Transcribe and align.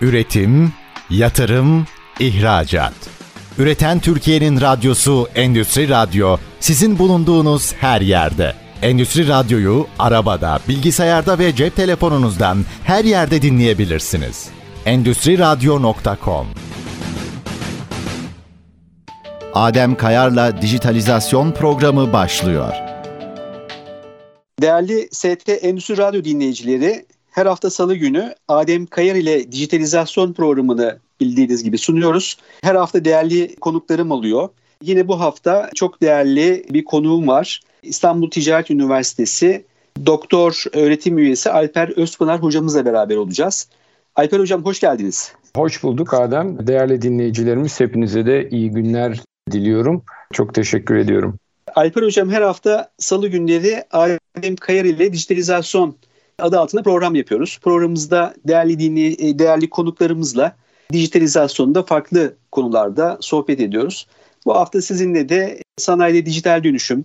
Üretim, 0.00 0.72
yatırım, 1.10 1.86
ihracat. 2.20 2.92
Üreten 3.58 4.00
Türkiye'nin 4.00 4.60
radyosu 4.60 5.28
Endüstri 5.34 5.88
Radyo 5.88 6.36
sizin 6.60 6.98
bulunduğunuz 6.98 7.72
her 7.74 8.00
yerde. 8.00 8.54
Endüstri 8.82 9.28
Radyo'yu 9.28 9.86
arabada, 9.98 10.58
bilgisayarda 10.68 11.38
ve 11.38 11.54
cep 11.54 11.76
telefonunuzdan 11.76 12.64
her 12.84 13.04
yerde 13.04 13.42
dinleyebilirsiniz. 13.42 14.48
Endüstri 14.86 15.38
Radyo.com 15.38 16.46
Adem 19.54 19.94
Kayar'la 19.94 20.62
Dijitalizasyon 20.62 21.52
Programı 21.52 22.12
başlıyor. 22.12 22.74
Değerli 24.62 25.08
ST 25.12 25.48
Endüstri 25.48 25.96
Radyo 25.98 26.24
dinleyicileri, 26.24 27.06
her 27.30 27.46
hafta 27.46 27.70
salı 27.70 27.94
günü 27.94 28.34
Adem 28.48 28.86
Kayar 28.86 29.14
ile 29.14 29.52
dijitalizasyon 29.52 30.32
programını 30.32 30.98
bildiğiniz 31.20 31.64
gibi 31.64 31.78
sunuyoruz. 31.78 32.36
Her 32.62 32.74
hafta 32.74 33.04
değerli 33.04 33.56
konuklarım 33.56 34.10
oluyor. 34.10 34.48
Yine 34.82 35.08
bu 35.08 35.20
hafta 35.20 35.70
çok 35.74 36.02
değerli 36.02 36.66
bir 36.70 36.84
konuğum 36.84 37.28
var. 37.28 37.60
İstanbul 37.82 38.30
Ticaret 38.30 38.70
Üniversitesi 38.70 39.64
Doktor 40.06 40.64
öğretim 40.72 41.18
üyesi 41.18 41.50
Alper 41.50 41.88
Özpınar 41.88 42.42
hocamızla 42.42 42.84
beraber 42.84 43.16
olacağız. 43.16 43.68
Alper 44.16 44.40
hocam 44.40 44.64
hoş 44.64 44.80
geldiniz. 44.80 45.32
Hoş 45.56 45.82
bulduk 45.82 46.14
Adem. 46.14 46.66
Değerli 46.66 47.02
dinleyicilerimiz 47.02 47.80
hepinize 47.80 48.26
de 48.26 48.48
iyi 48.50 48.70
günler 48.70 49.20
diliyorum. 49.50 50.02
Çok 50.32 50.54
teşekkür 50.54 50.96
ediyorum. 50.96 51.38
Alper 51.74 52.02
hocam 52.02 52.30
her 52.30 52.42
hafta 52.42 52.90
salı 52.98 53.28
günleri 53.28 53.84
Adem 53.90 54.56
Kayar 54.56 54.84
ile 54.84 55.12
dijitalizasyon 55.12 55.96
adı 56.40 56.58
altında 56.58 56.82
program 56.82 57.14
yapıyoruz. 57.14 57.58
Programımızda 57.62 58.34
değerli 58.48 58.78
dinley 58.78 59.38
değerli 59.38 59.70
konuklarımızla 59.70 60.56
dijitalizasyonda 60.92 61.82
farklı 61.82 62.36
konularda 62.52 63.18
sohbet 63.20 63.60
ediyoruz. 63.60 64.06
Bu 64.46 64.54
hafta 64.54 64.82
sizinle 64.82 65.28
de 65.28 65.62
sanayide 65.76 66.26
dijital 66.26 66.64
dönüşüm, 66.64 67.04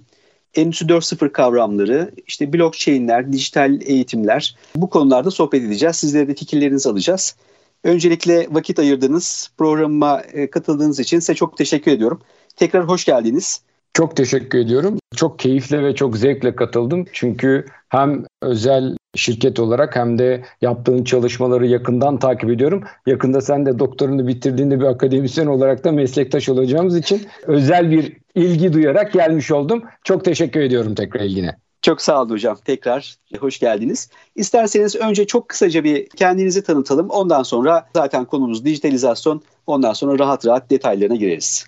Endüstri 0.56 0.88
4.0 0.88 1.32
kavramları, 1.32 2.12
işte 2.28 2.54
blockchain'ler, 2.54 3.34
dijital 3.34 3.82
eğitimler 3.82 4.56
bu 4.76 4.90
konularda 4.90 5.32
sohbet 5.32 5.64
edeceğiz. 5.64 5.96
Sizlere 5.96 6.28
de 6.28 6.36
fikirlerinizi 6.36 6.90
alacağız. 6.90 7.36
Öncelikle 7.84 8.48
vakit 8.52 8.80
ayırdığınız 8.80 9.52
programıma 9.58 10.22
e, 10.22 10.50
katıldığınız 10.50 11.00
için 11.00 11.20
size 11.20 11.36
çok 11.36 11.58
teşekkür 11.58 11.92
ediyorum. 11.92 12.22
Tekrar 12.56 12.88
hoş 12.88 13.06
geldiniz. 13.06 13.62
Çok 13.94 14.16
teşekkür 14.16 14.60
ediyorum. 14.60 15.00
Çok 15.16 15.40
keyifle 15.40 15.84
ve 15.84 15.96
çok 15.96 16.18
zevkle 16.18 16.56
katıldım. 16.56 17.06
Çünkü 17.14 17.66
hem 17.90 18.24
özel 18.42 18.98
şirket 19.16 19.60
olarak 19.60 19.96
hem 19.96 20.20
de 20.20 20.44
yaptığın 20.62 21.04
çalışmaları 21.04 21.68
yakından 21.68 22.20
takip 22.20 22.50
ediyorum. 22.50 22.84
Yakında 23.06 23.42
sen 23.42 23.66
de 23.66 23.80
doktorunu 23.80 24.28
bitirdiğinde 24.28 24.80
bir 24.80 24.86
akademisyen 24.86 25.48
olarak 25.48 25.84
da 25.84 25.92
meslektaş 25.92 26.50
olacağımız 26.50 26.98
için 26.98 27.22
özel 27.44 27.92
bir 27.92 28.18
ilgi 28.36 28.74
duyarak 28.74 29.14
gelmiş 29.14 29.52
oldum. 29.52 29.84
Çok 30.04 30.26
teşekkür 30.26 30.60
ediyorum 30.60 30.96
tekrar 30.96 31.22
ilgine. 31.22 31.56
Çok 31.82 32.02
sağ 32.02 32.22
olun 32.22 32.30
hocam. 32.30 32.58
Tekrar 32.66 33.16
hoş 33.40 33.60
geldiniz. 33.60 34.10
İsterseniz 34.36 34.96
önce 34.96 35.28
çok 35.28 35.50
kısaca 35.50 35.84
bir 35.84 36.10
kendinizi 36.10 36.64
tanıtalım. 36.64 37.10
Ondan 37.10 37.44
sonra 37.44 37.88
zaten 37.96 38.26
konumuz 38.26 38.66
dijitalizasyon. 38.66 39.42
Ondan 39.68 39.94
sonra 39.94 40.20
rahat 40.20 40.46
rahat 40.46 40.70
detaylarına 40.70 41.16
gireriz. 41.16 41.66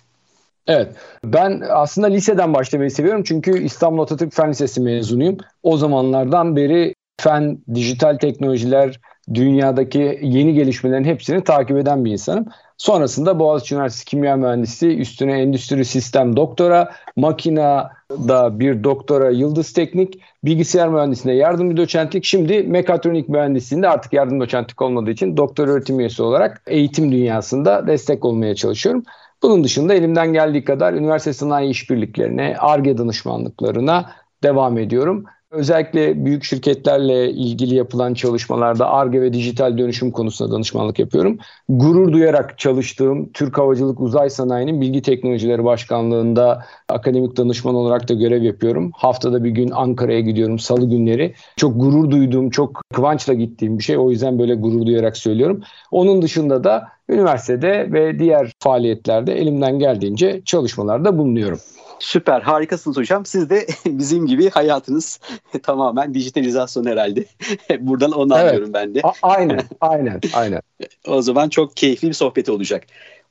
Evet. 0.66 0.92
Ben 1.24 1.62
aslında 1.70 2.06
liseden 2.06 2.54
başlamayı 2.54 2.90
seviyorum. 2.90 3.22
Çünkü 3.22 3.62
İstanbul 3.62 4.02
Atatürk 4.02 4.32
Fen 4.32 4.50
Lisesi 4.50 4.80
mezunuyum. 4.80 5.36
O 5.62 5.76
zamanlardan 5.76 6.56
beri 6.56 6.94
fen, 7.20 7.58
dijital 7.74 8.16
teknolojiler, 8.18 9.00
dünyadaki 9.34 10.18
yeni 10.22 10.54
gelişmelerin 10.54 11.04
hepsini 11.04 11.44
takip 11.44 11.76
eden 11.76 12.04
bir 12.04 12.12
insanım. 12.12 12.46
Sonrasında 12.76 13.38
Boğaziçi 13.38 13.74
Üniversitesi 13.74 14.04
Kimya 14.04 14.36
Mühendisliği, 14.36 14.98
üstüne 14.98 15.40
Endüstri 15.40 15.84
Sistem 15.84 16.36
Doktora, 16.36 16.92
makinada 17.16 18.60
bir 18.60 18.84
doktora 18.84 19.30
Yıldız 19.30 19.72
Teknik, 19.72 20.20
bilgisayar 20.44 20.88
mühendisliğinde 20.88 21.40
yardımcı 21.40 21.76
doçentlik, 21.76 22.24
şimdi 22.24 22.62
mekatronik 22.62 23.28
mühendisliğinde 23.28 23.88
artık 23.88 24.12
yardım 24.12 24.40
doçentlik 24.40 24.82
olmadığı 24.82 25.10
için 25.10 25.36
doktor 25.36 25.68
öğretim 25.68 26.00
üyesi 26.00 26.22
olarak 26.22 26.62
eğitim 26.66 27.12
dünyasında 27.12 27.86
destek 27.86 28.24
olmaya 28.24 28.54
çalışıyorum. 28.54 29.02
Bunun 29.42 29.64
dışında 29.64 29.94
elimden 29.94 30.32
geldiği 30.32 30.64
kadar 30.64 30.92
üniversite 30.92 31.32
sanayi 31.32 31.70
işbirliklerine, 31.70 32.56
ARGE 32.58 32.98
danışmanlıklarına 32.98 34.10
devam 34.42 34.78
ediyorum. 34.78 35.24
Özellikle 35.50 36.24
büyük 36.24 36.44
şirketlerle 36.44 37.30
ilgili 37.30 37.74
yapılan 37.74 38.14
çalışmalarda 38.14 38.90
ARGE 38.90 39.20
ve 39.20 39.32
dijital 39.32 39.78
dönüşüm 39.78 40.10
konusunda 40.10 40.52
danışmanlık 40.52 40.98
yapıyorum. 40.98 41.38
Gurur 41.68 42.12
duyarak 42.12 42.58
çalıştığım 42.58 43.32
Türk 43.32 43.58
Havacılık 43.58 44.00
Uzay 44.00 44.30
Sanayi'nin 44.30 44.80
Bilgi 44.80 45.02
Teknolojileri 45.02 45.64
Başkanlığı'nda 45.64 46.64
akademik 46.88 47.36
danışman 47.36 47.74
olarak 47.74 48.08
da 48.08 48.14
görev 48.14 48.42
yapıyorum. 48.42 48.90
Haftada 48.94 49.44
bir 49.44 49.50
gün 49.50 49.70
Ankara'ya 49.70 50.20
gidiyorum 50.20 50.58
salı 50.58 50.90
günleri. 50.90 51.34
Çok 51.56 51.80
gurur 51.80 52.10
duyduğum, 52.10 52.50
çok 52.50 52.82
kıvançla 52.94 53.34
gittiğim 53.34 53.78
bir 53.78 53.84
şey. 53.84 53.98
O 53.98 54.10
yüzden 54.10 54.38
böyle 54.38 54.54
gurur 54.54 54.86
duyarak 54.86 55.16
söylüyorum. 55.16 55.62
Onun 55.90 56.22
dışında 56.22 56.64
da 56.64 56.88
üniversitede 57.08 57.92
ve 57.92 58.18
diğer 58.18 58.52
faaliyetlerde 58.60 59.38
elimden 59.38 59.78
geldiğince 59.78 60.42
çalışmalarda 60.44 61.18
bulunuyorum. 61.18 61.58
Süper, 61.98 62.40
harikasınız 62.40 62.96
hocam. 62.96 63.26
Siz 63.26 63.50
de 63.50 63.66
bizim 63.86 64.26
gibi 64.26 64.50
hayatınız 64.50 65.20
tamamen 65.62 66.14
dijitalizasyon 66.14 66.84
herhalde. 66.84 67.24
Buradan 67.80 68.12
onu 68.12 68.34
evet. 68.34 68.44
anlıyorum 68.44 68.72
ben 68.74 68.94
de. 68.94 69.00
A- 69.02 69.12
aynen, 69.22 69.60
aynen, 69.80 70.20
aynen. 70.34 70.60
o 71.06 71.22
zaman 71.22 71.48
çok 71.48 71.76
keyifli 71.76 72.08
bir 72.08 72.14
sohbet 72.14 72.48
olacak. 72.48 72.84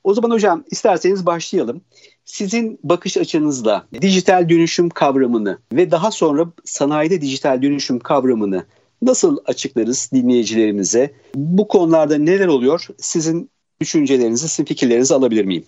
O 0.04 0.14
zaman 0.14 0.30
hocam 0.30 0.64
isterseniz 0.70 1.26
başlayalım. 1.26 1.80
Sizin 2.28 2.78
bakış 2.82 3.16
açınızla 3.16 3.86
dijital 4.00 4.48
dönüşüm 4.48 4.90
kavramını 4.90 5.58
ve 5.72 5.90
daha 5.90 6.10
sonra 6.10 6.46
sanayide 6.64 7.20
dijital 7.20 7.62
dönüşüm 7.62 7.98
kavramını 7.98 8.64
nasıl 9.02 9.36
açıklarız 9.46 10.10
dinleyicilerimize? 10.12 11.12
Bu 11.34 11.68
konularda 11.68 12.18
neler 12.18 12.46
oluyor? 12.46 12.86
Sizin 12.98 13.50
düşüncelerinizi, 13.80 14.48
sizin 14.48 14.64
fikirlerinizi 14.64 15.14
alabilir 15.14 15.44
miyim? 15.44 15.64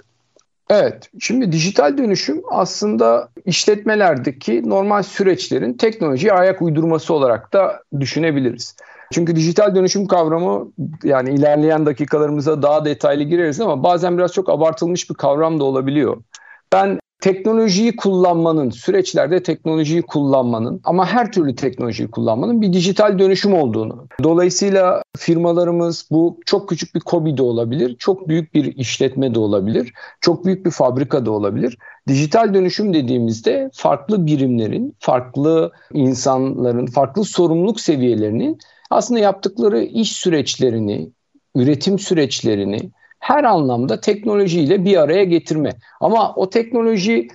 Evet, 0.71 1.11
şimdi 1.21 1.53
dijital 1.53 1.99
dönüşüm 1.99 2.43
aslında 2.51 3.29
işletmelerdeki 3.47 4.69
normal 4.69 5.03
süreçlerin 5.03 5.73
teknolojiye 5.73 6.33
ayak 6.33 6.63
uydurması 6.63 7.15
olarak 7.15 7.53
da 7.53 7.83
düşünebiliriz. 8.01 8.77
Çünkü 9.13 9.37
dijital 9.37 9.75
dönüşüm 9.75 10.07
kavramı 10.07 10.73
yani 11.05 11.35
ilerleyen 11.35 11.87
dakikalarımıza 11.87 12.63
daha 12.63 12.85
detaylı 12.85 13.23
gireriz 13.23 13.61
ama 13.61 13.83
bazen 13.83 14.19
biraz 14.19 14.33
çok 14.33 14.49
abartılmış 14.49 15.11
bir 15.11 15.15
kavram 15.15 15.61
da 15.61 15.65
olabiliyor. 15.65 16.17
Ben 16.73 17.01
teknolojiyi 17.21 17.97
kullanmanın, 17.97 18.71
süreçlerde 18.71 19.43
teknolojiyi 19.43 20.03
kullanmanın 20.03 20.81
ama 20.85 21.07
her 21.07 21.33
türlü 21.33 21.55
teknolojiyi 21.55 22.11
kullanmanın 22.11 22.63
bir 22.63 22.73
dijital 22.73 23.19
dönüşüm 23.19 23.55
olduğunu. 23.55 24.07
Dolayısıyla 24.23 25.03
firmalarımız 25.19 26.09
bu 26.11 26.41
çok 26.47 26.69
küçük 26.69 26.95
bir 26.95 27.01
kobi 27.01 27.37
de 27.37 27.43
olabilir, 27.43 27.97
çok 27.99 28.29
büyük 28.29 28.55
bir 28.55 28.77
işletme 28.77 29.35
de 29.35 29.39
olabilir, 29.39 29.93
çok 30.21 30.45
büyük 30.45 30.67
bir 30.67 30.71
fabrika 30.71 31.27
da 31.27 31.31
olabilir. 31.31 31.79
Dijital 32.09 32.55
dönüşüm 32.55 32.95
dediğimizde 32.95 33.71
farklı 33.73 34.27
birimlerin, 34.27 34.97
farklı 34.99 35.73
insanların, 35.93 36.87
farklı 36.87 37.25
sorumluluk 37.25 37.81
seviyelerinin 37.81 38.59
aslında 38.91 39.21
yaptıkları 39.21 39.83
iş 39.83 40.13
süreçlerini, 40.13 41.11
üretim 41.55 41.99
süreçlerini, 41.99 42.91
her 43.21 43.45
anlamda 43.45 44.01
teknolojiyle 44.01 44.85
bir 44.85 44.97
araya 44.97 45.25
getirme. 45.25 45.71
Ama 46.01 46.35
o 46.35 46.51
teknoloji 46.51 47.29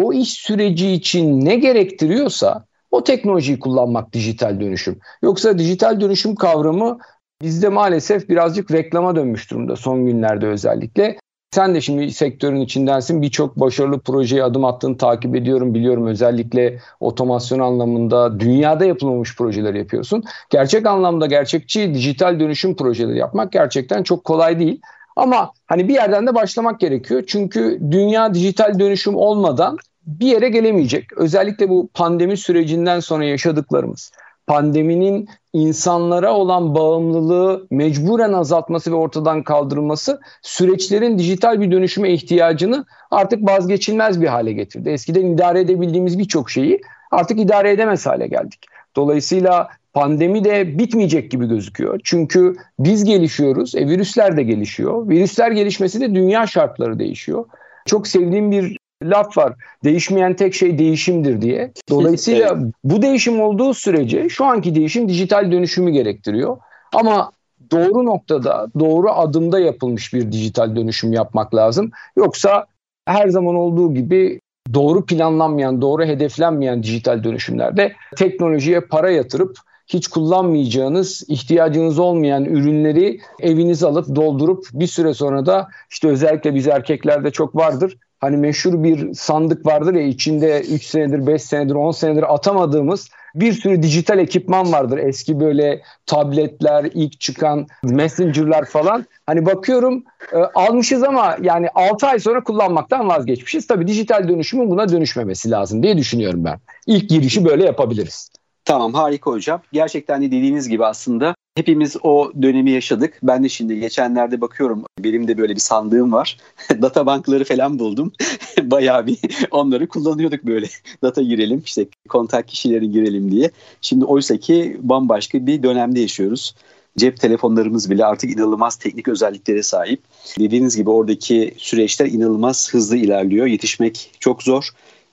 o 0.00 0.12
iş 0.12 0.32
süreci 0.32 0.90
için 0.90 1.44
ne 1.44 1.56
gerektiriyorsa 1.56 2.64
o 2.90 3.04
teknolojiyi 3.04 3.58
kullanmak 3.58 4.12
dijital 4.12 4.60
dönüşüm. 4.60 4.98
Yoksa 5.22 5.58
dijital 5.58 6.00
dönüşüm 6.00 6.34
kavramı 6.34 6.98
bizde 7.42 7.68
maalesef 7.68 8.28
birazcık 8.28 8.70
reklama 8.72 9.16
dönmüş 9.16 9.50
durumda 9.50 9.76
son 9.76 10.06
günlerde 10.06 10.46
özellikle. 10.46 11.18
Sen 11.50 11.74
de 11.74 11.80
şimdi 11.80 12.12
sektörün 12.12 12.60
içindensin. 12.60 13.22
Birçok 13.22 13.56
başarılı 13.56 14.00
projeye 14.00 14.44
adım 14.44 14.64
attığını 14.64 14.96
takip 14.96 15.36
ediyorum, 15.36 15.74
biliyorum. 15.74 16.06
Özellikle 16.06 16.78
otomasyon 17.00 17.58
anlamında 17.58 18.40
dünyada 18.40 18.84
yapılmamış 18.84 19.36
projeler 19.36 19.74
yapıyorsun. 19.74 20.24
Gerçek 20.50 20.86
anlamda 20.86 21.26
gerçekçi 21.26 21.94
dijital 21.94 22.40
dönüşüm 22.40 22.76
projeleri 22.76 23.18
yapmak 23.18 23.52
gerçekten 23.52 24.02
çok 24.02 24.24
kolay 24.24 24.58
değil. 24.58 24.80
Ama 25.18 25.52
hani 25.66 25.88
bir 25.88 25.94
yerden 25.94 26.26
de 26.26 26.34
başlamak 26.34 26.80
gerekiyor. 26.80 27.24
Çünkü 27.26 27.78
dünya 27.90 28.34
dijital 28.34 28.78
dönüşüm 28.78 29.16
olmadan 29.16 29.76
bir 30.06 30.26
yere 30.26 30.48
gelemeyecek. 30.48 31.12
Özellikle 31.16 31.68
bu 31.68 31.88
pandemi 31.94 32.36
sürecinden 32.36 33.00
sonra 33.00 33.24
yaşadıklarımız. 33.24 34.12
Pandeminin 34.46 35.28
insanlara 35.52 36.34
olan 36.34 36.74
bağımlılığı 36.74 37.66
mecburen 37.70 38.32
azaltması 38.32 38.92
ve 38.92 38.94
ortadan 38.94 39.42
kaldırılması 39.42 40.20
süreçlerin 40.42 41.18
dijital 41.18 41.60
bir 41.60 41.70
dönüşüme 41.70 42.12
ihtiyacını 42.12 42.84
artık 43.10 43.48
vazgeçilmez 43.48 44.20
bir 44.20 44.26
hale 44.26 44.52
getirdi. 44.52 44.88
Eskiden 44.88 45.26
idare 45.26 45.60
edebildiğimiz 45.60 46.18
birçok 46.18 46.50
şeyi 46.50 46.80
artık 47.10 47.40
idare 47.40 47.70
edemez 47.70 48.06
hale 48.06 48.26
geldik. 48.26 48.66
Dolayısıyla 48.96 49.68
pandemi 49.92 50.44
de 50.44 50.78
bitmeyecek 50.78 51.30
gibi 51.30 51.48
gözüküyor. 51.48 52.00
Çünkü 52.04 52.56
biz 52.78 53.04
gelişiyoruz, 53.04 53.74
e, 53.74 53.86
virüsler 53.88 54.36
de 54.36 54.42
gelişiyor. 54.42 55.08
Virüsler 55.08 55.50
gelişmesi 55.50 56.00
de 56.00 56.14
dünya 56.14 56.46
şartları 56.46 56.98
değişiyor. 56.98 57.44
Çok 57.86 58.06
sevdiğim 58.06 58.50
bir 58.50 58.78
laf 59.02 59.38
var. 59.38 59.52
Değişmeyen 59.84 60.36
tek 60.36 60.54
şey 60.54 60.78
değişimdir 60.78 61.40
diye. 61.40 61.72
Dolayısıyla 61.90 62.48
evet. 62.52 62.72
bu 62.84 63.02
değişim 63.02 63.40
olduğu 63.40 63.74
sürece 63.74 64.28
şu 64.28 64.44
anki 64.44 64.74
değişim 64.74 65.08
dijital 65.08 65.52
dönüşümü 65.52 65.90
gerektiriyor. 65.90 66.56
Ama 66.94 67.30
doğru 67.70 68.06
noktada, 68.06 68.66
doğru 68.78 69.10
adımda 69.10 69.58
yapılmış 69.60 70.14
bir 70.14 70.32
dijital 70.32 70.76
dönüşüm 70.76 71.12
yapmak 71.12 71.54
lazım. 71.54 71.90
Yoksa 72.16 72.66
her 73.06 73.28
zaman 73.28 73.54
olduğu 73.54 73.94
gibi 73.94 74.40
doğru 74.74 75.06
planlanmayan, 75.06 75.80
doğru 75.80 76.04
hedeflenmeyen 76.04 76.82
dijital 76.82 77.24
dönüşümlerde 77.24 77.92
teknolojiye 78.16 78.80
para 78.80 79.10
yatırıp 79.10 79.58
hiç 79.88 80.08
kullanmayacağınız, 80.08 81.22
ihtiyacınız 81.28 81.98
olmayan 81.98 82.44
ürünleri 82.44 83.20
evinize 83.40 83.86
alıp 83.86 84.16
doldurup 84.16 84.66
bir 84.72 84.86
süre 84.86 85.14
sonra 85.14 85.46
da 85.46 85.68
işte 85.90 86.08
özellikle 86.08 86.54
biz 86.54 86.68
erkeklerde 86.68 87.30
çok 87.30 87.56
vardır. 87.56 87.96
Hani 88.20 88.36
meşhur 88.36 88.82
bir 88.82 89.14
sandık 89.14 89.66
vardır 89.66 89.94
ya 89.94 90.02
içinde 90.02 90.60
3 90.60 90.84
senedir, 90.84 91.26
5 91.26 91.42
senedir, 91.42 91.74
10 91.74 91.90
senedir 91.90 92.34
atamadığımız 92.34 93.08
bir 93.34 93.52
sürü 93.52 93.82
dijital 93.82 94.18
ekipman 94.18 94.72
vardır. 94.72 94.98
Eski 94.98 95.40
böyle 95.40 95.82
tabletler, 96.06 96.90
ilk 96.94 97.20
çıkan 97.20 97.66
messenger'lar 97.82 98.64
falan. 98.64 99.06
Hani 99.26 99.46
bakıyorum 99.46 100.04
e, 100.32 100.36
almışız 100.36 101.02
ama 101.02 101.36
yani 101.42 101.68
6 101.74 102.06
ay 102.06 102.18
sonra 102.18 102.44
kullanmaktan 102.44 103.08
vazgeçmişiz. 103.08 103.66
Tabii 103.66 103.86
dijital 103.86 104.28
dönüşümün 104.28 104.70
buna 104.70 104.88
dönüşmemesi 104.88 105.50
lazım 105.50 105.82
diye 105.82 105.96
düşünüyorum 105.96 106.44
ben. 106.44 106.58
İlk 106.86 107.10
girişi 107.10 107.44
böyle 107.44 107.64
yapabiliriz. 107.64 108.30
Tamam 108.68 108.94
harika 108.94 109.30
hocam. 109.30 109.62
Gerçekten 109.72 110.22
de 110.22 110.26
dediğiniz 110.26 110.68
gibi 110.68 110.84
aslında 110.86 111.34
hepimiz 111.54 111.96
o 112.02 112.32
dönemi 112.42 112.70
yaşadık. 112.70 113.18
Ben 113.22 113.44
de 113.44 113.48
şimdi 113.48 113.80
geçenlerde 113.80 114.40
bakıyorum 114.40 114.84
benim 114.98 115.28
de 115.28 115.38
böyle 115.38 115.54
bir 115.54 115.60
sandığım 115.60 116.12
var. 116.12 116.36
Data 116.82 117.06
bankları 117.06 117.44
falan 117.44 117.78
buldum. 117.78 118.12
Bayağı 118.62 119.06
bir 119.06 119.18
onları 119.50 119.88
kullanıyorduk 119.88 120.44
böyle. 120.44 120.66
Data 121.02 121.22
girelim 121.22 121.62
işte 121.64 121.86
kontak 122.08 122.48
kişileri 122.48 122.90
girelim 122.90 123.30
diye. 123.30 123.50
Şimdi 123.80 124.04
oysa 124.04 124.36
ki 124.36 124.76
bambaşka 124.80 125.46
bir 125.46 125.62
dönemde 125.62 126.00
yaşıyoruz. 126.00 126.54
Cep 126.98 127.20
telefonlarımız 127.20 127.90
bile 127.90 128.04
artık 128.04 128.30
inanılmaz 128.30 128.76
teknik 128.76 129.08
özelliklere 129.08 129.62
sahip. 129.62 130.02
Dediğiniz 130.38 130.76
gibi 130.76 130.90
oradaki 130.90 131.54
süreçler 131.58 132.06
inanılmaz 132.06 132.74
hızlı 132.74 132.96
ilerliyor. 132.96 133.46
Yetişmek 133.46 134.10
çok 134.20 134.42
zor 134.42 134.70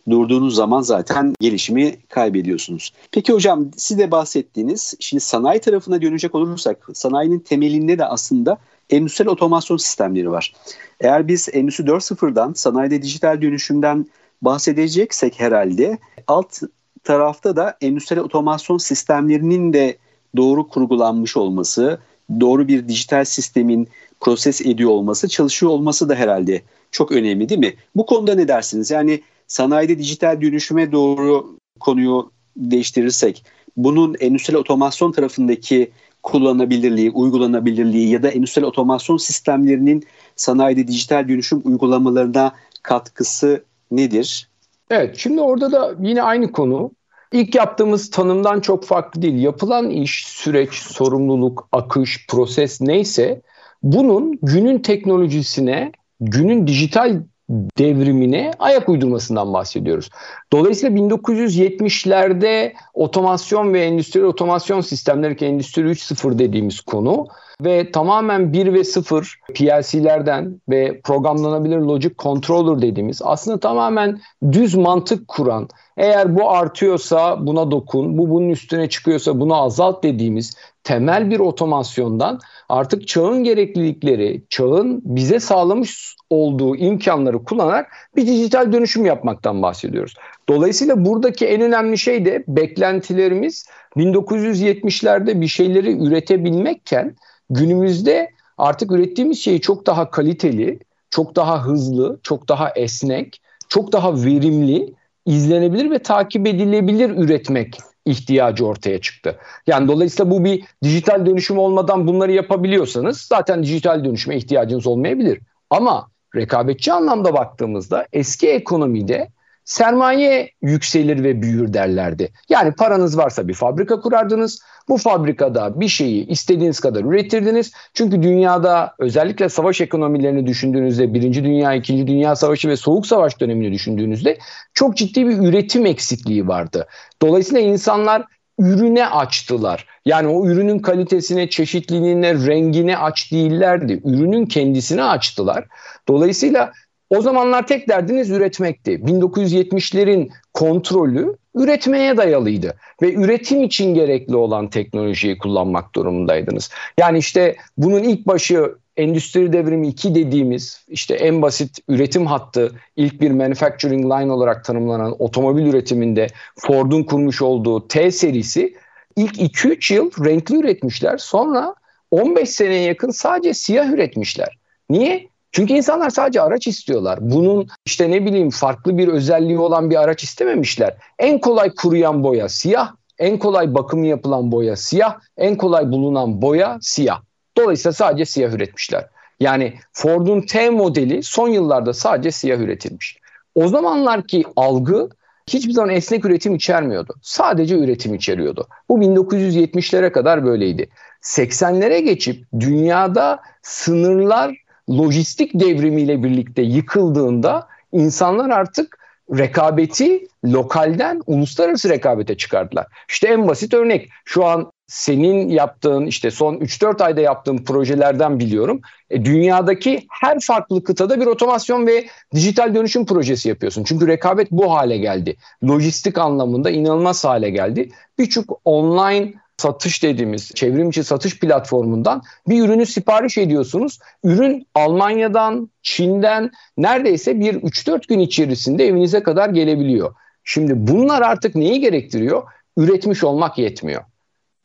durduğunuz 0.10 0.56
zaman 0.56 0.82
zaten 0.82 1.34
gelişimi 1.40 1.96
kaybediyorsunuz. 2.10 2.94
Peki 3.12 3.34
hocam 3.34 3.72
siz 3.78 3.98
de 3.98 4.12
bahsettiğiniz 4.12 4.94
şimdi 5.00 5.22
sanayi 5.22 5.60
tarafına 5.60 6.02
dönecek 6.02 6.36
olursak 6.36 6.88
sanayinin 6.94 7.40
temelinde 7.40 8.00
de 8.00 8.06
aslında 8.06 8.58
endüstriyel 8.90 9.32
otomasyon 9.32 9.78
sistemleri 9.78 10.32
var. 10.32 10.54
Eğer 11.00 11.28
biz 11.28 11.50
Endüstri 11.54 11.84
4.0'dan 11.84 12.54
sanayide 12.54 13.02
dijital 13.02 13.42
dönüşümden 13.42 14.06
bahsedeceksek 14.42 15.40
herhalde 15.40 15.98
alt 16.28 16.62
tarafta 17.04 17.56
da 17.56 17.78
endüstriyel 17.82 18.24
otomasyon 18.24 18.78
sistemlerinin 18.78 19.74
de 19.74 19.98
doğru 20.38 20.68
kurgulanmış 20.68 21.38
olması, 21.38 22.00
doğru 22.40 22.68
bir 22.68 22.88
dijital 22.88 23.26
sistemin 23.26 23.88
proses 24.20 24.62
ediyor 24.62 24.90
olması, 24.90 25.28
çalışıyor 25.28 25.72
olması 25.72 26.10
da 26.10 26.16
herhalde 26.16 26.62
çok 26.92 27.12
önemli 27.12 27.50
değil 27.50 27.60
mi? 27.60 27.74
Bu 27.96 28.06
konuda 28.06 28.36
ne 28.36 28.48
dersiniz? 28.48 28.92
Yani 28.92 29.22
sanayide 29.48 30.00
dijital 30.00 30.42
dönüşüme 30.42 30.92
doğru 30.92 31.58
konuyu 31.80 32.32
değiştirirsek 32.58 33.46
bunun 33.78 34.16
endüstriyel 34.20 34.60
otomasyon 34.60 35.12
tarafındaki 35.12 35.92
kullanılabilirliği, 36.24 37.12
uygulanabilirliği 37.12 38.10
ya 38.10 38.24
da 38.24 38.30
endüstriyel 38.30 38.68
otomasyon 38.68 39.18
sistemlerinin 39.18 40.04
sanayide 40.36 40.88
dijital 40.88 41.30
dönüşüm 41.30 41.62
uygulamalarına 41.64 42.56
katkısı 42.84 43.64
nedir? 43.92 44.50
Evet, 44.90 45.16
şimdi 45.18 45.42
orada 45.42 45.72
da 45.72 45.96
yine 46.02 46.22
aynı 46.22 46.52
konu. 46.52 46.92
İlk 47.32 47.56
yaptığımız 47.56 48.10
tanımdan 48.10 48.60
çok 48.60 48.86
farklı 48.86 49.22
değil. 49.22 49.36
Yapılan 49.36 49.90
iş, 49.90 50.28
süreç, 50.28 50.74
sorumluluk, 50.74 51.68
akış, 51.72 52.28
proses 52.28 52.82
neyse 52.82 53.42
bunun 53.84 54.40
günün 54.42 54.80
teknolojisine, 54.80 55.92
günün 56.22 56.68
dijital 56.68 57.22
devrimine 57.50 58.52
ayak 58.60 58.90
uydurmasından 58.90 59.54
bahsediyoruz. 59.54 60.10
Dolayısıyla 60.54 60.98
1970'lerde 60.98 62.74
otomasyon 62.94 63.74
ve 63.74 63.86
endüstriyel 63.86 64.28
otomasyon 64.28 64.82
sistemleri 64.82 65.38
ki 65.38 65.46
Endüstri 65.46 65.82
3.0 65.82 66.40
dediğimiz 66.40 66.82
konu 66.82 67.28
ve 67.62 67.92
tamamen 67.92 68.54
1 68.54 68.74
ve 68.74 68.84
0 68.84 69.40
PLC'lerden 69.54 70.62
ve 70.70 71.02
programlanabilir 71.02 71.78
logic 71.78 72.16
controller 72.20 72.82
dediğimiz 72.82 73.22
aslında 73.24 73.60
tamamen 73.60 74.20
düz 74.52 74.76
mantık 74.76 75.28
kuran 75.28 75.70
eğer 75.98 76.36
bu 76.36 76.50
artıyorsa 76.52 77.48
buna 77.48 77.72
dokun, 77.72 78.18
bu 78.18 78.30
bunun 78.30 78.50
üstüne 78.50 78.90
çıkıyorsa 78.90 79.40
bunu 79.40 79.56
azalt 79.56 80.04
dediğimiz 80.04 80.56
temel 80.86 81.32
bir 81.32 81.40
otomasyondan 81.40 82.40
artık 82.70 83.08
çağın 83.08 83.44
gereklilikleri, 83.44 84.44
çağın 84.50 85.02
bize 85.06 85.40
sağlamış 85.40 86.16
olduğu 86.30 86.76
imkanları 86.76 87.44
kullanarak 87.44 87.92
bir 88.16 88.28
dijital 88.28 88.74
dönüşüm 88.74 89.06
yapmaktan 89.06 89.62
bahsediyoruz. 89.62 90.14
Dolayısıyla 90.50 91.06
buradaki 91.06 91.46
en 91.46 91.62
önemli 91.62 91.98
şey 91.98 92.26
de 92.26 92.44
beklentilerimiz 92.48 93.66
1970'lerde 93.98 95.42
bir 95.42 95.48
şeyleri 95.48 96.04
üretebilmekken 96.04 97.16
günümüzde 97.50 98.32
artık 98.58 98.92
ürettiğimiz 98.92 99.40
şeyi 99.40 99.62
çok 99.62 99.86
daha 99.86 100.10
kaliteli, 100.10 100.80
çok 101.10 101.36
daha 101.36 101.66
hızlı, 101.66 102.20
çok 102.24 102.50
daha 102.50 102.70
esnek, 102.76 103.42
çok 103.70 103.92
daha 103.92 104.14
verimli, 104.14 104.94
izlenebilir 105.26 105.92
ve 105.92 106.00
takip 106.00 106.48
edilebilir 106.48 107.10
üretmek 107.10 107.80
ihtiyacı 108.06 108.66
ortaya 108.66 109.02
çıktı. 109.02 109.38
Yani 109.68 109.88
dolayısıyla 109.88 110.32
bu 110.32 110.44
bir 110.44 110.64
dijital 110.84 111.26
dönüşüm 111.26 111.58
olmadan 111.58 112.08
bunları 112.08 112.32
yapabiliyorsanız 112.32 113.22
zaten 113.22 113.64
dijital 113.64 114.04
dönüşüme 114.04 114.38
ihtiyacınız 114.38 114.88
olmayabilir. 114.88 115.40
Ama 115.70 116.08
rekabetçi 116.36 116.94
anlamda 116.94 117.34
baktığımızda 117.34 118.08
eski 118.14 118.50
ekonomide 118.50 119.30
sermaye 119.66 120.52
yükselir 120.62 121.24
ve 121.24 121.42
büyür 121.42 121.74
derlerdi. 121.74 122.32
Yani 122.50 122.72
paranız 122.72 123.18
varsa 123.18 123.48
bir 123.48 123.54
fabrika 123.54 124.00
kurardınız. 124.00 124.62
Bu 124.90 124.98
fabrikada 124.98 125.80
bir 125.80 125.88
şeyi 125.88 126.28
istediğiniz 126.28 126.80
kadar 126.80 127.04
üretirdiniz. 127.04 127.72
Çünkü 127.94 128.24
dünyada 128.24 128.96
özellikle 129.00 129.50
savaş 129.50 129.82
ekonomilerini 129.82 130.48
düşündüğünüzde, 130.48 131.14
Birinci 131.14 131.44
Dünya, 131.44 131.74
İkinci 131.74 132.08
Dünya 132.08 132.36
Savaşı 132.36 132.70
ve 132.70 132.76
Soğuk 132.76 133.08
Savaş 133.08 133.40
dönemini 133.40 133.74
düşündüğünüzde 133.74 134.38
çok 134.74 134.98
ciddi 134.98 135.28
bir 135.28 135.38
üretim 135.38 135.86
eksikliği 135.86 136.48
vardı. 136.48 136.88
Dolayısıyla 137.22 137.62
insanlar 137.62 138.24
ürüne 138.60 139.08
açtılar. 139.08 139.86
Yani 140.06 140.28
o 140.28 140.48
ürünün 140.48 140.80
kalitesine, 140.80 141.50
çeşitliliğine, 141.50 142.34
rengine 142.34 142.98
aç 142.98 143.32
değillerdi. 143.32 144.02
Ürünün 144.06 144.46
kendisine 144.46 145.04
açtılar. 145.04 145.66
Dolayısıyla 146.08 146.72
o 147.10 147.22
zamanlar 147.22 147.68
tek 147.68 147.90
derdiniz 147.90 148.30
üretmekti. 148.30 148.92
1970'lerin 148.92 150.30
kontrolü 150.54 151.38
üretmeye 151.56 152.18
dayalıydı 152.18 152.76
ve 153.02 153.14
üretim 153.14 153.64
için 153.64 153.94
gerekli 153.94 154.36
olan 154.36 154.70
teknolojiyi 154.70 155.38
kullanmak 155.38 155.96
durumundaydınız. 155.96 156.70
Yani 157.00 157.18
işte 157.18 157.56
bunun 157.78 158.04
ilk 158.04 158.28
başı 158.28 158.76
Endüstri 158.98 159.54
Devrimi 159.54 159.88
2 159.88 160.16
dediğimiz 160.16 160.86
işte 160.88 161.16
en 161.16 161.42
basit 161.42 161.80
üretim 161.90 162.26
hattı 162.26 162.72
ilk 162.96 163.22
bir 163.22 163.32
manufacturing 163.32 164.06
line 164.06 164.32
olarak 164.32 164.66
tanımlanan 164.66 165.16
otomobil 165.20 165.66
üretiminde 165.66 166.28
Ford'un 166.58 167.04
kurmuş 167.04 167.42
olduğu 167.42 167.88
T 167.88 168.12
serisi 168.12 168.76
ilk 169.16 169.38
2-3 169.38 169.94
yıl 169.94 170.12
renkli 170.26 170.56
üretmişler. 170.58 171.18
Sonra 171.18 171.76
15 172.12 172.50
seneye 172.50 172.82
yakın 172.82 173.10
sadece 173.10 173.54
siyah 173.54 173.90
üretmişler. 173.90 174.58
Niye? 174.90 175.30
Çünkü 175.56 175.74
insanlar 175.74 176.10
sadece 176.10 176.42
araç 176.42 176.68
istiyorlar. 176.68 177.20
Bunun 177.22 177.68
işte 177.86 178.12
ne 178.12 178.26
bileyim 178.26 178.50
farklı 178.50 178.98
bir 178.98 179.08
özelliği 179.08 179.60
olan 179.60 179.90
bir 179.90 179.96
araç 179.96 180.24
istememişler. 180.24 180.98
En 181.20 181.40
kolay 181.40 181.76
kuruyan 181.76 182.24
boya 182.24 182.50
siyah, 182.50 182.92
en 183.20 183.40
kolay 183.40 183.74
bakımı 183.74 184.06
yapılan 184.06 184.52
boya 184.52 184.76
siyah, 184.76 185.20
en 185.38 185.58
kolay 185.58 185.92
bulunan 185.92 186.42
boya 186.42 186.78
siyah. 186.82 187.22
Dolayısıyla 187.58 187.94
sadece 187.94 188.26
siyah 188.26 188.54
üretmişler. 188.54 189.08
Yani 189.40 189.74
Ford'un 189.94 190.42
T 190.42 190.70
modeli 190.70 191.24
son 191.24 191.50
yıllarda 191.50 191.94
sadece 191.94 192.32
siyah 192.32 192.60
üretilmiş. 192.60 193.18
O 193.56 193.68
zamanlarki 193.68 194.44
algı 194.56 195.10
hiçbir 195.48 195.74
zaman 195.74 195.90
esnek 195.90 196.26
üretim 196.26 196.56
içermiyordu. 196.56 197.14
Sadece 197.22 197.78
üretim 197.78 198.14
içeriyordu. 198.14 198.68
Bu 198.90 199.00
1970'lere 199.00 200.12
kadar 200.12 200.46
böyleydi. 200.46 200.90
80'lere 201.22 202.00
geçip 202.00 202.46
dünyada 202.60 203.40
sınırlar 203.62 204.65
lojistik 204.90 205.52
devrimiyle 205.54 206.24
birlikte 206.24 206.62
yıkıldığında 206.62 207.68
insanlar 207.92 208.50
artık 208.50 208.98
rekabeti 209.38 210.28
lokalden 210.46 211.22
uluslararası 211.28 211.90
rekabete 211.90 212.38
çıkardılar. 212.38 212.88
İşte 213.10 213.28
en 213.28 213.48
basit 213.48 213.74
örnek 213.74 214.10
şu 214.26 214.46
an 214.46 214.72
senin 214.88 215.50
yaptığın 215.50 216.06
işte 216.06 216.32
son 216.32 216.56
3-4 216.56 217.04
ayda 217.04 217.22
yaptığın 217.22 217.58
projelerden 217.58 218.40
biliyorum. 218.40 218.82
E, 219.10 219.26
dünyadaki 219.26 220.08
her 220.22 220.40
farklı 220.40 220.84
kıtada 220.84 221.22
bir 221.22 221.26
otomasyon 221.26 221.88
ve 221.88 222.06
dijital 222.36 222.76
dönüşüm 222.76 223.06
projesi 223.06 223.50
yapıyorsun. 223.50 223.84
Çünkü 223.84 224.08
rekabet 224.08 224.52
bu 224.52 224.74
hale 224.74 224.98
geldi. 224.98 225.36
Lojistik 225.64 226.18
anlamında 226.18 226.70
inanılmaz 226.70 227.26
hale 227.26 227.50
geldi. 227.50 227.90
Birçok 228.20 228.62
online 228.66 229.34
satış 229.58 230.04
dediğimiz 230.04 230.52
çevrimçi 230.56 231.04
satış 231.04 231.40
platformundan 231.40 232.22
bir 232.48 232.64
ürünü 232.64 232.86
sipariş 232.86 233.38
ediyorsunuz. 233.38 234.00
Ürün 234.24 234.68
Almanya'dan, 234.76 235.70
Çin'den 235.82 236.52
neredeyse 236.78 237.40
bir 237.40 237.54
3-4 237.54 238.08
gün 238.08 238.20
içerisinde 238.20 238.88
evinize 238.88 239.24
kadar 239.24 239.50
gelebiliyor. 239.50 240.16
Şimdi 240.44 240.74
bunlar 240.76 241.22
artık 241.22 241.56
neyi 241.56 241.80
gerektiriyor? 241.80 242.44
Üretmiş 242.78 243.24
olmak 243.24 243.58
yetmiyor. 243.58 244.02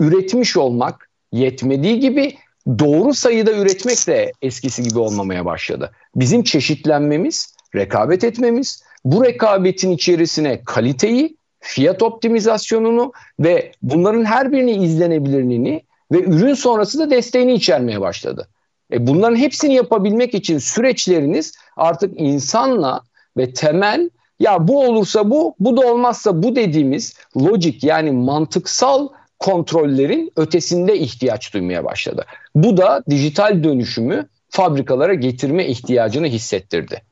Üretmiş 0.00 0.56
olmak 0.56 1.10
yetmediği 1.32 2.00
gibi 2.00 2.34
doğru 2.78 3.14
sayıda 3.14 3.52
üretmek 3.52 4.06
de 4.06 4.32
eskisi 4.42 4.82
gibi 4.82 4.98
olmamaya 4.98 5.44
başladı. 5.44 5.92
Bizim 6.16 6.42
çeşitlenmemiz, 6.42 7.54
rekabet 7.74 8.24
etmemiz, 8.24 8.82
bu 9.04 9.24
rekabetin 9.24 9.90
içerisine 9.90 10.62
kaliteyi 10.64 11.36
fiyat 11.60 12.02
optimizasyonunu 12.02 13.12
ve 13.40 13.72
bunların 13.82 14.24
her 14.24 14.52
birini 14.52 14.72
izlenebilirliğini 14.72 15.82
ve 16.12 16.20
ürün 16.20 16.54
sonrası 16.54 16.98
da 16.98 17.10
desteğini 17.10 17.52
içermeye 17.52 18.00
başladı. 18.00 18.48
E 18.92 19.06
bunların 19.06 19.36
hepsini 19.36 19.74
yapabilmek 19.74 20.34
için 20.34 20.58
süreçleriniz 20.58 21.52
artık 21.76 22.20
insanla 22.20 23.02
ve 23.36 23.52
temel 23.52 24.10
ya 24.40 24.68
bu 24.68 24.86
olursa 24.86 25.30
bu, 25.30 25.54
bu 25.60 25.76
da 25.76 25.80
olmazsa 25.92 26.42
bu 26.42 26.56
dediğimiz 26.56 27.14
lojik 27.36 27.84
yani 27.84 28.10
mantıksal 28.10 29.08
kontrollerin 29.38 30.32
ötesinde 30.36 30.98
ihtiyaç 30.98 31.54
duymaya 31.54 31.84
başladı. 31.84 32.24
Bu 32.54 32.76
da 32.76 33.04
dijital 33.10 33.64
dönüşümü 33.64 34.28
fabrikalara 34.48 35.14
getirme 35.14 35.66
ihtiyacını 35.66 36.26
hissettirdi. 36.26 37.02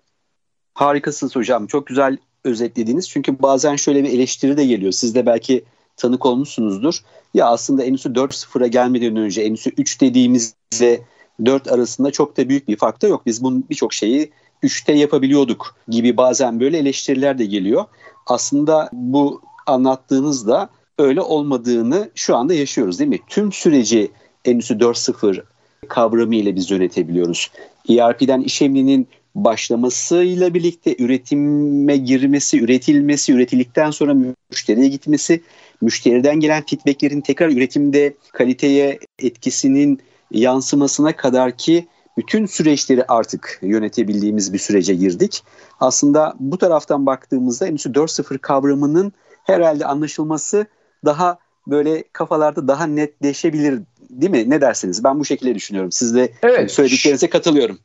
Harikasınız 0.74 1.36
hocam. 1.36 1.66
Çok 1.66 1.86
güzel 1.86 2.16
özetlediğiniz. 2.48 3.08
Çünkü 3.08 3.42
bazen 3.42 3.76
şöyle 3.76 4.04
bir 4.04 4.08
eleştiri 4.08 4.56
de 4.56 4.66
geliyor. 4.66 4.92
Siz 4.92 5.14
de 5.14 5.26
belki 5.26 5.64
tanık 5.96 6.26
olmuşsunuzdur. 6.26 6.98
Ya 7.34 7.46
aslında 7.46 7.84
Endüstri 7.84 8.10
4.0'a 8.10 8.66
gelmeden 8.66 9.16
önce 9.16 9.42
Endüstri 9.42 9.72
3 9.78 10.00
dediğimizde 10.00 11.00
4 11.44 11.72
arasında 11.72 12.10
çok 12.10 12.36
da 12.36 12.48
büyük 12.48 12.68
bir 12.68 12.76
fark 12.76 13.02
da 13.02 13.08
yok. 13.08 13.26
Biz 13.26 13.42
bunun 13.42 13.64
birçok 13.70 13.94
şeyi 13.94 14.30
3'te 14.62 14.92
yapabiliyorduk 14.92 15.76
gibi 15.88 16.16
bazen 16.16 16.60
böyle 16.60 16.78
eleştiriler 16.78 17.38
de 17.38 17.44
geliyor. 17.44 17.84
Aslında 18.26 18.90
bu 18.92 19.40
anlattığınızda 19.66 20.68
öyle 20.98 21.20
olmadığını 21.20 22.10
şu 22.14 22.36
anda 22.36 22.54
yaşıyoruz 22.54 22.98
değil 22.98 23.10
mi? 23.10 23.18
Tüm 23.28 23.52
süreci 23.52 24.10
Endüstri 24.44 24.74
4.0 24.74 25.42
kavramı 25.88 26.34
ile 26.34 26.56
biz 26.56 26.70
yönetebiliyoruz. 26.70 27.50
ERP'den 27.88 28.40
iş 28.40 28.62
emninin 28.62 29.08
başlamasıyla 29.44 30.54
birlikte 30.54 30.96
üretime 30.98 31.96
girmesi, 31.96 32.60
üretilmesi, 32.60 33.32
üretildikten 33.32 33.90
sonra 33.90 34.14
müşteriye 34.50 34.88
gitmesi, 34.88 35.42
müşteriden 35.80 36.40
gelen 36.40 36.64
feedbacklerin 36.66 37.20
tekrar 37.20 37.48
üretimde 37.48 38.14
kaliteye 38.32 38.98
etkisinin 39.18 40.00
yansımasına 40.30 41.16
kadar 41.16 41.56
ki 41.56 41.86
bütün 42.18 42.46
süreçleri 42.46 43.04
artık 43.04 43.58
yönetebildiğimiz 43.62 44.52
bir 44.52 44.58
sürece 44.58 44.94
girdik. 44.94 45.42
Aslında 45.80 46.34
bu 46.40 46.58
taraftan 46.58 47.06
baktığımızda 47.06 47.66
Endüstri 47.66 47.90
4.0 47.90 48.38
kavramının 48.38 49.12
herhalde 49.44 49.86
anlaşılması 49.86 50.66
daha 51.04 51.38
böyle 51.66 52.04
kafalarda 52.12 52.68
daha 52.68 52.86
netleşebilir 52.86 53.80
değil 54.10 54.32
mi? 54.32 54.50
Ne 54.50 54.60
dersiniz? 54.60 55.04
Ben 55.04 55.20
bu 55.20 55.24
şekilde 55.24 55.54
düşünüyorum. 55.54 55.92
Siz 55.92 56.14
de 56.14 56.32
evet. 56.42 56.70
söylediklerinize 56.70 57.30
katılıyorum. 57.30 57.78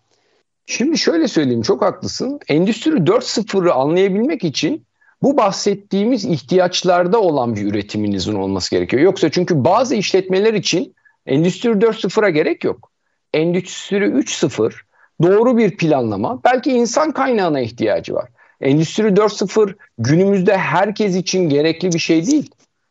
Şimdi 0.66 0.98
şöyle 0.98 1.28
söyleyeyim 1.28 1.62
çok 1.62 1.82
haklısın. 1.82 2.40
Endüstri 2.48 2.92
4.0'ı 2.92 3.74
anlayabilmek 3.74 4.44
için 4.44 4.86
bu 5.22 5.38
bahsettiğimiz 5.38 6.26
ihtiyaçlarda 6.26 7.22
olan 7.22 7.56
bir 7.56 7.66
üretiminizin 7.66 8.36
olması 8.36 8.72
gerekiyor. 8.72 9.04
Yoksa 9.04 9.32
çünkü 9.32 9.64
bazı 9.64 9.96
işletmeler 9.96 10.54
için 10.54 10.96
Endüstri 11.26 11.70
4.0'a 11.70 12.30
gerek 12.30 12.64
yok. 12.64 12.92
Endüstri 13.34 14.06
3.0 14.06 14.74
doğru 15.22 15.58
bir 15.58 15.78
planlama, 15.78 16.44
belki 16.44 16.72
insan 16.72 17.12
kaynağına 17.12 17.60
ihtiyacı 17.60 18.14
var. 18.14 18.30
Endüstri 18.62 19.04
4.0 19.04 19.74
günümüzde 19.98 20.58
herkes 20.58 21.16
için 21.16 21.50
gerekli 21.50 21.92
bir 21.92 22.00
şey 22.00 22.28
değil. 22.28 22.50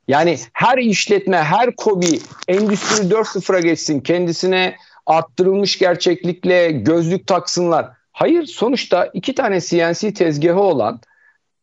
Yani 0.08 0.38
her 0.52 0.78
işletme, 0.78 1.36
her 1.36 1.76
kobi 1.76 2.20
Endüstri 2.48 3.04
4.0'a 3.04 3.60
geçsin, 3.60 4.00
kendisine 4.00 4.76
arttırılmış 5.06 5.78
gerçeklikle 5.78 6.70
gözlük 6.70 7.26
taksınlar. 7.26 7.86
Hayır 8.12 8.46
sonuçta 8.46 9.10
iki 9.12 9.34
tane 9.34 9.60
CNC 9.60 10.14
tezgahı 10.14 10.60
olan 10.60 11.00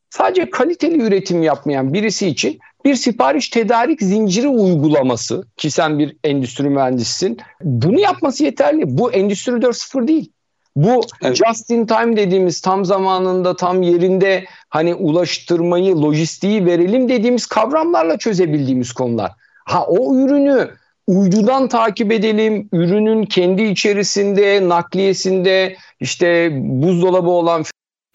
sadece 0.09 0.49
kaliteli 0.49 1.01
üretim 1.01 1.43
yapmayan 1.43 1.93
birisi 1.93 2.27
için 2.27 2.59
bir 2.85 2.95
sipariş 2.95 3.49
tedarik 3.49 4.01
zinciri 4.01 4.47
uygulaması 4.47 5.43
ki 5.57 5.71
sen 5.71 5.99
bir 5.99 6.17
endüstri 6.23 6.69
mühendisisin 6.69 7.37
bunu 7.61 7.99
yapması 7.99 8.43
yeterli. 8.43 8.97
Bu 8.97 9.11
endüstri 9.11 9.51
4.0 9.51 10.07
değil. 10.07 10.31
Bu 10.75 11.01
evet. 11.21 11.37
just 11.45 11.69
in 11.69 11.85
time 11.85 12.17
dediğimiz 12.17 12.61
tam 12.61 12.85
zamanında 12.85 13.55
tam 13.55 13.81
yerinde 13.81 14.45
hani 14.69 14.95
ulaştırmayı 14.95 16.01
lojistiği 16.01 16.65
verelim 16.65 17.09
dediğimiz 17.09 17.45
kavramlarla 17.45 18.17
çözebildiğimiz 18.17 18.93
konular. 18.93 19.31
Ha 19.65 19.85
o 19.85 20.15
ürünü 20.15 20.69
uydudan 21.09 21.67
takip 21.67 22.11
edelim. 22.11 22.69
Ürünün 22.73 23.25
kendi 23.25 23.63
içerisinde, 23.63 24.69
nakliyesinde 24.69 25.75
işte 25.99 26.51
buzdolabı 26.53 27.29
olan 27.29 27.63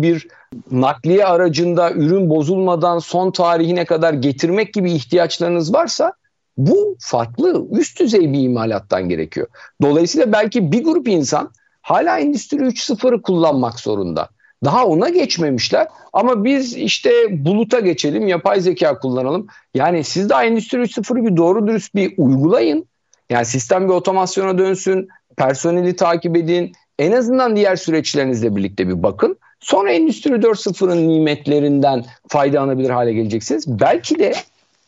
bir 0.01 0.29
nakliye 0.71 1.25
aracında 1.25 1.93
ürün 1.93 2.31
bozulmadan 2.31 2.99
son 2.99 3.31
tarihine 3.31 3.85
kadar 3.85 4.15
getirmek 4.15 4.75
gibi 4.75 4.93
ihtiyaçlarınız 4.93 5.75
varsa 5.75 6.13
bu 6.57 6.97
farklı 7.01 7.67
üst 7.71 8.01
düzey 8.01 8.33
bir 8.33 8.41
imalattan 8.41 9.09
gerekiyor. 9.09 9.47
Dolayısıyla 9.83 10.33
belki 10.33 10.73
bir 10.73 10.85
grup 10.85 11.09
insan 11.09 11.51
hala 11.83 12.19
Endüstri 12.19 12.57
3.0'ı 12.57 13.23
kullanmak 13.23 13.81
zorunda. 13.81 14.29
Daha 14.65 14.87
ona 14.87 15.09
geçmemişler 15.09 15.89
ama 16.13 16.45
biz 16.45 16.77
işte 16.77 17.11
buluta 17.31 17.81
geçelim, 17.81 18.29
yapay 18.29 18.61
zeka 18.61 18.99
kullanalım. 18.99 19.47
Yani 19.75 20.05
siz 20.05 20.29
daha 20.29 20.45
Endüstri 20.45 20.79
3.0'ı 20.79 21.27
bir 21.27 21.37
doğru 21.37 21.67
dürüst 21.67 21.95
bir 21.95 22.15
uygulayın. 22.17 22.87
Yani 23.31 23.45
sistem 23.45 23.89
bir 23.89 23.95
otomasyona 23.95 24.59
dönsün, 24.59 25.09
personeli 25.37 25.97
takip 25.97 26.37
edin. 26.37 26.73
En 26.99 27.13
azından 27.13 27.57
diğer 27.57 27.77
süreçlerinizle 27.77 28.57
birlikte 28.57 28.89
bir 28.89 29.03
bakın. 29.03 29.37
Sonra 29.61 29.93
Endüstri 29.93 30.31
4.0'ın 30.31 31.09
nimetlerinden 31.09 32.05
faydalanabilir 32.29 32.91
hale 32.91 33.13
geleceksiniz. 33.13 33.81
Belki 33.81 34.19
de 34.19 34.35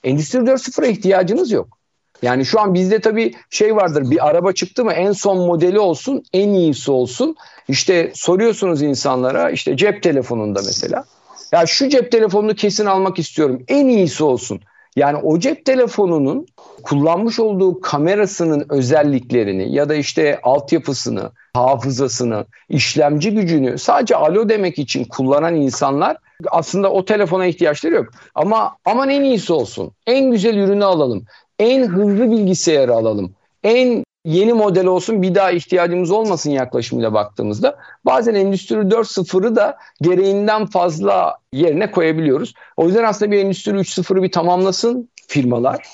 Endüstri 0.05 0.39
4.0'a 0.39 0.87
ihtiyacınız 0.87 1.51
yok. 1.51 1.76
Yani 2.23 2.47
şu 2.47 2.61
an 2.61 2.75
bizde 2.75 3.01
tabii 3.01 3.35
şey 3.51 3.77
vardır 3.77 4.11
bir 4.11 4.29
araba 4.29 4.53
çıktı 4.53 4.85
mı 4.85 4.93
en 4.93 5.13
son 5.13 5.39
modeli 5.47 5.79
olsun 5.79 6.23
en 6.33 6.49
iyisi 6.49 6.91
olsun. 6.91 7.37
İşte 7.69 8.13
soruyorsunuz 8.15 8.83
insanlara 8.83 9.51
işte 9.51 9.77
cep 9.77 10.03
telefonunda 10.03 10.61
mesela. 10.67 11.05
Ya 11.53 11.67
şu 11.67 11.89
cep 11.89 12.13
telefonunu 12.13 12.55
kesin 12.55 12.87
almak 12.87 13.19
istiyorum 13.19 13.63
en 13.69 13.89
iyisi 13.89 14.25
olsun. 14.25 14.61
Yani 14.97 15.19
o 15.19 15.39
cep 15.39 15.65
telefonunun 15.65 16.47
kullanmış 16.83 17.41
olduğu 17.41 17.81
kamerasının 17.81 18.67
özelliklerini 18.71 19.75
ya 19.75 19.89
da 19.89 19.95
işte 19.95 20.41
altyapısını, 20.43 21.31
hafızasını, 21.55 22.47
işlemci 22.69 23.35
gücünü 23.35 23.79
sadece 23.79 24.17
alo 24.17 24.49
demek 24.49 24.79
için 24.79 25.05
kullanan 25.05 25.55
insanlar 25.55 26.17
aslında 26.51 26.93
o 26.93 27.05
telefona 27.05 27.47
ihtiyaçları 27.47 27.95
yok. 27.95 28.07
Ama 28.35 28.77
aman 28.85 29.11
en 29.11 29.23
iyisi 29.23 29.53
olsun. 29.53 29.93
En 30.07 30.31
güzel 30.31 30.57
ürünü 30.57 30.85
alalım 30.85 31.25
en 31.59 31.87
hızlı 31.87 32.31
bilgisayarı 32.31 32.95
alalım. 32.95 33.35
En 33.65 34.05
yeni 34.27 34.53
model 34.53 34.87
olsun 34.87 35.23
bir 35.23 35.35
daha 35.35 35.51
ihtiyacımız 35.51 36.11
olmasın 36.11 36.51
yaklaşımıyla 36.51 37.15
baktığımızda 37.15 37.77
bazen 38.05 38.35
Endüstri 38.35 38.77
4.0'ı 38.77 39.57
da 39.57 39.77
gereğinden 40.03 40.67
fazla 40.67 41.39
yerine 41.53 41.91
koyabiliyoruz. 41.91 42.55
O 42.77 42.87
yüzden 42.87 43.05
aslında 43.05 43.31
bir 43.31 43.39
Endüstri 43.39 43.73
3.0'ı 43.73 44.23
bir 44.23 44.33
tamamlasın 44.33 45.09
firmalar. 45.29 45.87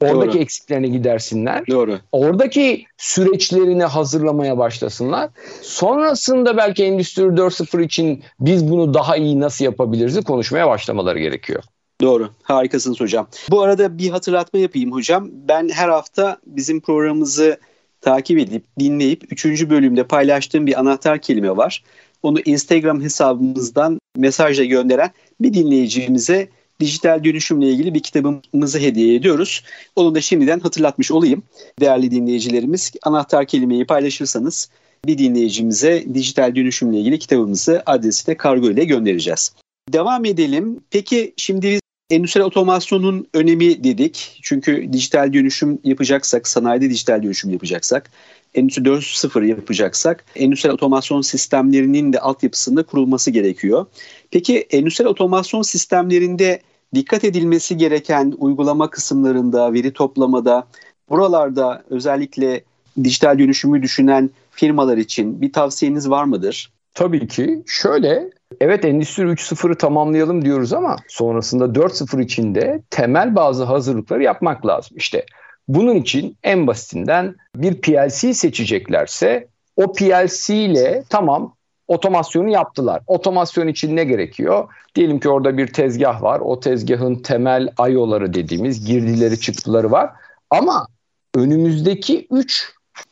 Oradaki 0.00 0.32
Doğru. 0.32 0.42
eksiklerini 0.42 0.92
gidersinler. 0.92 1.66
Doğru. 1.66 1.98
Oradaki 2.12 2.84
süreçlerini 2.96 3.84
hazırlamaya 3.84 4.58
başlasınlar. 4.58 5.30
Sonrasında 5.62 6.56
belki 6.56 6.84
Endüstri 6.84 7.22
4.0 7.22 7.84
için 7.84 8.22
biz 8.40 8.70
bunu 8.70 8.94
daha 8.94 9.16
iyi 9.16 9.40
nasıl 9.40 9.64
yapabiliriz 9.64 10.24
konuşmaya 10.24 10.68
başlamaları 10.68 11.18
gerekiyor. 11.18 11.62
Doğru. 12.00 12.30
Harikasınız 12.42 13.00
hocam. 13.00 13.28
Bu 13.50 13.62
arada 13.62 13.98
bir 13.98 14.10
hatırlatma 14.10 14.58
yapayım 14.58 14.92
hocam. 14.92 15.28
Ben 15.32 15.68
her 15.68 15.88
hafta 15.88 16.38
bizim 16.46 16.80
programımızı 16.80 17.58
takip 18.00 18.38
edip 18.38 18.64
dinleyip 18.78 19.32
3. 19.32 19.70
bölümde 19.70 20.04
paylaştığım 20.04 20.66
bir 20.66 20.80
anahtar 20.80 21.20
kelime 21.20 21.56
var. 21.56 21.82
Onu 22.22 22.40
Instagram 22.40 23.02
hesabımızdan 23.02 24.00
mesajla 24.16 24.64
gönderen 24.64 25.10
bir 25.40 25.54
dinleyicimize 25.54 26.48
dijital 26.80 27.24
dönüşümle 27.24 27.68
ilgili 27.68 27.94
bir 27.94 28.00
kitabımızı 28.00 28.78
hediye 28.78 29.14
ediyoruz. 29.14 29.64
Onu 29.96 30.14
da 30.14 30.20
şimdiden 30.20 30.60
hatırlatmış 30.60 31.10
olayım. 31.10 31.42
Değerli 31.80 32.10
dinleyicilerimiz 32.10 32.92
anahtar 33.02 33.46
kelimeyi 33.46 33.86
paylaşırsanız 33.86 34.70
bir 35.06 35.18
dinleyicimize 35.18 36.04
dijital 36.14 36.54
dönüşümle 36.54 36.98
ilgili 36.98 37.18
kitabımızı 37.18 37.82
adresine 37.86 38.36
kargo 38.36 38.70
ile 38.70 38.84
göndereceğiz. 38.84 39.52
Devam 39.92 40.24
edelim. 40.24 40.80
Peki 40.90 41.34
şimdi 41.36 41.66
biz 41.72 41.80
endüstriyel 42.10 42.46
otomasyonun 42.46 43.26
önemi 43.34 43.84
dedik. 43.84 44.40
Çünkü 44.42 44.92
dijital 44.92 45.32
dönüşüm 45.32 45.78
yapacaksak, 45.84 46.48
sanayide 46.48 46.90
dijital 46.90 47.22
dönüşüm 47.22 47.50
yapacaksak, 47.50 48.10
Endüstri 48.54 48.82
4.0 48.82 49.46
yapacaksak 49.46 50.24
endüstriyel 50.36 50.74
otomasyon 50.74 51.20
sistemlerinin 51.20 52.12
de 52.12 52.20
altyapısında 52.20 52.82
kurulması 52.82 53.30
gerekiyor. 53.30 53.86
Peki 54.30 54.58
endüstriyel 54.58 55.10
otomasyon 55.10 55.62
sistemlerinde 55.62 56.60
dikkat 56.94 57.24
edilmesi 57.24 57.76
gereken 57.76 58.34
uygulama 58.38 58.90
kısımlarında, 58.90 59.72
veri 59.72 59.92
toplamada, 59.92 60.66
buralarda 61.10 61.82
özellikle 61.90 62.64
dijital 63.04 63.38
dönüşümü 63.38 63.82
düşünen 63.82 64.30
firmalar 64.50 64.96
için 64.96 65.40
bir 65.40 65.52
tavsiyeniz 65.52 66.10
var 66.10 66.24
mıdır? 66.24 66.72
Tabii 66.94 67.28
ki. 67.28 67.62
Şöyle, 67.66 68.30
evet 68.60 68.84
Endüstri 68.84 69.22
3.0'ı 69.22 69.74
tamamlayalım 69.74 70.44
diyoruz 70.44 70.72
ama 70.72 70.96
sonrasında 71.08 71.64
4.0 71.64 72.22
içinde 72.22 72.82
temel 72.90 73.34
bazı 73.34 73.64
hazırlıkları 73.64 74.22
yapmak 74.22 74.66
lazım. 74.66 74.96
İşte 74.96 75.26
bunun 75.68 75.94
için 75.94 76.36
en 76.42 76.66
basitinden 76.66 77.36
bir 77.56 77.80
PLC 77.80 78.34
seçeceklerse 78.34 79.48
o 79.76 79.92
PLC 79.92 80.54
ile 80.54 81.04
tamam 81.08 81.54
otomasyonu 81.88 82.48
yaptılar. 82.48 83.02
Otomasyon 83.06 83.68
için 83.68 83.96
ne 83.96 84.04
gerekiyor? 84.04 84.68
Diyelim 84.94 85.20
ki 85.20 85.28
orada 85.28 85.58
bir 85.58 85.66
tezgah 85.66 86.22
var. 86.22 86.40
O 86.40 86.60
tezgahın 86.60 87.14
temel 87.14 87.68
IO'ları 87.88 88.34
dediğimiz 88.34 88.86
girdileri 88.86 89.40
çıktıları 89.40 89.90
var. 89.90 90.10
Ama 90.50 90.86
önümüzdeki 91.34 92.28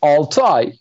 3-6 0.02 0.42
ay 0.42 0.72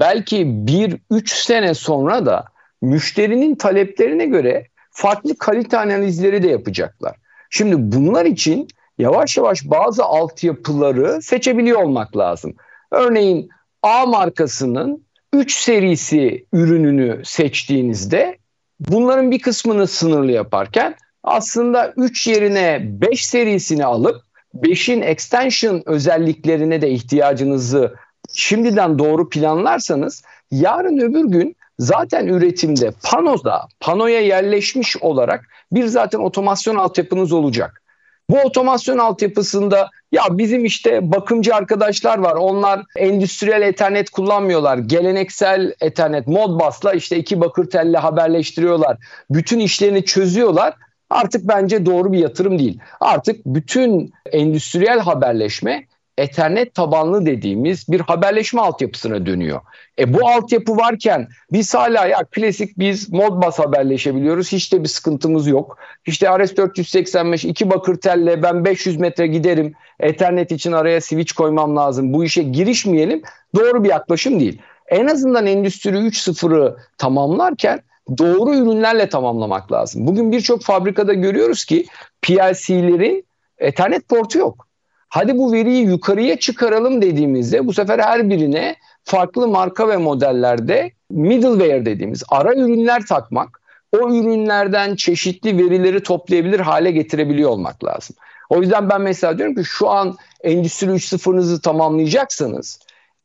belki 0.00 0.36
1-3 0.46 1.44
sene 1.44 1.74
sonra 1.74 2.26
da 2.26 2.51
müşterinin 2.82 3.54
taleplerine 3.54 4.26
göre 4.26 4.66
farklı 4.90 5.38
kalite 5.38 5.78
analizleri 5.78 6.42
de 6.42 6.48
yapacaklar. 6.48 7.16
Şimdi 7.50 7.74
bunlar 7.78 8.24
için 8.24 8.68
yavaş 8.98 9.36
yavaş 9.36 9.64
bazı 9.64 10.04
altyapıları 10.04 11.22
seçebiliyor 11.22 11.82
olmak 11.82 12.16
lazım. 12.16 12.54
Örneğin 12.90 13.48
A 13.82 14.06
markasının 14.06 15.04
3 15.32 15.56
serisi 15.56 16.46
ürününü 16.52 17.20
seçtiğinizde 17.24 18.38
bunların 18.80 19.30
bir 19.30 19.38
kısmını 19.38 19.86
sınırlı 19.86 20.32
yaparken 20.32 20.94
aslında 21.22 21.92
3 21.96 22.26
yerine 22.26 22.80
5 22.82 23.26
serisini 23.26 23.84
alıp 23.84 24.22
5'in 24.54 25.02
extension 25.02 25.82
özelliklerine 25.86 26.82
de 26.82 26.90
ihtiyacınızı 26.90 27.94
şimdiden 28.34 28.98
doğru 28.98 29.28
planlarsanız 29.28 30.22
yarın 30.50 30.98
öbür 30.98 31.24
gün 31.24 31.56
zaten 31.82 32.26
üretimde 32.26 32.92
panoda, 33.04 33.68
panoya 33.80 34.20
yerleşmiş 34.20 34.96
olarak 34.96 35.44
bir 35.72 35.86
zaten 35.86 36.18
otomasyon 36.18 36.76
altyapınız 36.76 37.32
olacak. 37.32 37.82
Bu 38.30 38.40
otomasyon 38.40 38.98
altyapısında 38.98 39.90
ya 40.12 40.22
bizim 40.30 40.64
işte 40.64 41.12
bakımcı 41.12 41.54
arkadaşlar 41.54 42.18
var. 42.18 42.34
Onlar 42.34 42.82
endüstriyel 42.96 43.62
ethernet 43.62 44.10
kullanmıyorlar. 44.10 44.78
Geleneksel 44.78 45.72
ethernet 45.80 46.26
Modbus'la 46.26 46.92
işte 46.92 47.16
iki 47.16 47.40
bakır 47.40 47.70
telle 47.70 47.98
haberleştiriyorlar. 47.98 48.96
Bütün 49.30 49.58
işlerini 49.58 50.04
çözüyorlar. 50.04 50.74
Artık 51.10 51.48
bence 51.48 51.86
doğru 51.86 52.12
bir 52.12 52.18
yatırım 52.18 52.58
değil. 52.58 52.78
Artık 53.00 53.46
bütün 53.46 54.12
endüstriyel 54.32 55.00
haberleşme 55.00 55.86
Ethernet 56.18 56.74
tabanlı 56.74 57.26
dediğimiz 57.26 57.88
bir 57.88 58.00
haberleşme 58.00 58.60
altyapısına 58.60 59.26
dönüyor. 59.26 59.60
E 59.98 60.14
bu 60.14 60.28
altyapı 60.28 60.76
varken 60.76 61.28
biz 61.52 61.74
hala 61.74 62.06
ya 62.06 62.24
klasik 62.30 62.78
biz 62.78 63.12
Modbus 63.12 63.58
haberleşebiliyoruz. 63.58 64.52
Hiç 64.52 64.72
de 64.72 64.82
bir 64.82 64.88
sıkıntımız 64.88 65.46
yok. 65.46 65.78
İşte 66.06 66.26
RS485 66.26 67.46
iki 67.46 67.70
bakır 67.70 67.96
telle 67.96 68.42
ben 68.42 68.64
500 68.64 68.96
metre 68.96 69.26
giderim. 69.26 69.72
Ethernet 70.00 70.52
için 70.52 70.72
araya 70.72 71.00
switch 71.00 71.32
koymam 71.32 71.76
lazım. 71.76 72.12
Bu 72.12 72.24
işe 72.24 72.42
girişmeyelim. 72.42 73.22
Doğru 73.54 73.84
bir 73.84 73.88
yaklaşım 73.88 74.40
değil. 74.40 74.62
En 74.88 75.06
azından 75.06 75.46
Endüstri 75.46 75.90
3.0'ı 75.90 76.76
tamamlarken 76.98 77.80
doğru 78.18 78.54
ürünlerle 78.54 79.08
tamamlamak 79.08 79.72
lazım. 79.72 80.06
Bugün 80.06 80.32
birçok 80.32 80.62
fabrikada 80.62 81.12
görüyoruz 81.12 81.64
ki 81.64 81.86
PLC'lerin 82.22 83.26
Ethernet 83.58 84.08
portu 84.08 84.38
yok. 84.38 84.66
Hadi 85.12 85.38
bu 85.38 85.52
veriyi 85.52 85.86
yukarıya 85.86 86.36
çıkaralım 86.36 87.02
dediğimizde 87.02 87.66
bu 87.66 87.72
sefer 87.72 87.98
her 87.98 88.30
birine 88.30 88.76
farklı 89.04 89.48
marka 89.48 89.88
ve 89.88 89.96
modellerde 89.96 90.92
middleware 91.10 91.86
dediğimiz 91.86 92.22
ara 92.28 92.54
ürünler 92.54 93.06
takmak, 93.06 93.60
o 93.92 93.98
ürünlerden 93.98 94.96
çeşitli 94.96 95.58
verileri 95.58 96.02
toplayabilir 96.02 96.60
hale 96.60 96.90
getirebiliyor 96.90 97.50
olmak 97.50 97.84
lazım. 97.84 98.16
O 98.50 98.60
yüzden 98.60 98.90
ben 98.90 99.00
mesela 99.00 99.38
diyorum 99.38 99.54
ki 99.54 99.64
şu 99.64 99.88
an 99.88 100.16
Endüstri 100.42 100.86
3.0'ınızı 100.86 101.60
tamamlayacaksanız 101.60 102.78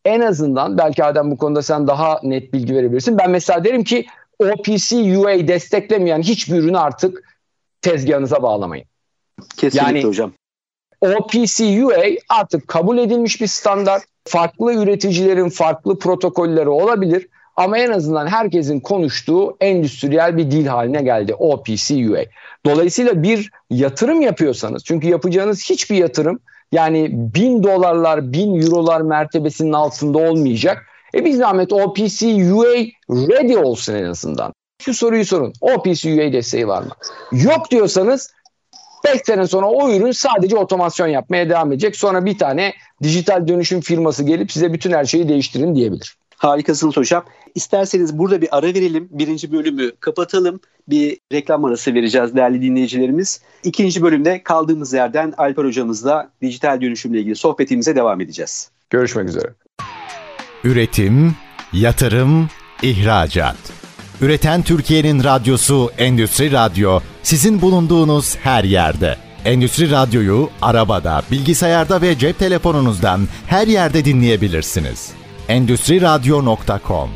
en 0.06 0.22
azından 0.22 0.78
belki 0.78 1.04
Adem 1.04 1.32
bu 1.32 1.38
konuda 1.38 1.62
sen 1.62 1.88
daha 1.88 2.20
net 2.24 2.54
bilgi 2.54 2.76
verebilirsin. 2.76 3.18
Ben 3.18 3.32
mesela 3.32 3.64
derim 3.64 3.84
ki 3.84 4.06
OPC 4.40 5.18
UA 5.18 5.48
desteklemeyen 5.48 6.22
hiçbir 6.22 6.56
ürünü 6.56 6.78
artık 6.78 7.38
tezgahınıza 7.82 8.44
bağlamayın. 8.44 8.86
Kesinlikle 9.58 9.98
yani, 10.00 10.04
hocam. 10.04 10.32
OPC-UA 11.02 12.04
artık 12.30 12.68
kabul 12.68 12.98
edilmiş 12.98 13.42
bir 13.42 13.48
standart. 13.48 14.04
Farklı 14.28 14.74
üreticilerin 14.74 15.50
farklı 15.50 16.00
protokolleri 16.00 16.70
olabilir 16.70 17.28
ama 17.56 17.78
en 17.78 17.92
azından 17.92 18.28
herkesin 18.28 18.80
konuştuğu 18.80 19.58
endüstriyel 19.62 20.38
bir 20.38 20.52
dil 20.52 20.66
haline 20.66 21.02
geldi 21.02 21.34
OPC-UA. 21.34 22.24
Dolayısıyla 22.66 23.24
bir 23.24 23.52
yatırım 23.70 24.22
yapıyorsanız 24.22 24.84
çünkü 24.84 25.08
yapacağınız 25.08 25.70
hiçbir 25.70 25.96
yatırım 25.96 26.40
yani 26.72 27.10
bin 27.14 27.64
dolarlar, 27.64 28.34
bin 28.34 28.62
eurolar 28.62 29.02
mertebesinin 29.02 29.74
altında 29.74 30.18
olmayacak. 30.18 30.86
E 31.14 31.26
bir 31.26 31.34
zahmet 31.34 31.74
OPC-UA 31.74 32.76
ready 33.10 33.58
olsun 33.58 33.94
en 33.94 34.06
azından. 34.06 34.54
Şu 34.82 34.94
soruyu 34.94 35.26
sorun. 35.26 35.54
OPC-UA 35.62 36.34
desteği 36.34 36.68
var 36.68 36.82
mı? 36.82 36.92
Yok 37.32 37.72
diyorsanız 37.72 38.34
5 39.14 39.22
sene 39.26 39.48
sonra 39.48 39.66
o 39.66 39.92
ürün 39.92 40.12
sadece 40.12 40.58
otomasyon 40.58 41.08
yapmaya 41.08 41.50
devam 41.50 41.72
edecek. 41.72 41.96
Sonra 41.96 42.26
bir 42.26 42.38
tane 42.38 42.74
dijital 43.04 43.48
dönüşüm 43.48 43.82
firması 43.82 44.24
gelip 44.24 44.52
size 44.52 44.74
bütün 44.74 44.92
her 44.92 45.06
şeyi 45.06 45.30
değiştirin 45.30 45.76
diyebilir. 45.76 46.18
Harikasınız 46.38 46.98
hocam. 46.98 47.24
İsterseniz 47.56 48.18
burada 48.18 48.42
bir 48.42 48.58
ara 48.58 48.68
verelim. 48.68 49.08
Birinci 49.12 49.52
bölümü 49.52 49.92
kapatalım. 50.00 50.60
Bir 50.88 51.18
reklam 51.32 51.66
arası 51.66 51.94
vereceğiz 51.94 52.36
değerli 52.36 52.62
dinleyicilerimiz. 52.62 53.42
İkinci 53.64 54.02
bölümde 54.02 54.44
kaldığımız 54.44 54.94
yerden 54.94 55.34
Alper 55.38 55.66
hocamızla 55.66 56.30
dijital 56.42 56.82
dönüşümle 56.82 57.20
ilgili 57.20 57.36
sohbetimize 57.36 57.96
devam 57.96 58.22
edeceğiz. 58.22 58.72
Görüşmek 58.90 59.30
üzere. 59.30 59.54
Üretim, 60.64 61.36
yatırım, 61.74 62.50
ihracat. 62.82 63.87
Üreten 64.22 64.64
Türkiye'nin 64.64 65.24
radyosu 65.24 65.90
Endüstri 65.98 66.52
Radyo 66.52 67.00
sizin 67.24 67.62
bulunduğunuz 67.62 68.36
her 68.36 68.64
yerde. 68.64 69.16
Endüstri 69.46 69.92
Radyo'yu 69.92 70.50
arabada, 70.62 71.22
bilgisayarda 71.32 72.02
ve 72.02 72.18
cep 72.18 72.40
telefonunuzdan 72.40 73.22
her 73.48 73.68
yerde 73.68 74.06
dinleyebilirsiniz. 74.06 75.12
Endüstri 75.48 76.02
Radyo.com 76.02 77.10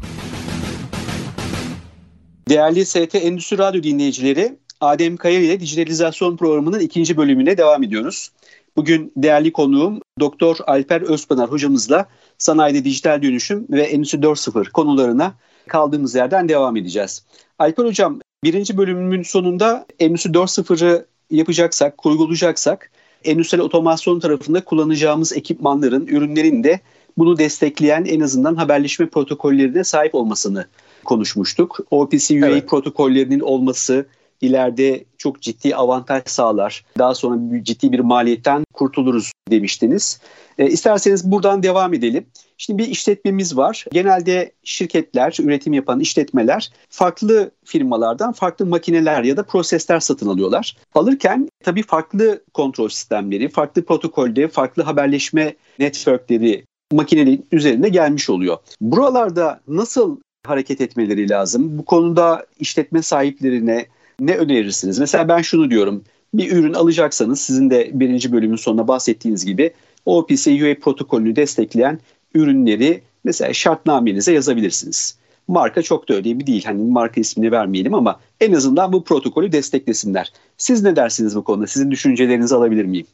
Değerli 2.50 2.86
ST 2.86 3.16
Endüstri 3.16 3.58
Radyo 3.58 3.84
dinleyicileri, 3.84 4.58
Adem 4.82 5.18
Kayar 5.18 5.42
ile 5.42 5.60
dijitalizasyon 5.60 6.38
programının 6.38 6.80
ikinci 6.80 7.18
bölümüne 7.18 7.58
devam 7.58 7.84
ediyoruz. 7.84 8.30
Bugün 8.76 9.14
değerli 9.18 9.52
konuğum 9.52 10.00
Doktor 10.20 10.56
Alper 10.68 11.02
Özpınar 11.02 11.52
hocamızla 11.52 12.06
sanayide 12.38 12.86
dijital 12.86 13.22
dönüşüm 13.22 13.66
ve 13.70 13.82
Endüstri 13.82 14.18
4.0 14.18 14.72
konularına 14.72 15.34
kaldığımız 15.68 16.16
yerden 16.16 16.50
devam 16.50 16.78
edeceğiz. 16.78 17.26
Alper 17.60 17.86
Hocam 17.86 18.20
birinci 18.44 18.78
bölümümün 18.78 19.24
sonunda 19.24 19.86
Endüstri 20.00 20.32
4.0'ı 20.32 21.06
yapacaksak, 21.30 21.98
kurgulayacaksak 21.98 22.92
endüstriyel 23.24 23.66
otomasyon 23.66 24.20
tarafında 24.20 24.64
kullanacağımız 24.64 25.34
ekipmanların, 25.34 26.08
ürünlerin 26.08 26.64
de 26.64 26.80
bunu 27.18 27.38
destekleyen 27.38 28.06
en 28.06 28.20
azından 28.20 28.56
haberleşme 28.56 29.10
protokollerine 29.10 29.84
sahip 29.84 30.16
olmasını 30.16 30.68
konuşmuştuk. 31.04 31.80
OPC 31.92 32.44
UA 32.44 32.48
evet. 32.48 32.70
protokollerinin 32.70 33.40
olması, 33.40 34.06
ileride 34.42 35.06
çok 35.18 35.42
ciddi 35.42 35.76
avantaj 35.76 36.24
sağlar. 36.26 36.86
Daha 36.98 37.16
sonra 37.16 37.64
ciddi 37.64 37.92
bir 37.92 38.00
maliyetten 38.00 38.64
kurtuluruz 38.74 39.32
demiştiniz. 39.50 40.20
E, 40.58 40.68
isterseniz 40.68 41.32
buradan 41.32 41.64
devam 41.64 41.94
edelim. 41.94 42.26
Şimdi 42.58 42.84
bir 42.84 42.88
işletmemiz 42.88 43.58
var. 43.58 43.86
Genelde 43.92 44.52
şirketler, 44.64 45.38
üretim 45.42 45.74
yapan 45.74 46.00
işletmeler 46.00 46.72
farklı 46.90 47.52
firmalardan 47.66 48.32
farklı 48.32 48.66
makineler 48.66 49.24
ya 49.24 49.38
da 49.38 49.44
prosesler 49.44 50.00
satın 50.00 50.28
alıyorlar. 50.28 50.78
Alırken 50.96 51.50
tabii 51.64 51.84
farklı 51.84 52.44
kontrol 52.54 52.90
sistemleri, 52.90 53.50
farklı 53.50 53.86
protokolde, 53.86 54.48
farklı 54.48 54.84
haberleşme 54.84 55.56
networkleri 55.80 56.66
makinenin 56.92 57.46
üzerine 57.52 57.90
gelmiş 57.90 58.30
oluyor. 58.30 58.58
Buralarda 58.82 59.62
nasıl 59.68 60.18
hareket 60.46 60.82
etmeleri 60.82 61.30
lazım? 61.30 61.78
Bu 61.78 61.86
konuda 61.86 62.46
işletme 62.60 63.02
sahiplerine 63.02 63.86
ne 64.22 64.36
önerirsiniz? 64.36 65.00
Mesela 65.00 65.28
ben 65.28 65.42
şunu 65.42 65.70
diyorum. 65.70 66.04
Bir 66.34 66.52
ürün 66.52 66.74
alacaksanız 66.74 67.42
sizin 67.42 67.70
de 67.70 67.90
birinci 67.94 68.32
bölümün 68.32 68.56
sonunda 68.56 68.88
bahsettiğiniz 68.88 69.46
gibi 69.46 69.74
OPC 70.06 70.66
UA 70.66 70.80
protokolünü 70.80 71.36
destekleyen 71.36 72.00
ürünleri 72.34 73.02
mesela 73.24 73.54
şartnamenize 73.54 74.34
yazabilirsiniz. 74.34 75.18
Marka 75.48 75.82
çok 75.82 76.10
da 76.10 76.14
önemli 76.14 76.48
değil. 76.48 76.66
Hani 76.66 76.92
marka 76.92 77.22
ismini 77.22 77.52
vermeyelim 77.52 77.94
ama 77.94 78.20
en 78.40 78.54
azından 78.54 78.94
bu 78.94 79.04
protokolü 79.04 79.52
desteklesinler. 79.52 80.34
Siz 80.58 80.84
ne 80.84 80.96
dersiniz 80.96 81.36
bu 81.36 81.44
konuda? 81.44 81.68
Sizin 81.68 81.92
düşüncelerinizi 81.92 82.56
alabilir 82.56 82.86
miyim? 82.86 83.06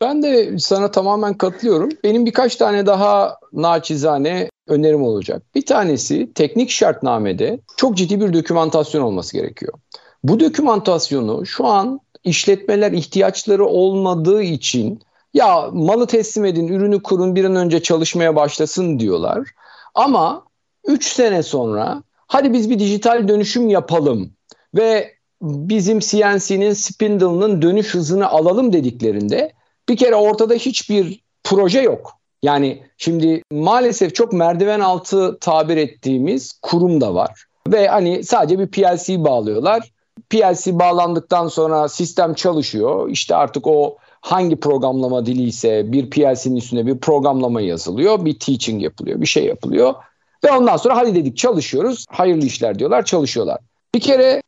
Ben 0.00 0.22
de 0.22 0.58
sana 0.58 0.90
tamamen 0.90 1.34
katılıyorum. 1.34 1.88
Benim 2.04 2.26
birkaç 2.26 2.56
tane 2.56 2.86
daha 2.86 3.36
naçizane 3.52 4.48
önerim 4.68 5.02
olacak. 5.02 5.42
Bir 5.54 5.66
tanesi 5.66 6.32
teknik 6.34 6.70
şartnamede 6.70 7.58
çok 7.76 7.96
ciddi 7.96 8.20
bir 8.20 8.32
dokümantasyon 8.32 9.02
olması 9.02 9.32
gerekiyor. 9.36 9.72
Bu 10.24 10.40
dokümantasyonu 10.40 11.46
şu 11.46 11.66
an 11.66 12.00
işletmeler 12.24 12.92
ihtiyaçları 12.92 13.66
olmadığı 13.66 14.42
için 14.42 15.00
ya 15.34 15.70
malı 15.72 16.06
teslim 16.06 16.44
edin, 16.44 16.68
ürünü 16.68 17.02
kurun 17.02 17.36
bir 17.36 17.44
an 17.44 17.56
önce 17.56 17.82
çalışmaya 17.82 18.36
başlasın 18.36 18.98
diyorlar. 18.98 19.48
Ama 19.94 20.44
3 20.86 21.06
sene 21.06 21.42
sonra 21.42 22.02
hadi 22.26 22.52
biz 22.52 22.70
bir 22.70 22.78
dijital 22.78 23.28
dönüşüm 23.28 23.68
yapalım 23.68 24.30
ve 24.74 25.16
bizim 25.42 25.98
CNC'nin 25.98 26.72
spindle'ının 26.72 27.62
dönüş 27.62 27.94
hızını 27.94 28.28
alalım 28.28 28.72
dediklerinde 28.72 29.52
bir 29.88 29.96
kere 29.96 30.14
ortada 30.14 30.54
hiçbir 30.54 31.20
proje 31.44 31.80
yok. 31.80 32.12
Yani 32.42 32.82
şimdi 32.98 33.42
maalesef 33.52 34.14
çok 34.14 34.32
merdiven 34.32 34.80
altı 34.80 35.38
tabir 35.40 35.76
ettiğimiz 35.76 36.58
kurum 36.62 37.00
da 37.00 37.14
var. 37.14 37.44
Ve 37.68 37.88
hani 37.88 38.24
sadece 38.24 38.58
bir 38.58 38.66
PLC 38.66 39.24
bağlıyorlar. 39.24 39.92
PLC 40.30 40.78
bağlandıktan 40.78 41.48
sonra 41.48 41.88
sistem 41.88 42.34
çalışıyor. 42.34 43.08
İşte 43.08 43.36
artık 43.36 43.66
o 43.66 43.96
hangi 44.20 44.56
programlama 44.56 45.26
dili 45.26 45.42
ise 45.42 45.92
bir 45.92 46.10
PLC'nin 46.10 46.56
üstüne 46.56 46.86
bir 46.86 46.98
programlama 46.98 47.60
yazılıyor. 47.60 48.24
Bir 48.24 48.38
teaching 48.38 48.82
yapılıyor, 48.82 49.20
bir 49.20 49.26
şey 49.26 49.44
yapılıyor. 49.44 49.94
Ve 50.44 50.52
ondan 50.52 50.76
sonra 50.76 50.96
hadi 50.96 51.14
dedik 51.14 51.36
çalışıyoruz. 51.36 52.04
Hayırlı 52.10 52.44
işler 52.44 52.78
diyorlar, 52.78 53.04
çalışıyorlar. 53.04 53.58
Bir 53.94 54.00
kere 54.00 54.42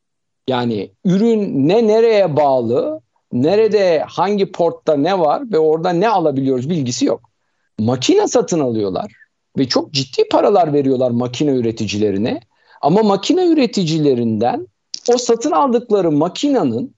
yani 0.49 0.91
ürün 1.05 1.69
ne 1.69 1.87
nereye 1.87 2.37
bağlı, 2.37 3.01
nerede 3.33 4.05
hangi 4.09 4.53
portta 4.53 4.97
ne 4.97 5.19
var 5.19 5.43
ve 5.53 5.59
orada 5.59 5.91
ne 5.91 6.09
alabiliyoruz 6.09 6.71
bilgisi 6.71 7.05
yok. 7.05 7.31
Makine 7.79 8.29
satın 8.29 8.61
alıyorlar 8.61 9.13
ve 9.59 9.69
çok 9.69 9.93
ciddi 9.93 10.29
paralar 10.29 10.73
veriyorlar 10.73 11.11
makine 11.11 11.51
üreticilerine. 11.51 12.41
Ama 12.81 13.03
makine 13.03 13.47
üreticilerinden 13.47 14.67
o 15.15 15.19
satın 15.19 15.51
aldıkları 15.51 16.13
makinenin 16.13 16.95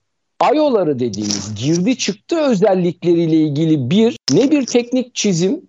IO'ları 0.53 0.99
dediğimiz 0.99 1.55
girdi 1.55 1.97
çıktı 1.97 2.39
özellikleriyle 2.39 3.35
ilgili 3.35 3.89
bir 3.89 4.17
ne 4.31 4.51
bir 4.51 4.65
teknik 4.65 5.15
çizim 5.15 5.61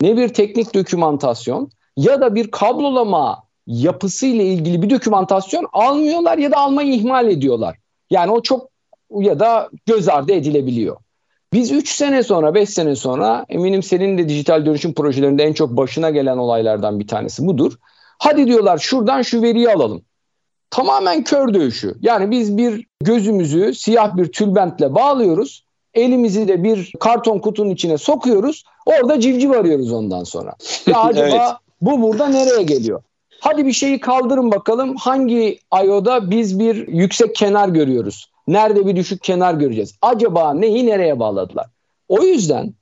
ne 0.00 0.16
bir 0.16 0.28
teknik 0.28 0.74
dokümantasyon 0.74 1.70
ya 1.96 2.20
da 2.20 2.34
bir 2.34 2.50
kablolama 2.50 3.42
yapısı 3.66 4.26
ile 4.26 4.44
ilgili 4.44 4.82
bir 4.82 4.90
dokümantasyon 4.90 5.66
almıyorlar 5.72 6.38
ya 6.38 6.52
da 6.52 6.56
almayı 6.56 6.92
ihmal 6.92 7.28
ediyorlar. 7.28 7.76
Yani 8.10 8.32
o 8.32 8.42
çok 8.42 8.70
ya 9.10 9.40
da 9.40 9.70
göz 9.86 10.08
ardı 10.08 10.32
edilebiliyor. 10.32 10.96
Biz 11.52 11.72
3 11.72 11.88
sene 11.88 12.22
sonra 12.22 12.54
5 12.54 12.70
sene 12.70 12.96
sonra 12.96 13.44
eminim 13.48 13.82
senin 13.82 14.18
de 14.18 14.28
dijital 14.28 14.66
dönüşüm 14.66 14.94
projelerinde 14.94 15.44
en 15.44 15.52
çok 15.52 15.76
başına 15.76 16.10
gelen 16.10 16.38
olaylardan 16.38 17.00
bir 17.00 17.06
tanesi 17.06 17.46
budur. 17.46 17.72
Hadi 18.18 18.46
diyorlar 18.46 18.78
şuradan 18.78 19.22
şu 19.22 19.42
veriyi 19.42 19.70
alalım. 19.70 20.02
Tamamen 20.70 21.24
kör 21.24 21.54
dövüşü. 21.54 21.94
Yani 22.00 22.30
biz 22.30 22.56
bir 22.56 22.86
gözümüzü 23.02 23.74
siyah 23.74 24.16
bir 24.16 24.32
tülbentle 24.32 24.94
bağlıyoruz. 24.94 25.64
Elimizi 25.94 26.48
de 26.48 26.64
bir 26.64 26.92
karton 27.00 27.38
kutunun 27.38 27.70
içine 27.70 27.98
sokuyoruz. 27.98 28.64
Orada 28.86 29.20
civciv 29.20 29.50
arıyoruz 29.50 29.92
ondan 29.92 30.24
sonra. 30.24 30.54
Ya 30.86 31.00
acaba 31.02 31.26
evet. 31.26 31.40
bu 31.80 32.02
burada 32.02 32.28
nereye 32.28 32.62
geliyor? 32.62 33.02
Hadi 33.40 33.66
bir 33.66 33.72
şeyi 33.72 34.00
kaldırın 34.00 34.52
bakalım 34.52 34.96
hangi 34.96 35.58
IO'da 35.84 36.30
biz 36.30 36.58
bir 36.58 36.88
yüksek 36.88 37.34
kenar 37.34 37.68
görüyoruz. 37.68 38.30
Nerede 38.48 38.86
bir 38.86 38.96
düşük 38.96 39.22
kenar 39.22 39.54
göreceğiz? 39.54 39.94
Acaba 40.02 40.54
neyi 40.54 40.86
nereye 40.86 41.18
bağladılar? 41.18 41.66
O 42.08 42.22
yüzden 42.22 42.74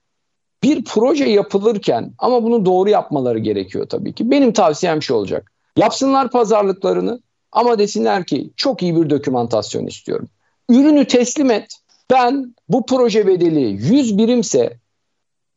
bir 0.63 0.85
proje 0.85 1.25
yapılırken 1.25 2.13
ama 2.19 2.43
bunu 2.43 2.65
doğru 2.65 2.91
yapmaları 2.91 3.39
gerekiyor 3.39 3.89
tabii 3.89 4.13
ki. 4.13 4.31
Benim 4.31 4.53
tavsiyem 4.53 5.03
şu 5.03 5.15
olacak. 5.15 5.53
Yapsınlar 5.77 6.31
pazarlıklarını 6.31 7.21
ama 7.53 7.79
desinler 7.79 8.27
ki 8.27 8.51
çok 8.57 8.83
iyi 8.83 8.97
bir 8.97 9.11
dokümantasyon 9.11 9.87
istiyorum. 9.87 10.29
Ürünü 10.69 11.05
teslim 11.05 11.51
et. 11.51 11.67
Ben 12.11 12.55
bu 12.69 12.87
proje 12.87 13.27
bedeli 13.27 13.61
100 13.61 14.19
birimse 14.19 14.77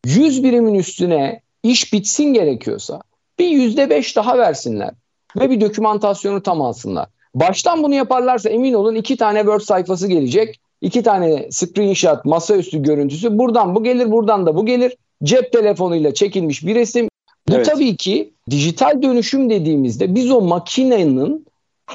100 0.05 0.43
birimin 0.43 0.73
üstüne 0.73 1.41
iş 1.63 1.93
bitsin 1.93 2.33
gerekiyorsa 2.33 3.01
bir 3.39 3.47
yüzde 3.47 3.89
beş 3.89 4.15
daha 4.15 4.37
versinler 4.37 4.91
ve 5.39 5.49
bir 5.49 5.61
dokümantasyonu 5.61 6.43
tam 6.43 6.61
alsınlar. 6.61 7.07
Baştan 7.35 7.83
bunu 7.83 7.95
yaparlarsa 7.95 8.49
emin 8.49 8.73
olun 8.73 8.95
iki 8.95 9.17
tane 9.17 9.39
Word 9.39 9.61
sayfası 9.61 10.07
gelecek. 10.07 10.59
iki 10.81 11.03
tane 11.03 11.47
screenshot, 11.51 12.25
masaüstü 12.25 12.83
görüntüsü. 12.83 13.37
Buradan 13.37 13.75
bu 13.75 13.83
gelir, 13.83 14.11
buradan 14.11 14.45
da 14.45 14.55
bu 14.55 14.65
gelir. 14.65 14.97
Cep 15.23 15.51
telefonuyla 15.51 16.13
çekilmiş 16.13 16.65
bir 16.65 16.75
resim. 16.75 17.07
Bu 17.49 17.53
evet. 17.55 17.65
tabii 17.65 17.97
ki 17.97 18.33
dijital 18.49 19.01
dönüşüm 19.01 19.49
dediğimizde 19.49 20.15
biz 20.15 20.31
o 20.31 20.41
makinenin 20.41 21.45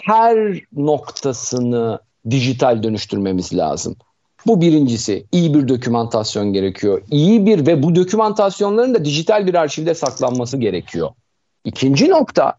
her 0.05 0.61
noktasını 0.73 1.99
dijital 2.31 2.83
dönüştürmemiz 2.83 3.57
lazım. 3.57 3.97
Bu 4.47 4.61
birincisi. 4.61 5.27
iyi 5.33 5.55
bir 5.55 5.69
dokümantasyon 5.69 6.53
gerekiyor. 6.53 7.03
İyi 7.11 7.47
bir 7.47 7.67
ve 7.67 7.83
bu 7.83 7.95
dokümantasyonların 7.95 8.95
da 8.95 9.05
dijital 9.05 9.47
bir 9.47 9.55
arşivde 9.55 9.95
saklanması 9.95 10.57
gerekiyor. 10.57 11.11
İkinci 11.65 12.09
nokta 12.09 12.55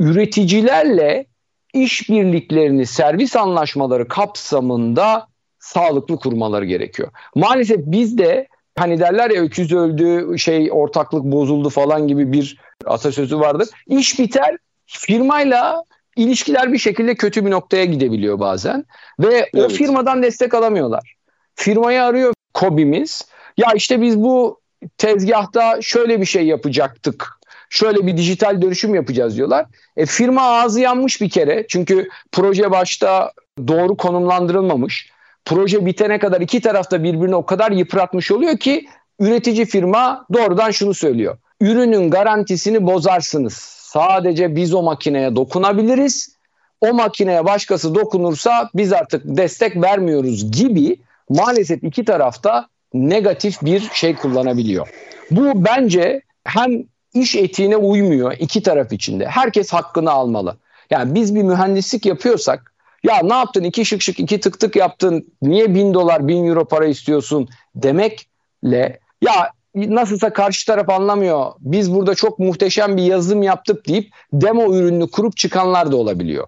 üreticilerle 0.00 1.26
işbirliklerini, 1.74 2.86
servis 2.86 3.36
anlaşmaları 3.36 4.08
kapsamında 4.08 5.26
sağlıklı 5.58 6.16
kurmaları 6.16 6.64
gerekiyor. 6.64 7.10
Maalesef 7.34 7.78
bizde 7.78 8.48
hani 8.78 9.00
derler 9.00 9.30
ya 9.30 9.42
öküz 9.42 9.72
öldü, 9.72 10.38
şey 10.38 10.72
ortaklık 10.72 11.24
bozuldu 11.24 11.68
falan 11.68 12.08
gibi 12.08 12.32
bir 12.32 12.58
atasözü 12.84 13.40
vardır. 13.40 13.68
İş 13.86 14.18
biter, 14.18 14.56
firmayla 14.86 15.84
ilişkiler 16.16 16.72
bir 16.72 16.78
şekilde 16.78 17.14
kötü 17.14 17.46
bir 17.46 17.50
noktaya 17.50 17.84
gidebiliyor 17.84 18.40
bazen 18.40 18.84
ve 19.20 19.50
evet. 19.54 19.54
o 19.54 19.68
firmadan 19.68 20.22
destek 20.22 20.54
alamıyorlar. 20.54 21.14
Firmayı 21.54 22.02
arıyor 22.02 22.34
kobimiz. 22.54 23.26
Ya 23.56 23.68
işte 23.74 24.00
biz 24.00 24.18
bu 24.18 24.60
tezgahta 24.98 25.82
şöyle 25.82 26.20
bir 26.20 26.26
şey 26.26 26.46
yapacaktık 26.46 27.42
şöyle 27.72 28.06
bir 28.06 28.16
dijital 28.16 28.62
dönüşüm 28.62 28.94
yapacağız 28.94 29.36
diyorlar. 29.36 29.66
E, 29.96 30.06
firma 30.06 30.42
ağzı 30.42 30.80
yanmış 30.80 31.20
bir 31.20 31.30
kere 31.30 31.66
çünkü 31.68 32.08
proje 32.32 32.70
başta 32.70 33.32
doğru 33.68 33.96
konumlandırılmamış. 33.96 35.10
Proje 35.44 35.86
bitene 35.86 36.18
kadar 36.18 36.40
iki 36.40 36.60
tarafta 36.60 37.02
birbirini 37.02 37.34
o 37.34 37.46
kadar 37.46 37.72
yıpratmış 37.72 38.32
oluyor 38.32 38.58
ki 38.58 38.86
üretici 39.20 39.66
firma 39.66 40.26
doğrudan 40.32 40.70
şunu 40.70 40.94
söylüyor. 40.94 41.38
Ürünün 41.60 42.10
garantisini 42.10 42.86
bozarsınız. 42.86 43.81
Sadece 43.92 44.56
biz 44.56 44.74
o 44.74 44.82
makineye 44.82 45.36
dokunabiliriz. 45.36 46.36
O 46.80 46.94
makineye 46.94 47.44
başkası 47.44 47.94
dokunursa 47.94 48.70
biz 48.74 48.92
artık 48.92 49.22
destek 49.24 49.82
vermiyoruz 49.82 50.52
gibi 50.52 50.96
maalesef 51.28 51.84
iki 51.84 52.04
tarafta 52.04 52.68
negatif 52.94 53.62
bir 53.62 53.90
şey 53.92 54.16
kullanabiliyor. 54.16 54.88
Bu 55.30 55.64
bence 55.64 56.22
hem 56.44 56.84
iş 57.14 57.36
etiğine 57.36 57.76
uymuyor 57.76 58.32
iki 58.38 58.62
taraf 58.62 58.92
içinde. 58.92 59.26
Herkes 59.26 59.72
hakkını 59.72 60.10
almalı. 60.10 60.56
Yani 60.90 61.14
biz 61.14 61.34
bir 61.34 61.42
mühendislik 61.42 62.06
yapıyorsak 62.06 62.74
ya 63.02 63.20
ne 63.22 63.34
yaptın 63.34 63.64
iki 63.64 63.84
şık 63.84 64.02
şık 64.02 64.20
iki 64.20 64.40
tık 64.40 64.60
tık 64.60 64.76
yaptın 64.76 65.32
niye 65.42 65.74
bin 65.74 65.94
dolar 65.94 66.28
bin 66.28 66.46
euro 66.46 66.64
para 66.64 66.86
istiyorsun 66.86 67.48
demekle 67.74 69.00
ya 69.22 69.50
nasılsa 69.74 70.32
karşı 70.32 70.66
taraf 70.66 70.88
anlamıyor 70.90 71.52
biz 71.60 71.94
burada 71.94 72.14
çok 72.14 72.38
muhteşem 72.38 72.96
bir 72.96 73.02
yazılım 73.02 73.42
yaptık 73.42 73.88
deyip 73.88 74.14
demo 74.32 74.74
ürününü 74.74 75.10
kurup 75.10 75.36
çıkanlar 75.36 75.92
da 75.92 75.96
olabiliyor. 75.96 76.46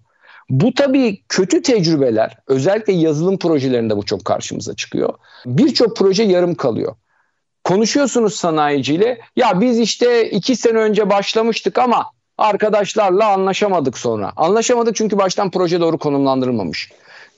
Bu 0.50 0.74
tabii 0.74 1.22
kötü 1.28 1.62
tecrübeler, 1.62 2.36
özellikle 2.46 2.92
yazılım 2.92 3.38
projelerinde 3.38 3.96
bu 3.96 4.04
çok 4.04 4.24
karşımıza 4.24 4.74
çıkıyor. 4.74 5.14
Birçok 5.46 5.96
proje 5.96 6.22
yarım 6.22 6.54
kalıyor. 6.54 6.94
Konuşuyorsunuz 7.64 8.34
sanayiciyle, 8.34 9.20
ya 9.36 9.60
biz 9.60 9.78
işte 9.78 10.30
iki 10.30 10.56
sene 10.56 10.78
önce 10.78 11.10
başlamıştık 11.10 11.78
ama 11.78 12.06
arkadaşlarla 12.38 13.28
anlaşamadık 13.28 13.98
sonra. 13.98 14.32
Anlaşamadık 14.36 14.96
çünkü 14.96 15.18
baştan 15.18 15.50
proje 15.50 15.80
doğru 15.80 15.98
konumlandırılmamış. 15.98 16.90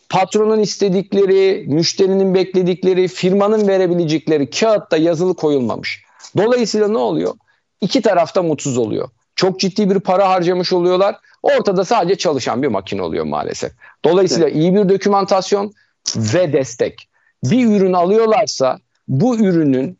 Patronun 0.08 0.60
istedikleri, 0.60 1.64
müşterinin 1.68 2.34
bekledikleri, 2.34 3.08
firmanın 3.08 3.68
verebilecekleri 3.68 4.50
kağıtta 4.50 4.96
yazılı 4.96 5.34
koyulmamış. 5.34 6.02
Dolayısıyla 6.36 6.88
ne 6.88 6.98
oluyor? 6.98 7.34
İki 7.80 8.02
tarafta 8.02 8.42
mutsuz 8.42 8.78
oluyor. 8.78 9.08
Çok 9.36 9.60
ciddi 9.60 9.90
bir 9.90 10.00
para 10.00 10.28
harcamış 10.28 10.72
oluyorlar. 10.72 11.16
Ortada 11.42 11.84
sadece 11.84 12.14
çalışan 12.18 12.62
bir 12.62 12.68
makine 12.68 13.02
oluyor 13.02 13.24
maalesef. 13.24 13.72
Dolayısıyla 14.04 14.48
iyi 14.48 14.74
bir 14.74 14.88
dokümantasyon 14.88 15.72
ve 16.16 16.52
destek. 16.52 17.08
Bir 17.44 17.66
ürün 17.66 17.92
alıyorlarsa 17.92 18.78
bu 19.08 19.36
ürünün 19.36 19.98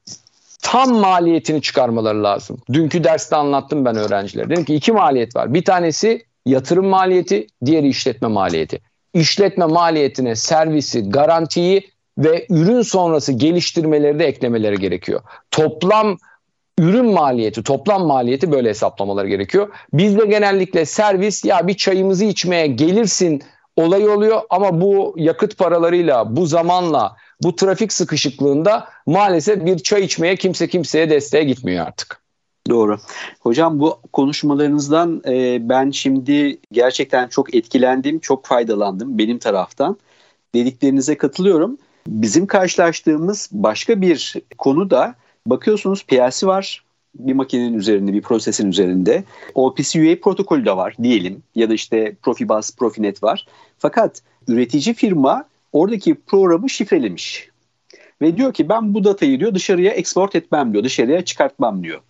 tam 0.63 0.95
maliyetini 0.95 1.63
çıkarmaları 1.63 2.25
lazım. 2.25 2.59
Dünkü 2.73 3.05
derste 3.05 3.37
anlattım 3.37 3.85
ben 3.85 3.97
öğrencilere. 3.97 4.51
Dedim 4.51 4.65
ki 4.65 4.75
iki 4.75 4.93
maliyet 4.93 5.37
var. 5.37 5.55
Bir 5.55 5.65
tanesi 5.65 6.27
yatırım 6.47 6.87
maliyeti, 6.87 7.47
diğeri 7.65 7.89
işletme 7.89 8.29
maliyeti. 8.29 8.81
İşletme 9.17 9.65
maliyetine 9.65 10.37
servisi, 10.37 11.11
garantiyi 11.11 11.91
ve 12.19 12.47
ürün 12.51 12.83
sonrası 12.83 13.33
geliştirmeleri 13.33 14.19
de 14.19 14.27
eklemeleri 14.27 14.77
gerekiyor. 14.77 15.21
Toplam 15.51 16.19
ürün 16.79 17.07
maliyeti, 17.07 17.63
toplam 17.63 18.07
maliyeti 18.07 18.53
böyle 18.53 18.69
hesaplamaları 18.69 19.29
gerekiyor. 19.29 19.69
Bizde 19.93 20.27
genellikle 20.27 20.85
servis 20.85 21.45
ya 21.45 21.67
bir 21.67 21.75
çayımızı 21.75 22.25
içmeye 22.25 22.67
gelirsin 22.67 23.43
olay 23.77 24.09
oluyor 24.09 24.41
ama 24.51 24.81
bu 24.81 25.15
yakıt 25.17 25.59
paralarıyla, 25.59 26.37
bu 26.37 26.47
zamanla, 26.47 27.17
bu 27.43 27.57
trafik 27.57 27.93
sıkışıklığında 27.93 28.89
maalesef 29.07 29.65
bir 29.65 29.79
çay 29.79 30.05
içmeye 30.05 30.37
kimse 30.37 30.69
kimseye 30.69 31.11
desteğe 31.11 31.45
gitmiyor 31.45 31.87
artık. 31.87 32.26
Doğru. 32.69 32.99
Hocam 33.41 33.81
bu 33.81 33.99
konuşmalarınızdan 34.13 35.23
e, 35.27 35.69
ben 35.69 35.91
şimdi 35.91 36.59
gerçekten 36.73 37.29
çok 37.29 37.55
etkilendim, 37.55 38.19
çok 38.19 38.47
faydalandım 38.47 39.19
benim 39.19 39.39
taraftan. 39.39 39.97
Dediklerinize 40.55 41.17
katılıyorum. 41.17 41.79
Bizim 42.07 42.47
karşılaştığımız 42.47 43.49
başka 43.53 44.01
bir 44.01 44.35
konu 44.59 44.91
da 44.91 45.15
bakıyorsunuz 45.47 46.05
PLC 46.07 46.47
var 46.47 46.87
bir 47.19 47.33
makinenin 47.33 47.79
üzerinde, 47.79 48.13
bir 48.13 48.23
prosesin 48.23 48.71
üzerinde. 48.71 49.25
OPC 49.55 50.01
UA 50.01 50.21
protokolü 50.21 50.65
de 50.65 50.77
var 50.77 50.95
diyelim 51.03 51.43
ya 51.55 51.71
da 51.71 51.75
işte 51.75 52.17
Profibus, 52.23 52.77
Profinet 52.77 53.23
var. 53.23 53.47
Fakat 53.79 54.23
üretici 54.49 54.95
firma 54.95 55.45
oradaki 55.73 56.15
programı 56.15 56.71
şifrelemiş. 56.71 57.49
Ve 58.23 58.37
diyor 58.37 58.55
ki 58.55 58.69
ben 58.69 58.95
bu 58.95 59.05
datayı 59.05 59.41
diyor 59.41 59.55
dışarıya 59.55 59.93
export 59.93 60.35
etmem 60.35 60.73
diyor, 60.73 60.85
dışarıya 60.85 61.25
çıkartmam 61.25 61.83
diyor. 61.83 62.01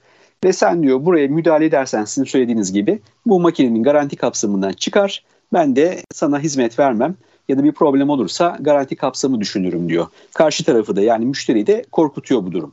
Ve 0.45 0.53
sen 0.53 0.83
diyor 0.83 1.05
buraya 1.05 1.29
müdahale 1.29 1.65
edersen 1.65 2.05
sizin 2.05 2.25
söylediğiniz 2.25 2.73
gibi 2.73 3.01
bu 3.27 3.41
makinenin 3.41 3.83
garanti 3.83 4.17
kapsamından 4.17 4.73
çıkar. 4.73 5.25
Ben 5.53 5.77
de 5.77 6.01
sana 6.13 6.41
hizmet 6.41 6.79
vermem 6.79 7.17
ya 7.49 7.59
da 7.59 7.65
bir 7.65 7.73
problem 7.73 8.11
olursa 8.11 8.59
garanti 8.61 8.97
kapsamı 8.97 9.41
düşünürüm 9.41 9.89
diyor. 9.89 10.07
Karşı 10.35 10.65
tarafı 10.65 10.97
da 10.97 11.03
yani 11.03 11.27
müşteriyi 11.27 11.67
de 11.67 11.85
korkutuyor 11.93 12.45
bu 12.45 12.53
durum. 12.53 12.73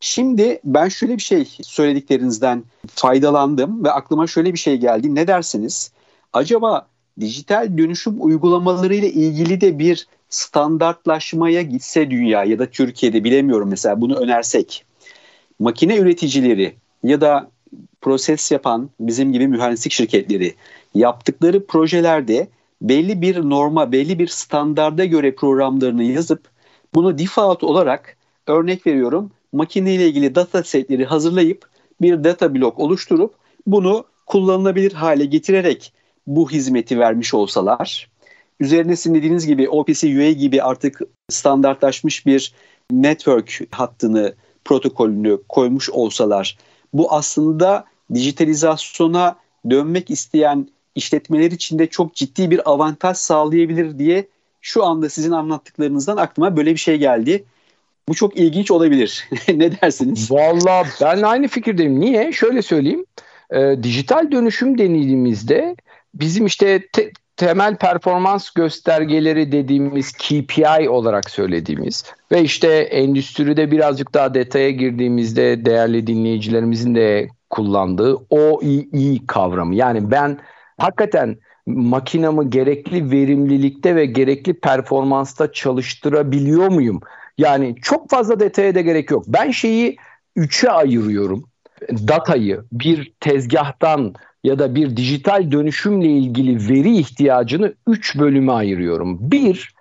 Şimdi 0.00 0.60
ben 0.64 0.88
şöyle 0.88 1.16
bir 1.16 1.22
şey 1.22 1.48
söylediklerinizden 1.62 2.64
faydalandım 2.94 3.84
ve 3.84 3.90
aklıma 3.90 4.26
şöyle 4.26 4.52
bir 4.52 4.58
şey 4.58 4.76
geldi. 4.76 5.14
Ne 5.14 5.26
dersiniz? 5.26 5.92
Acaba 6.32 6.88
dijital 7.20 7.78
dönüşüm 7.78 8.14
uygulamaları 8.18 8.94
ile 8.94 9.12
ilgili 9.12 9.60
de 9.60 9.78
bir 9.78 10.06
standartlaşmaya 10.28 11.62
gitse 11.62 12.10
dünya 12.10 12.44
ya 12.44 12.58
da 12.58 12.66
Türkiye'de 12.66 13.24
bilemiyorum 13.24 13.68
mesela 13.68 14.00
bunu 14.00 14.16
önersek 14.16 14.84
makine 15.58 15.96
üreticileri 15.96 16.76
ya 17.04 17.20
da 17.20 17.50
proses 18.00 18.52
yapan 18.52 18.90
bizim 19.00 19.32
gibi 19.32 19.48
mühendislik 19.48 19.92
şirketleri 19.92 20.54
yaptıkları 20.94 21.66
projelerde 21.66 22.48
belli 22.82 23.22
bir 23.22 23.50
norma, 23.50 23.92
belli 23.92 24.18
bir 24.18 24.26
standarda 24.26 25.04
göre 25.04 25.34
programlarını 25.34 26.04
yazıp 26.04 26.48
bunu 26.94 27.18
default 27.18 27.64
olarak 27.64 28.16
örnek 28.46 28.86
veriyorum 28.86 29.30
makine 29.52 29.94
ile 29.94 30.08
ilgili 30.08 30.34
data 30.34 30.62
setleri 30.62 31.04
hazırlayıp 31.04 31.68
bir 32.00 32.24
data 32.24 32.54
blok 32.54 32.78
oluşturup 32.78 33.34
bunu 33.66 34.04
kullanılabilir 34.26 34.92
hale 34.92 35.24
getirerek 35.24 35.92
bu 36.26 36.50
hizmeti 36.50 36.98
vermiş 36.98 37.34
olsalar 37.34 38.10
üzerine 38.60 38.96
sizin 38.96 39.14
dediğiniz 39.14 39.46
gibi 39.46 39.68
OPC 39.68 40.18
UA 40.18 40.30
gibi 40.30 40.62
artık 40.62 41.00
standartlaşmış 41.30 42.26
bir 42.26 42.54
network 42.90 43.60
hattını 43.70 44.34
protokolünü 44.64 45.38
koymuş 45.48 45.90
olsalar 45.90 46.58
bu 46.94 47.12
aslında 47.12 47.84
dijitalizasyona 48.14 49.36
dönmek 49.70 50.10
isteyen 50.10 50.68
işletmeler 50.94 51.50
için 51.50 51.78
de 51.78 51.86
çok 51.86 52.14
ciddi 52.14 52.50
bir 52.50 52.70
avantaj 52.70 53.16
sağlayabilir 53.16 53.98
diye 53.98 54.26
şu 54.60 54.84
anda 54.84 55.08
sizin 55.08 55.30
anlattıklarınızdan 55.30 56.16
aklıma 56.16 56.56
böyle 56.56 56.70
bir 56.70 56.80
şey 56.80 56.96
geldi. 56.96 57.44
Bu 58.08 58.14
çok 58.14 58.36
ilginç 58.36 58.70
olabilir. 58.70 59.28
ne 59.48 59.80
dersiniz? 59.80 60.30
Valla 60.30 60.84
ben 61.00 61.22
aynı 61.22 61.48
fikirdeyim. 61.48 62.00
Niye? 62.00 62.32
Şöyle 62.32 62.62
söyleyeyim. 62.62 63.04
E, 63.50 63.82
dijital 63.82 64.32
dönüşüm 64.32 64.78
denildiğimizde 64.78 65.76
bizim 66.14 66.46
işte 66.46 66.88
te, 66.92 67.12
temel 67.36 67.76
performans 67.76 68.50
göstergeleri 68.50 69.52
dediğimiz 69.52 70.12
KPI 70.12 70.88
olarak 70.88 71.30
söylediğimiz 71.30 72.04
ve 72.32 72.42
işte 72.42 72.68
endüstride 72.68 73.70
birazcık 73.70 74.14
daha 74.14 74.34
detaya 74.34 74.70
girdiğimizde 74.70 75.64
değerli 75.64 76.06
dinleyicilerimizin 76.06 76.94
de 76.94 77.28
kullandığı 77.50 78.14
OEE 78.30 79.26
kavramı. 79.26 79.74
Yani 79.74 80.10
ben 80.10 80.38
hakikaten 80.78 81.36
makinamı 81.66 82.50
gerekli 82.50 83.10
verimlilikte 83.10 83.96
ve 83.96 84.06
gerekli 84.06 84.60
performansta 84.60 85.52
çalıştırabiliyor 85.52 86.68
muyum? 86.68 87.00
Yani 87.38 87.76
çok 87.82 88.10
fazla 88.10 88.40
detaya 88.40 88.74
da 88.74 88.80
gerek 88.80 89.10
yok. 89.10 89.24
Ben 89.28 89.50
şeyi 89.50 89.96
üçe 90.36 90.70
ayırıyorum. 90.70 91.44
Datayı 91.90 92.62
bir 92.72 93.12
tezgahtan 93.20 94.14
ya 94.44 94.58
da 94.58 94.74
bir 94.74 94.96
dijital 94.96 95.50
dönüşümle 95.50 96.08
ilgili 96.08 96.68
veri 96.68 96.96
ihtiyacını 96.96 97.74
üç 97.86 98.18
bölüme 98.18 98.52
ayırıyorum. 98.52 99.18
Bir, 99.20 99.74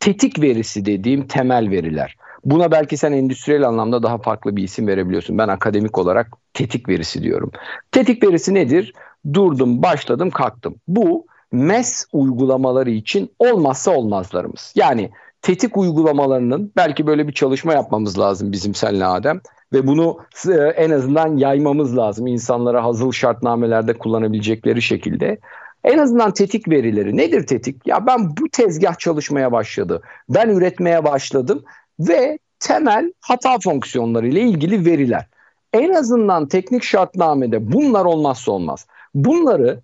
tetik 0.00 0.40
verisi 0.40 0.86
dediğim 0.86 1.26
temel 1.26 1.70
veriler. 1.70 2.16
Buna 2.44 2.70
belki 2.70 2.96
sen 2.96 3.12
endüstriyel 3.12 3.68
anlamda 3.68 4.02
daha 4.02 4.18
farklı 4.18 4.56
bir 4.56 4.62
isim 4.62 4.86
verebiliyorsun. 4.86 5.38
Ben 5.38 5.48
akademik 5.48 5.98
olarak 5.98 6.26
tetik 6.54 6.88
verisi 6.88 7.22
diyorum. 7.22 7.50
Tetik 7.92 8.22
verisi 8.22 8.54
nedir? 8.54 8.92
Durdum, 9.34 9.82
başladım, 9.82 10.30
kalktım. 10.30 10.74
Bu 10.88 11.26
MES 11.52 12.06
uygulamaları 12.12 12.90
için 12.90 13.30
olmazsa 13.38 13.90
olmazlarımız. 13.90 14.72
Yani 14.76 15.10
tetik 15.42 15.76
uygulamalarının 15.76 16.72
belki 16.76 17.06
böyle 17.06 17.28
bir 17.28 17.32
çalışma 17.32 17.72
yapmamız 17.72 18.18
lazım 18.18 18.52
bizim 18.52 18.74
senle 18.74 19.04
Adem 19.04 19.40
ve 19.72 19.86
bunu 19.86 20.18
e, 20.48 20.52
en 20.52 20.90
azından 20.90 21.36
yaymamız 21.36 21.96
lazım 21.96 22.26
insanlara 22.26 22.84
hazır 22.84 23.12
şartnamelerde 23.12 23.98
kullanabilecekleri 23.98 24.82
şekilde. 24.82 25.38
En 25.84 25.98
azından 25.98 26.32
tetik 26.32 26.68
verileri 26.68 27.16
nedir 27.16 27.46
tetik? 27.46 27.86
Ya 27.86 28.06
ben 28.06 28.36
bu 28.36 28.48
tezgah 28.52 28.98
çalışmaya 28.98 29.52
başladı. 29.52 30.02
Ben 30.28 30.48
üretmeye 30.48 31.04
başladım 31.04 31.64
ve 32.00 32.38
temel 32.60 33.12
hata 33.20 33.58
fonksiyonları 33.58 34.28
ile 34.28 34.40
ilgili 34.40 34.84
veriler. 34.84 35.26
En 35.72 35.94
azından 35.94 36.48
teknik 36.48 36.82
şartnamede 36.82 37.72
bunlar 37.72 38.04
olmazsa 38.04 38.52
olmaz. 38.52 38.86
Bunları 39.14 39.80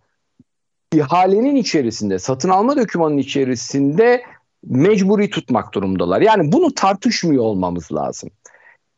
ihalenin 0.92 1.56
içerisinde, 1.56 2.18
satın 2.18 2.48
alma 2.48 2.76
dokümanının 2.76 3.18
içerisinde 3.18 4.22
mecburi 4.64 5.30
tutmak 5.30 5.74
durumdalar. 5.74 6.20
Yani 6.20 6.52
bunu 6.52 6.74
tartışmıyor 6.74 7.44
olmamız 7.44 7.92
lazım. 7.92 8.30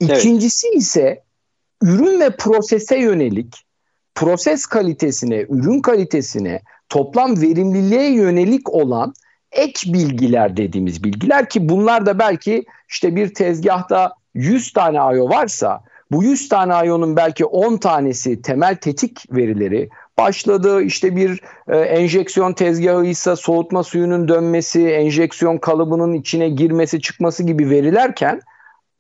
İkincisi 0.01 0.67
evet. 0.67 0.77
ise 0.77 1.23
ürün 1.83 2.21
ve 2.21 2.31
prosese 2.31 2.99
yönelik 2.99 3.65
proses 4.15 4.67
kalitesine, 4.67 5.47
ürün 5.49 5.81
kalitesine, 5.81 6.63
toplam 6.89 7.43
verimliliğe 7.43 8.13
yönelik 8.13 8.71
olan 8.71 9.15
ek 9.53 9.93
bilgiler 9.93 10.57
dediğimiz 10.57 11.05
bilgiler 11.05 11.49
ki 11.49 11.69
bunlar 11.69 12.07
da 12.07 12.19
belki 12.19 12.65
işte 12.89 13.17
bir 13.17 13.35
tezgahta 13.35 14.13
100 14.35 14.73
tane 14.73 14.97
IO 14.97 15.29
varsa 15.29 15.85
bu 16.11 16.25
100 16.25 16.49
tane 16.49 16.87
IO'nun 16.87 17.17
belki 17.17 17.45
10 17.45 17.77
tanesi 17.77 18.43
temel 18.43 18.77
tetik 18.77 19.35
verileri, 19.37 19.89
başladı. 20.19 20.83
İşte 20.83 21.17
bir 21.17 21.41
e, 21.69 21.77
enjeksiyon 21.77 22.53
tezgahıysa 22.53 23.37
soğutma 23.37 23.83
suyunun 23.83 24.29
dönmesi, 24.29 24.89
enjeksiyon 24.89 25.59
kalıbının 25.59 26.13
içine 26.13 26.49
girmesi, 26.49 27.01
çıkması 27.01 27.43
gibi 27.43 27.71
verilerken 27.71 28.41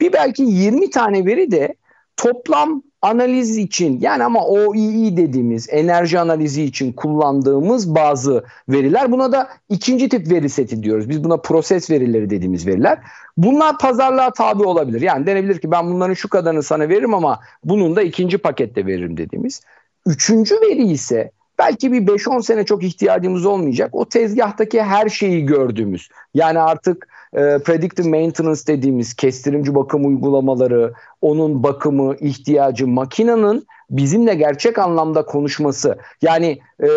bir 0.01 0.13
belki 0.13 0.43
20 0.43 0.91
tane 0.91 1.27
veri 1.27 1.51
de 1.51 1.75
toplam 2.17 2.83
analiz 3.03 3.57
için 3.57 4.01
yani 4.01 4.25
ama 4.25 4.47
OEE 4.47 5.17
dediğimiz 5.17 5.69
enerji 5.71 6.19
analizi 6.19 6.63
için 6.63 6.93
kullandığımız 6.93 7.95
bazı 7.95 8.45
veriler. 8.69 9.13
Buna 9.13 9.33
da 9.33 9.49
ikinci 9.69 10.09
tip 10.09 10.31
veri 10.31 10.49
seti 10.49 10.83
diyoruz. 10.83 11.09
Biz 11.09 11.25
buna 11.25 11.37
proses 11.37 11.91
verileri 11.91 12.31
dediğimiz 12.31 12.67
veriler. 12.67 12.99
Bunlar 13.37 13.79
pazarlığa 13.79 14.33
tabi 14.33 14.63
olabilir. 14.63 15.01
Yani 15.01 15.27
denebilir 15.27 15.59
ki 15.59 15.71
ben 15.71 15.87
bunların 15.87 16.15
şu 16.15 16.29
kadarını 16.29 16.63
sana 16.63 16.89
veririm 16.89 17.15
ama 17.15 17.41
bunun 17.65 17.97
da 17.97 18.03
ikinci 18.03 18.39
pakette 18.39 18.87
veririm 18.87 19.17
dediğimiz. 19.17 19.61
Üçüncü 20.07 20.55
veri 20.55 20.87
ise 20.87 21.31
belki 21.59 21.93
bir 21.93 22.07
5-10 22.07 22.43
sene 22.43 22.65
çok 22.65 22.85
ihtiyacımız 22.85 23.47
olmayacak. 23.47 23.91
O 23.93 24.09
tezgahtaki 24.09 24.83
her 24.83 25.09
şeyi 25.09 25.47
gördüğümüz. 25.47 26.09
Yani 26.35 26.59
artık 26.59 27.09
e, 27.33 27.59
predictive 27.59 28.09
maintenance 28.09 28.61
dediğimiz 28.67 29.15
kestirimci 29.15 29.75
bakım 29.75 30.07
uygulamaları, 30.07 30.93
onun 31.21 31.63
bakımı, 31.63 32.17
ihtiyacı, 32.21 32.87
makinenin 32.87 33.67
bizimle 33.91 34.35
gerçek 34.35 34.79
anlamda 34.79 35.25
konuşması. 35.25 35.99
Yani 36.23 36.59
e, 36.83 36.89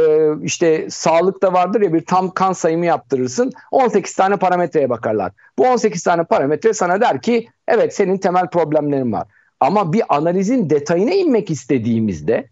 işte 0.44 0.88
sağlıkta 0.90 1.54
vardır 1.54 1.82
ya 1.82 1.94
bir 1.94 2.06
tam 2.06 2.32
kan 2.32 2.54
sayımı 2.54 2.86
yaptırırsın 2.86 3.52
18 3.72 4.16
tane 4.16 4.38
parametreye 4.38 4.90
bakarlar. 4.90 5.32
Bu 5.58 5.68
18 5.68 6.04
tane 6.04 6.24
parametre 6.24 6.74
sana 6.74 7.02
der 7.02 7.22
ki 7.22 7.48
evet 7.68 7.96
senin 7.96 8.18
temel 8.18 8.48
problemlerin 8.48 9.12
var. 9.12 9.28
Ama 9.60 9.94
bir 9.94 10.04
analizin 10.10 10.70
detayına 10.70 11.12
inmek 11.12 11.52
istediğimizde 11.52 12.50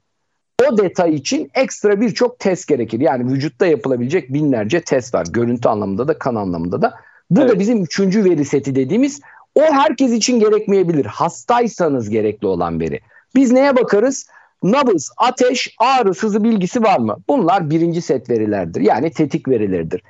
o 0.71 0.77
detay 0.77 1.15
için 1.15 1.51
ekstra 1.53 2.01
birçok 2.01 2.39
test 2.39 2.67
gerekir. 2.67 2.99
Yani 2.99 3.31
vücutta 3.31 3.65
yapılabilecek 3.65 4.33
binlerce 4.33 4.81
test 4.81 5.13
var. 5.13 5.27
Görüntü 5.29 5.69
anlamında 5.69 6.07
da 6.07 6.19
kan 6.19 6.35
anlamında 6.35 6.81
da. 6.81 6.93
Bu 7.29 7.41
evet. 7.41 7.49
da 7.51 7.59
bizim 7.59 7.83
üçüncü 7.83 8.25
veri 8.25 8.45
seti 8.45 8.75
dediğimiz 8.75 9.21
o 9.55 9.61
herkes 9.61 10.11
için 10.11 10.39
gerekmeyebilir. 10.39 11.05
Hastaysanız 11.05 12.09
gerekli 12.09 12.47
olan 12.47 12.79
veri. 12.79 12.99
Biz 13.35 13.51
neye 13.51 13.75
bakarız? 13.75 14.27
Nabız, 14.63 15.11
ateş, 15.17 15.75
ağrı, 15.79 16.13
sızı 16.13 16.43
bilgisi 16.43 16.83
var 16.83 16.99
mı? 16.99 17.17
Bunlar 17.29 17.69
birinci 17.69 18.01
set 18.01 18.29
verilerdir. 18.29 18.81
Yani 18.81 19.11
tetik 19.11 19.47
verileridir. 19.47 20.01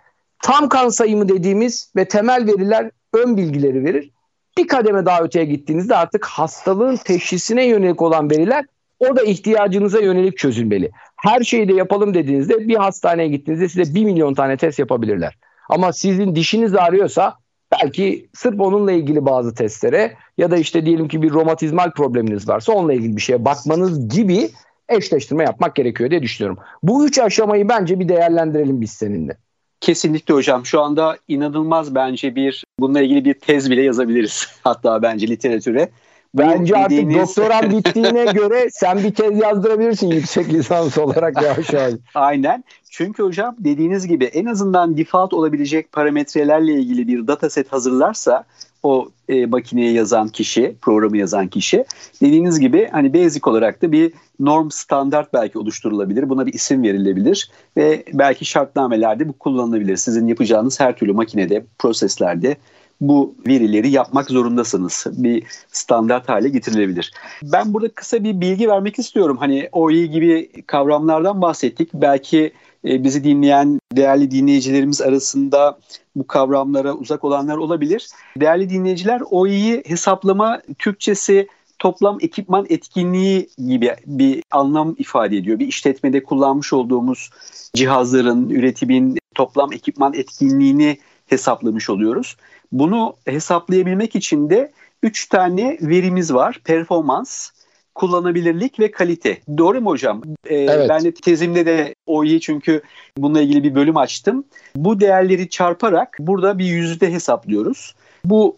Tam 0.43 0.69
kan 0.69 0.89
sayımı 0.89 1.29
dediğimiz 1.29 1.91
ve 1.95 2.07
temel 2.07 2.47
veriler 2.47 2.91
ön 3.13 3.37
bilgileri 3.37 3.85
verir. 3.85 4.11
Bir 4.57 4.67
kademe 4.67 5.05
daha 5.05 5.21
öteye 5.21 5.45
gittiğinizde 5.45 5.95
artık 5.95 6.25
hastalığın 6.25 6.95
teşhisine 6.95 7.65
yönelik 7.65 8.01
olan 8.01 8.29
veriler 8.29 8.65
o 8.99 9.15
da 9.15 9.23
ihtiyacınıza 9.23 9.99
yönelik 9.99 10.37
çözülmeli. 10.37 10.91
Her 11.15 11.43
şeyi 11.43 11.67
de 11.67 11.73
yapalım 11.73 12.13
dediğinizde 12.13 12.67
bir 12.67 12.75
hastaneye 12.75 13.27
gittiğinizde 13.27 13.69
size 13.69 13.95
bir 13.95 14.05
milyon 14.05 14.33
tane 14.33 14.57
test 14.57 14.79
yapabilirler. 14.79 15.37
Ama 15.69 15.93
sizin 15.93 16.35
dişiniz 16.35 16.75
ağrıyorsa 16.75 17.33
belki 17.71 18.29
sırf 18.33 18.59
onunla 18.59 18.91
ilgili 18.91 19.25
bazı 19.25 19.55
testlere 19.55 20.15
ya 20.37 20.51
da 20.51 20.57
işte 20.57 20.85
diyelim 20.85 21.07
ki 21.07 21.21
bir 21.21 21.31
romatizmal 21.31 21.91
probleminiz 21.91 22.49
varsa 22.49 22.73
onunla 22.73 22.93
ilgili 22.93 23.15
bir 23.15 23.21
şeye 23.21 23.45
bakmanız 23.45 24.09
gibi 24.09 24.49
eşleştirme 24.89 25.43
yapmak 25.43 25.75
gerekiyor 25.75 26.11
diye 26.11 26.23
düşünüyorum. 26.23 26.59
Bu 26.83 27.05
üç 27.05 27.19
aşamayı 27.19 27.69
bence 27.69 27.99
bir 27.99 28.09
değerlendirelim 28.09 28.81
biz 28.81 28.91
seninle. 28.91 29.37
Kesinlikle 29.79 30.33
hocam. 30.33 30.65
Şu 30.65 30.81
anda 30.81 31.17
inanılmaz 31.27 31.95
bence 31.95 32.35
bir 32.35 32.63
bununla 32.79 33.01
ilgili 33.01 33.25
bir 33.25 33.33
tez 33.33 33.71
bile 33.71 33.81
yazabiliriz. 33.81 34.47
Hatta 34.63 35.01
bence 35.01 35.27
literatüre. 35.27 35.89
Bence 36.37 36.73
dediğiniz... 36.85 37.15
artık 37.15 37.37
doktoran 37.37 37.71
bittiğine 37.77 38.25
göre 38.25 38.67
sen 38.71 39.03
bir 39.03 39.13
tez 39.13 39.39
yazdırabilirsin 39.39 40.11
yüksek 40.11 40.53
lisans 40.53 40.97
olarak 40.97 41.41
yavaş 41.41 41.73
yavaş. 41.73 41.93
Aynen. 42.15 42.63
Çünkü 42.89 43.23
hocam 43.23 43.55
dediğiniz 43.59 44.07
gibi 44.07 44.25
en 44.25 44.45
azından 44.45 44.97
default 44.97 45.33
olabilecek 45.33 45.91
parametrelerle 45.91 46.73
ilgili 46.73 47.07
bir 47.07 47.27
dataset 47.27 47.73
hazırlarsa 47.73 48.43
o 48.83 49.09
e, 49.29 49.45
makineye 49.45 49.91
yazan 49.91 50.27
kişi, 50.27 50.75
programı 50.81 51.17
yazan 51.17 51.47
kişi 51.47 51.85
dediğiniz 52.21 52.59
gibi 52.59 52.89
hani 52.91 53.13
basic 53.13 53.49
olarak 53.49 53.81
da 53.81 53.91
bir 53.91 54.13
norm 54.39 54.71
standart 54.71 55.33
belki 55.33 55.59
oluşturulabilir. 55.59 56.29
Buna 56.29 56.45
bir 56.45 56.53
isim 56.53 56.83
verilebilir 56.83 57.51
ve 57.77 58.03
belki 58.13 58.45
şartnamelerde 58.45 59.29
bu 59.29 59.33
kullanılabilir. 59.33 59.97
Sizin 59.97 60.27
yapacağınız 60.27 60.79
her 60.79 60.95
türlü 60.95 61.13
makinede, 61.13 61.65
proseslerde 61.79 62.57
bu 63.01 63.35
verileri 63.47 63.89
yapmak 63.89 64.29
zorundasınız. 64.29 65.05
Bir 65.11 65.43
standart 65.71 66.29
hale 66.29 66.49
getirilebilir. 66.49 67.11
Ben 67.43 67.73
burada 67.73 67.89
kısa 67.89 68.23
bir 68.23 68.41
bilgi 68.41 68.69
vermek 68.69 68.99
istiyorum. 68.99 69.37
Hani 69.39 69.69
OE 69.71 70.05
gibi 70.05 70.51
kavramlardan 70.67 71.41
bahsettik. 71.41 71.93
Belki 71.93 72.53
e, 72.85 73.03
bizi 73.03 73.23
dinleyen 73.23 73.79
değerli 73.95 74.31
dinleyicilerimiz 74.31 75.01
arasında 75.01 75.79
bu 76.15 76.27
kavramlara 76.27 76.93
uzak 76.93 77.23
olanlar 77.23 77.57
olabilir. 77.57 78.07
Değerli 78.37 78.69
dinleyiciler 78.69 79.21
OE'yi 79.29 79.83
hesaplama 79.85 80.61
Türkçesi 80.79 81.47
toplam 81.79 82.17
ekipman 82.21 82.65
etkinliği 82.69 83.49
gibi 83.67 83.95
bir 84.05 84.43
anlam 84.51 84.95
ifade 84.97 85.37
ediyor. 85.37 85.59
Bir 85.59 85.67
işletmede 85.67 86.23
kullanmış 86.23 86.73
olduğumuz 86.73 87.29
cihazların, 87.73 88.49
üretimin 88.49 89.17
toplam 89.35 89.73
ekipman 89.73 90.13
etkinliğini 90.13 90.97
hesaplamış 91.27 91.89
oluyoruz. 91.89 92.37
Bunu 92.71 93.15
hesaplayabilmek 93.25 94.15
için 94.15 94.49
de 94.49 94.71
3 95.03 95.29
tane 95.29 95.77
verimiz 95.81 96.33
var. 96.33 96.61
Performans, 96.63 97.49
kullanabilirlik 97.95 98.79
ve 98.79 98.91
kalite. 98.91 99.37
Doğru 99.57 99.81
mu 99.81 99.89
hocam? 99.89 100.21
Ee, 100.45 100.55
evet. 100.55 100.89
Ben 100.89 101.03
de 101.03 101.13
tezimde 101.13 101.65
de 101.65 101.95
Oİ 102.05 102.39
çünkü 102.39 102.81
bununla 103.17 103.41
ilgili 103.41 103.63
bir 103.63 103.75
bölüm 103.75 103.97
açtım. 103.97 104.45
Bu 104.75 104.99
değerleri 104.99 105.49
çarparak 105.49 106.17
burada 106.19 106.59
bir 106.59 106.65
yüzde 106.65 107.11
hesaplıyoruz. 107.11 107.95
Bu 108.25 108.57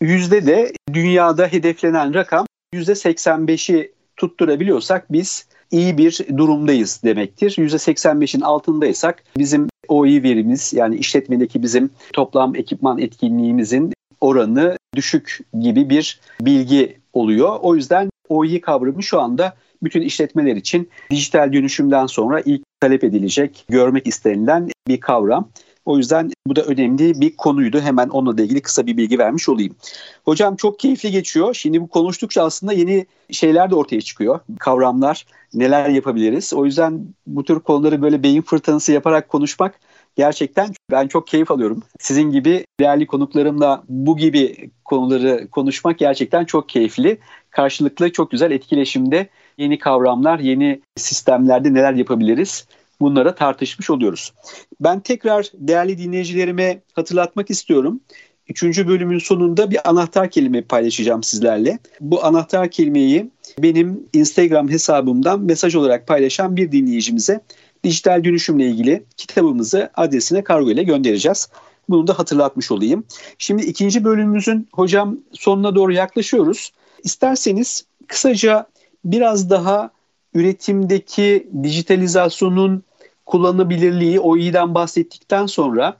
yüzde 0.00 0.46
de 0.46 0.72
dünyada 0.92 1.46
hedeflenen 1.46 2.14
rakam 2.14 2.46
yüzde 2.72 2.92
85'i 2.92 3.92
tutturabiliyorsak 4.16 5.12
biz 5.12 5.46
iyi 5.70 5.98
bir 5.98 6.26
durumdayız 6.36 7.00
demektir. 7.04 7.50
%85'in 7.50 8.40
altındaysak 8.40 9.24
bizim 9.38 9.68
OI 9.88 10.22
verimiz 10.22 10.72
yani 10.72 10.96
işletmedeki 10.96 11.62
bizim 11.62 11.90
toplam 12.12 12.56
ekipman 12.56 12.98
etkinliğimizin 12.98 13.92
oranı 14.20 14.76
düşük 14.96 15.40
gibi 15.60 15.90
bir 15.90 16.20
bilgi 16.40 16.98
oluyor. 17.12 17.58
O 17.62 17.76
yüzden 17.76 18.10
OI 18.28 18.60
kavramı 18.60 19.02
şu 19.02 19.20
anda 19.20 19.54
bütün 19.82 20.02
işletmeler 20.02 20.56
için 20.56 20.90
dijital 21.10 21.52
dönüşümden 21.52 22.06
sonra 22.06 22.40
ilk 22.40 22.62
talep 22.80 23.04
edilecek, 23.04 23.64
görmek 23.68 24.06
istenilen 24.06 24.68
bir 24.88 25.00
kavram. 25.00 25.48
O 25.84 25.96
yüzden 25.96 26.30
bu 26.46 26.56
da 26.56 26.62
önemli 26.62 27.20
bir 27.20 27.36
konuydu. 27.36 27.80
Hemen 27.80 28.08
onunla 28.08 28.42
ilgili 28.42 28.62
kısa 28.62 28.86
bir 28.86 28.96
bilgi 28.96 29.18
vermiş 29.18 29.48
olayım. 29.48 29.76
Hocam 30.24 30.56
çok 30.56 30.78
keyifli 30.78 31.10
geçiyor. 31.10 31.54
Şimdi 31.54 31.80
bu 31.80 31.88
konuştukça 31.88 32.44
aslında 32.44 32.72
yeni 32.72 33.06
şeyler 33.30 33.70
de 33.70 33.74
ortaya 33.74 34.00
çıkıyor. 34.00 34.40
Kavramlar, 34.58 35.26
neler 35.54 35.88
yapabiliriz. 35.88 36.54
O 36.54 36.64
yüzden 36.64 37.06
bu 37.26 37.44
tür 37.44 37.60
konuları 37.60 38.02
böyle 38.02 38.22
beyin 38.22 38.42
fırtınası 38.42 38.92
yaparak 38.92 39.28
konuşmak 39.28 39.80
gerçekten 40.16 40.68
ben 40.90 41.08
çok 41.08 41.26
keyif 41.26 41.50
alıyorum. 41.50 41.82
Sizin 42.00 42.30
gibi 42.30 42.64
değerli 42.80 43.06
konuklarımla 43.06 43.82
bu 43.88 44.16
gibi 44.16 44.70
konuları 44.84 45.48
konuşmak 45.50 45.98
gerçekten 45.98 46.44
çok 46.44 46.68
keyifli. 46.68 47.18
Karşılıklı 47.50 48.12
çok 48.12 48.30
güzel 48.30 48.50
etkileşimde 48.50 49.28
yeni 49.58 49.78
kavramlar, 49.78 50.38
yeni 50.38 50.80
sistemlerde 50.96 51.74
neler 51.74 51.92
yapabiliriz 51.92 52.66
bunlara 53.02 53.34
tartışmış 53.34 53.90
oluyoruz. 53.90 54.32
Ben 54.80 55.00
tekrar 55.00 55.50
değerli 55.54 55.98
dinleyicilerime 55.98 56.80
hatırlatmak 56.92 57.50
istiyorum. 57.50 58.00
Üçüncü 58.48 58.88
bölümün 58.88 59.18
sonunda 59.18 59.70
bir 59.70 59.90
anahtar 59.90 60.30
kelime 60.30 60.62
paylaşacağım 60.62 61.22
sizlerle. 61.22 61.78
Bu 62.00 62.24
anahtar 62.24 62.70
kelimeyi 62.70 63.30
benim 63.58 64.06
Instagram 64.12 64.68
hesabımdan 64.68 65.40
mesaj 65.40 65.74
olarak 65.74 66.06
paylaşan 66.06 66.56
bir 66.56 66.72
dinleyicimize 66.72 67.40
dijital 67.84 68.24
dönüşümle 68.24 68.66
ilgili 68.66 69.04
kitabımızı 69.16 69.90
adresine 69.94 70.44
kargo 70.44 70.70
ile 70.70 70.82
göndereceğiz. 70.82 71.48
Bunu 71.88 72.06
da 72.06 72.18
hatırlatmış 72.18 72.70
olayım. 72.70 73.04
Şimdi 73.38 73.64
ikinci 73.64 74.04
bölümümüzün 74.04 74.68
hocam 74.72 75.18
sonuna 75.32 75.74
doğru 75.74 75.92
yaklaşıyoruz. 75.92 76.72
İsterseniz 77.04 77.84
kısaca 78.06 78.66
biraz 79.04 79.50
daha 79.50 79.90
üretimdeki 80.34 81.48
dijitalizasyonun 81.62 82.82
kullanılabilirliği 83.26 84.20
o 84.20 84.36
iyiden 84.36 84.74
bahsettikten 84.74 85.46
sonra 85.46 85.96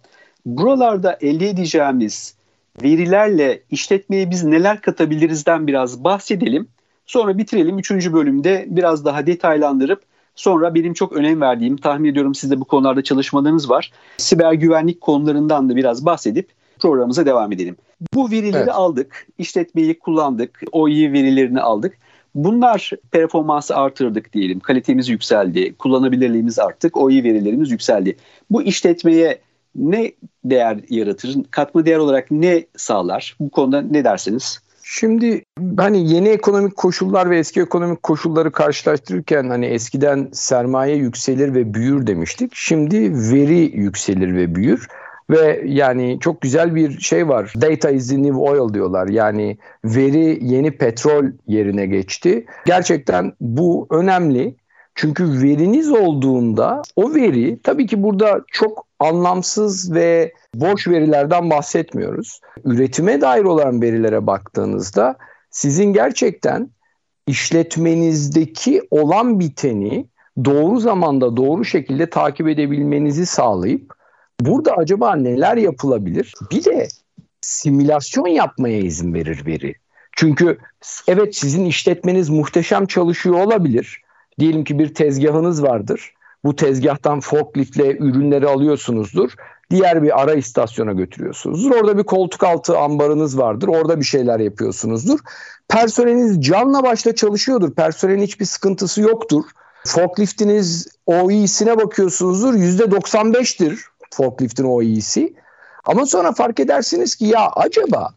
buralarda 0.46 1.18
elde 1.20 1.48
edeceğimiz 1.48 2.34
verilerle 2.82 3.62
işletmeye 3.70 4.30
biz 4.30 4.44
neler 4.44 4.80
katabilirizden 4.80 5.66
biraz 5.66 6.04
bahsedelim. 6.04 6.68
Sonra 7.06 7.38
bitirelim. 7.38 7.78
Üçüncü 7.78 8.12
bölümde 8.12 8.66
biraz 8.68 9.04
daha 9.04 9.26
detaylandırıp 9.26 10.02
sonra 10.34 10.74
benim 10.74 10.94
çok 10.94 11.12
önem 11.12 11.40
verdiğim, 11.40 11.76
tahmin 11.76 12.10
ediyorum 12.10 12.34
sizde 12.34 12.60
bu 12.60 12.64
konularda 12.64 13.02
çalışmalarınız 13.02 13.70
var. 13.70 13.92
Siber 14.16 14.52
güvenlik 14.52 15.00
konularından 15.00 15.70
da 15.70 15.76
biraz 15.76 16.06
bahsedip 16.06 16.48
programımıza 16.80 17.26
devam 17.26 17.52
edelim. 17.52 17.76
Bu 18.14 18.30
verileri 18.30 18.62
evet. 18.62 18.68
aldık, 18.68 19.26
işletmeyi 19.38 19.98
kullandık, 19.98 20.62
o 20.72 20.88
iyi 20.88 21.12
verilerini 21.12 21.60
aldık. 21.60 21.98
Bunlar 22.34 22.90
performansı 23.10 23.76
artırdık 23.76 24.32
diyelim, 24.32 24.60
kalitemiz 24.60 25.08
yükseldi, 25.08 25.74
kullanabilirliğimiz 25.74 26.58
arttık, 26.58 26.96
o 26.96 27.10
iyi 27.10 27.24
verilerimiz 27.24 27.70
yükseldi. 27.70 28.16
Bu 28.50 28.62
işletmeye 28.62 29.38
ne 29.74 30.12
değer 30.44 30.78
yaratır, 30.88 31.36
katma 31.50 31.86
değer 31.86 31.98
olarak 31.98 32.30
ne 32.30 32.64
sağlar? 32.76 33.36
Bu 33.40 33.50
konuda 33.50 33.82
ne 33.82 34.04
dersiniz? 34.04 34.60
Şimdi 34.84 35.44
hani 35.76 36.12
yeni 36.12 36.28
ekonomik 36.28 36.76
koşullar 36.76 37.30
ve 37.30 37.38
eski 37.38 37.60
ekonomik 37.60 38.02
koşulları 38.02 38.52
karşılaştırırken 38.52 39.48
hani 39.48 39.66
eskiden 39.66 40.28
sermaye 40.32 40.96
yükselir 40.96 41.54
ve 41.54 41.74
büyür 41.74 42.06
demiştik. 42.06 42.50
Şimdi 42.54 43.12
veri 43.32 43.76
yükselir 43.76 44.34
ve 44.34 44.54
büyür. 44.54 44.88
Ve 45.32 45.62
yani 45.66 46.18
çok 46.20 46.40
güzel 46.40 46.74
bir 46.74 47.00
şey 47.00 47.28
var. 47.28 47.52
Data 47.60 47.90
is 47.90 48.08
the 48.08 48.22
new 48.22 48.38
oil 48.38 48.74
diyorlar. 48.74 49.08
Yani 49.08 49.58
veri 49.84 50.38
yeni 50.42 50.70
petrol 50.70 51.24
yerine 51.46 51.86
geçti. 51.86 52.46
Gerçekten 52.66 53.32
bu 53.40 53.86
önemli. 53.90 54.56
Çünkü 54.94 55.42
veriniz 55.42 55.92
olduğunda 55.92 56.82
o 56.96 57.14
veri 57.14 57.58
tabii 57.62 57.86
ki 57.86 58.02
burada 58.02 58.40
çok 58.52 58.86
anlamsız 58.98 59.94
ve 59.94 60.32
boş 60.54 60.88
verilerden 60.88 61.50
bahsetmiyoruz. 61.50 62.40
Üretime 62.64 63.20
dair 63.20 63.44
olan 63.44 63.82
verilere 63.82 64.26
baktığınızda 64.26 65.16
sizin 65.50 65.92
gerçekten 65.92 66.70
işletmenizdeki 67.26 68.82
olan 68.90 69.40
biteni 69.40 70.06
doğru 70.44 70.80
zamanda 70.80 71.36
doğru 71.36 71.64
şekilde 71.64 72.10
takip 72.10 72.48
edebilmenizi 72.48 73.26
sağlayıp 73.26 73.94
burada 74.40 74.76
acaba 74.76 75.16
neler 75.16 75.56
yapılabilir? 75.56 76.34
Bir 76.50 76.64
de 76.64 76.88
simülasyon 77.40 78.26
yapmaya 78.26 78.78
izin 78.78 79.14
verir 79.14 79.46
veri. 79.46 79.74
Çünkü 80.16 80.58
evet 81.08 81.36
sizin 81.36 81.64
işletmeniz 81.64 82.28
muhteşem 82.28 82.86
çalışıyor 82.86 83.36
olabilir. 83.36 84.02
Diyelim 84.38 84.64
ki 84.64 84.78
bir 84.78 84.94
tezgahınız 84.94 85.62
vardır. 85.62 86.14
Bu 86.44 86.56
tezgahtan 86.56 87.20
forkliftle 87.20 87.96
ürünleri 87.96 88.48
alıyorsunuzdur. 88.48 89.30
Diğer 89.70 90.02
bir 90.02 90.22
ara 90.22 90.34
istasyona 90.34 90.92
götürüyorsunuzdur. 90.92 91.70
Orada 91.70 91.98
bir 91.98 92.04
koltuk 92.04 92.44
altı 92.44 92.78
ambarınız 92.78 93.38
vardır. 93.38 93.68
Orada 93.68 94.00
bir 94.00 94.04
şeyler 94.04 94.40
yapıyorsunuzdur. 94.40 95.18
Personeliniz 95.68 96.40
canla 96.40 96.82
başla 96.82 97.14
çalışıyordur. 97.14 97.74
Personelin 97.74 98.22
hiçbir 98.22 98.44
sıkıntısı 98.44 99.00
yoktur. 99.00 99.44
Forkliftiniz 99.86 100.88
OE'sine 101.06 101.78
bakıyorsunuzdur. 101.78 102.54
%95'tir 102.54 103.78
forkliftin 104.14 104.64
OE'si. 104.64 105.34
Ama 105.84 106.06
sonra 106.06 106.32
fark 106.32 106.60
edersiniz 106.60 107.16
ki 107.16 107.24
ya 107.24 107.50
acaba 107.56 108.14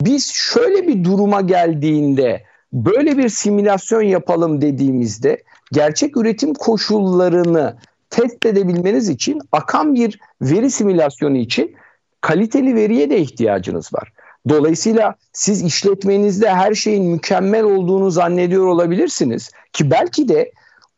biz 0.00 0.32
şöyle 0.32 0.88
bir 0.88 1.04
duruma 1.04 1.40
geldiğinde 1.40 2.44
böyle 2.72 3.18
bir 3.18 3.28
simülasyon 3.28 4.02
yapalım 4.02 4.60
dediğimizde 4.60 5.42
gerçek 5.72 6.16
üretim 6.16 6.54
koşullarını 6.54 7.76
test 8.10 8.46
edebilmeniz 8.46 9.08
için 9.08 9.40
akan 9.52 9.94
bir 9.94 10.20
veri 10.42 10.70
simülasyonu 10.70 11.36
için 11.36 11.76
kaliteli 12.20 12.74
veriye 12.74 13.10
de 13.10 13.18
ihtiyacınız 13.18 13.94
var. 13.94 14.12
Dolayısıyla 14.48 15.14
siz 15.32 15.62
işletmenizde 15.62 16.50
her 16.50 16.74
şeyin 16.74 17.04
mükemmel 17.04 17.64
olduğunu 17.64 18.10
zannediyor 18.10 18.66
olabilirsiniz 18.66 19.50
ki 19.72 19.90
belki 19.90 20.28
de 20.28 20.52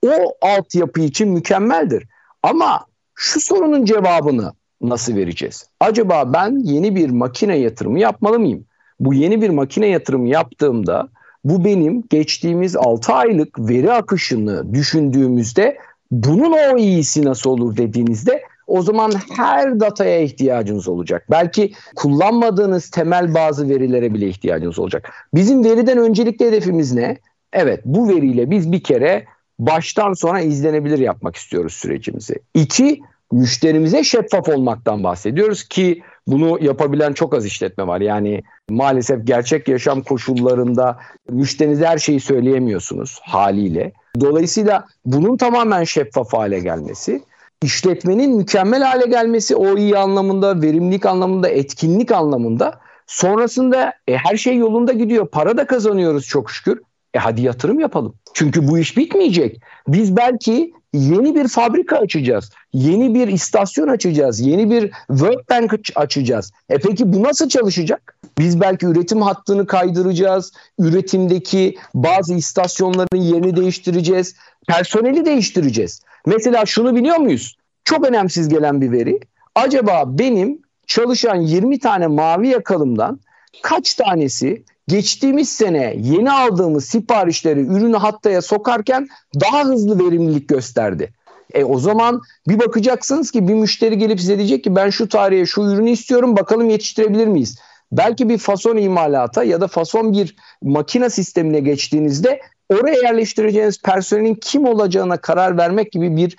o 0.06 0.34
altyapı 0.42 1.00
için 1.00 1.28
mükemmeldir. 1.28 2.06
Ama 2.42 2.86
şu 3.14 3.40
sorunun 3.40 3.84
cevabını 3.84 4.52
nasıl 4.80 5.16
vereceğiz? 5.16 5.68
Acaba 5.80 6.32
ben 6.32 6.58
yeni 6.64 6.96
bir 6.96 7.10
makine 7.10 7.56
yatırımı 7.56 7.98
yapmalı 7.98 8.38
mıyım? 8.38 8.64
Bu 9.00 9.14
yeni 9.14 9.42
bir 9.42 9.50
makine 9.50 9.86
yatırımı 9.86 10.28
yaptığımda 10.28 11.08
bu 11.44 11.64
benim 11.64 12.02
geçtiğimiz 12.10 12.76
6 12.76 13.12
aylık 13.12 13.58
veri 13.58 13.92
akışını 13.92 14.74
düşündüğümüzde 14.74 15.78
bunun 16.10 16.52
o 16.52 16.78
iyisi 16.78 17.24
nasıl 17.24 17.50
olur 17.50 17.76
dediğinizde 17.76 18.42
o 18.66 18.82
zaman 18.82 19.12
her 19.36 19.80
dataya 19.80 20.20
ihtiyacınız 20.20 20.88
olacak. 20.88 21.26
Belki 21.30 21.72
kullanmadığınız 21.96 22.90
temel 22.90 23.34
bazı 23.34 23.68
verilere 23.68 24.14
bile 24.14 24.28
ihtiyacınız 24.28 24.78
olacak. 24.78 25.12
Bizim 25.34 25.64
veriden 25.64 25.98
öncelikli 25.98 26.46
hedefimiz 26.46 26.92
ne? 26.92 27.18
Evet 27.52 27.80
bu 27.84 28.08
veriyle 28.08 28.50
biz 28.50 28.72
bir 28.72 28.82
kere 28.82 29.24
baştan 29.58 30.12
sona 30.12 30.40
izlenebilir 30.40 30.98
yapmak 30.98 31.36
istiyoruz 31.36 31.72
sürecimizi. 31.72 32.34
İki, 32.54 33.00
müşterimize 33.32 34.04
şeffaf 34.04 34.48
olmaktan 34.48 35.04
bahsediyoruz 35.04 35.68
ki 35.68 36.02
bunu 36.26 36.58
yapabilen 36.64 37.12
çok 37.12 37.34
az 37.34 37.46
işletme 37.46 37.86
var. 37.86 38.00
Yani 38.00 38.42
maalesef 38.70 39.26
gerçek 39.26 39.68
yaşam 39.68 40.02
koşullarında 40.02 40.98
müşterinize 41.30 41.86
her 41.86 41.98
şeyi 41.98 42.20
söyleyemiyorsunuz 42.20 43.18
haliyle. 43.22 43.92
Dolayısıyla 44.20 44.86
bunun 45.04 45.36
tamamen 45.36 45.84
şeffaf 45.84 46.32
hale 46.32 46.60
gelmesi, 46.60 47.22
işletmenin 47.62 48.36
mükemmel 48.36 48.82
hale 48.82 49.06
gelmesi 49.06 49.56
o 49.56 49.76
iyi 49.76 49.98
anlamında, 49.98 50.62
verimlilik 50.62 51.06
anlamında, 51.06 51.48
etkinlik 51.48 52.12
anlamında 52.12 52.80
sonrasında 53.06 53.92
e, 54.08 54.16
her 54.16 54.36
şey 54.36 54.56
yolunda 54.56 54.92
gidiyor. 54.92 55.26
Para 55.28 55.56
da 55.56 55.66
kazanıyoruz 55.66 56.26
çok 56.26 56.50
şükür. 56.50 56.82
E 57.14 57.18
hadi 57.18 57.42
yatırım 57.42 57.80
yapalım. 57.80 58.14
Çünkü 58.34 58.68
bu 58.68 58.78
iş 58.78 58.96
bitmeyecek. 58.96 59.60
Biz 59.88 60.16
belki 60.16 60.72
yeni 60.92 61.34
bir 61.34 61.48
fabrika 61.48 61.96
açacağız. 61.96 62.50
Yeni 62.72 63.14
bir 63.14 63.28
istasyon 63.28 63.88
açacağız. 63.88 64.40
Yeni 64.40 64.70
bir 64.70 64.90
workbank 65.08 65.74
açacağız. 65.94 66.52
E 66.68 66.78
peki 66.78 67.12
bu 67.12 67.22
nasıl 67.22 67.48
çalışacak? 67.48 68.16
Biz 68.38 68.60
belki 68.60 68.86
üretim 68.86 69.22
hattını 69.22 69.66
kaydıracağız. 69.66 70.52
Üretimdeki 70.78 71.76
bazı 71.94 72.34
istasyonların 72.34 73.20
yerini 73.20 73.56
değiştireceğiz. 73.56 74.36
Personeli 74.68 75.24
değiştireceğiz. 75.24 76.00
Mesela 76.26 76.66
şunu 76.66 76.96
biliyor 76.96 77.16
muyuz? 77.16 77.56
Çok 77.84 78.08
önemsiz 78.08 78.48
gelen 78.48 78.80
bir 78.80 78.92
veri. 78.92 79.20
Acaba 79.54 80.04
benim 80.06 80.62
çalışan 80.86 81.36
20 81.36 81.78
tane 81.78 82.06
mavi 82.06 82.48
yakalımdan 82.48 83.20
kaç 83.62 83.94
tanesi 83.94 84.64
geçtiğimiz 84.88 85.48
sene 85.48 85.94
yeni 85.98 86.32
aldığımız 86.32 86.84
siparişleri 86.84 87.60
ürünü 87.60 87.96
hattaya 87.96 88.42
sokarken 88.42 89.08
daha 89.40 89.64
hızlı 89.64 89.98
verimlilik 89.98 90.48
gösterdi. 90.48 91.12
E 91.54 91.64
o 91.64 91.78
zaman 91.78 92.20
bir 92.48 92.58
bakacaksınız 92.58 93.30
ki 93.30 93.48
bir 93.48 93.54
müşteri 93.54 93.98
gelip 93.98 94.20
size 94.20 94.38
diyecek 94.38 94.64
ki 94.64 94.76
ben 94.76 94.90
şu 94.90 95.08
tarihe 95.08 95.46
şu 95.46 95.62
ürünü 95.62 95.90
istiyorum 95.90 96.36
bakalım 96.36 96.70
yetiştirebilir 96.70 97.26
miyiz? 97.26 97.58
Belki 97.92 98.28
bir 98.28 98.38
fason 98.38 98.76
imalata 98.76 99.44
ya 99.44 99.60
da 99.60 99.66
fason 99.66 100.12
bir 100.12 100.36
makine 100.62 101.10
sistemine 101.10 101.60
geçtiğinizde 101.60 102.40
oraya 102.68 103.02
yerleştireceğiniz 103.02 103.82
personelin 103.82 104.34
kim 104.34 104.64
olacağına 104.64 105.16
karar 105.16 105.58
vermek 105.58 105.92
gibi 105.92 106.16
bir 106.16 106.36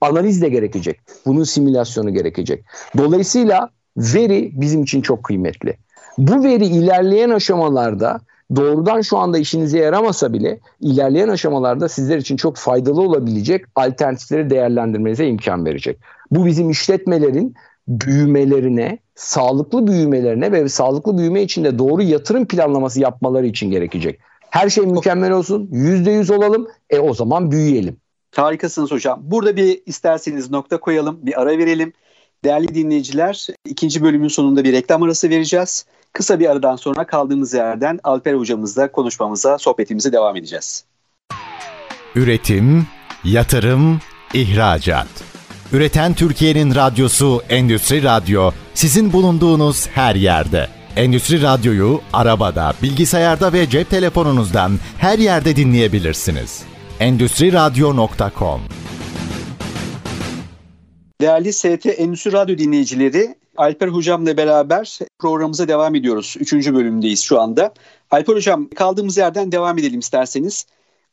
analiz 0.00 0.42
de 0.42 0.48
gerekecek. 0.48 1.00
Bunun 1.26 1.44
simülasyonu 1.44 2.14
gerekecek. 2.14 2.64
Dolayısıyla 2.96 3.70
veri 3.96 4.50
bizim 4.54 4.82
için 4.82 5.02
çok 5.02 5.24
kıymetli. 5.24 5.76
Bu 6.18 6.44
veri 6.44 6.66
ilerleyen 6.66 7.30
aşamalarda 7.30 8.20
doğrudan 8.56 9.00
şu 9.00 9.18
anda 9.18 9.38
işinize 9.38 9.78
yaramasa 9.78 10.32
bile 10.32 10.60
ilerleyen 10.80 11.28
aşamalarda 11.28 11.88
sizler 11.88 12.18
için 12.18 12.36
çok 12.36 12.56
faydalı 12.56 13.00
olabilecek 13.00 13.64
alternatifleri 13.74 14.50
değerlendirmenize 14.50 15.26
imkan 15.26 15.64
verecek. 15.64 15.98
Bu 16.30 16.46
bizim 16.46 16.70
işletmelerin 16.70 17.54
büyümelerine, 17.88 18.98
sağlıklı 19.14 19.86
büyümelerine 19.86 20.52
ve 20.52 20.68
sağlıklı 20.68 21.18
büyüme 21.18 21.42
için 21.42 21.64
de 21.64 21.78
doğru 21.78 22.02
yatırım 22.02 22.46
planlaması 22.46 23.00
yapmaları 23.00 23.46
için 23.46 23.70
gerekecek. 23.70 24.20
Her 24.50 24.70
şey 24.70 24.86
mükemmel 24.86 25.32
olsun, 25.32 25.68
yüzde 25.72 26.10
yüz 26.10 26.30
olalım, 26.30 26.68
e 26.90 26.98
o 26.98 27.14
zaman 27.14 27.50
büyüyelim. 27.50 27.96
Harikasınız 28.36 28.90
hocam. 28.90 29.20
Burada 29.22 29.56
bir 29.56 29.82
isterseniz 29.86 30.50
nokta 30.50 30.80
koyalım, 30.80 31.18
bir 31.22 31.40
ara 31.40 31.58
verelim. 31.58 31.92
Değerli 32.44 32.74
dinleyiciler, 32.74 33.46
ikinci 33.64 34.02
bölümün 34.02 34.28
sonunda 34.28 34.64
bir 34.64 34.72
reklam 34.72 35.02
arası 35.02 35.30
vereceğiz. 35.30 35.86
Kısa 36.16 36.40
bir 36.40 36.50
aradan 36.50 36.76
sonra 36.76 37.06
kaldığımız 37.06 37.54
yerden 37.54 37.98
Alper 38.04 38.34
hocamızla 38.34 38.92
konuşmamıza, 38.92 39.58
sohbetimize 39.58 40.12
devam 40.12 40.36
edeceğiz. 40.36 40.84
Üretim, 42.14 42.86
yatırım, 43.24 44.00
ihracat. 44.34 45.06
Üreten 45.72 46.14
Türkiye'nin 46.14 46.74
radyosu 46.74 47.42
Endüstri 47.48 48.02
Radyo 48.02 48.50
sizin 48.74 49.12
bulunduğunuz 49.12 49.88
her 49.88 50.14
yerde. 50.14 50.68
Endüstri 50.96 51.42
Radyo'yu 51.42 52.00
arabada, 52.12 52.74
bilgisayarda 52.82 53.52
ve 53.52 53.70
cep 53.70 53.90
telefonunuzdan 53.90 54.72
her 54.98 55.18
yerde 55.18 55.56
dinleyebilirsiniz. 55.56 56.62
Endüstri 57.00 57.52
Radyo.com 57.52 58.60
Değerli 61.20 61.52
ST 61.52 61.86
Endüstri 61.86 62.32
Radyo 62.32 62.58
dinleyicileri, 62.58 63.34
Alper 63.56 63.88
Hocam'la 63.88 64.36
beraber 64.36 64.98
programımıza 65.18 65.68
devam 65.68 65.94
ediyoruz. 65.94 66.36
Üçüncü 66.40 66.74
bölümdeyiz 66.74 67.20
şu 67.20 67.40
anda. 67.40 67.74
Alper 68.10 68.34
Hocam 68.34 68.68
kaldığımız 68.68 69.16
yerden 69.16 69.52
devam 69.52 69.78
edelim 69.78 70.00
isterseniz. 70.00 70.66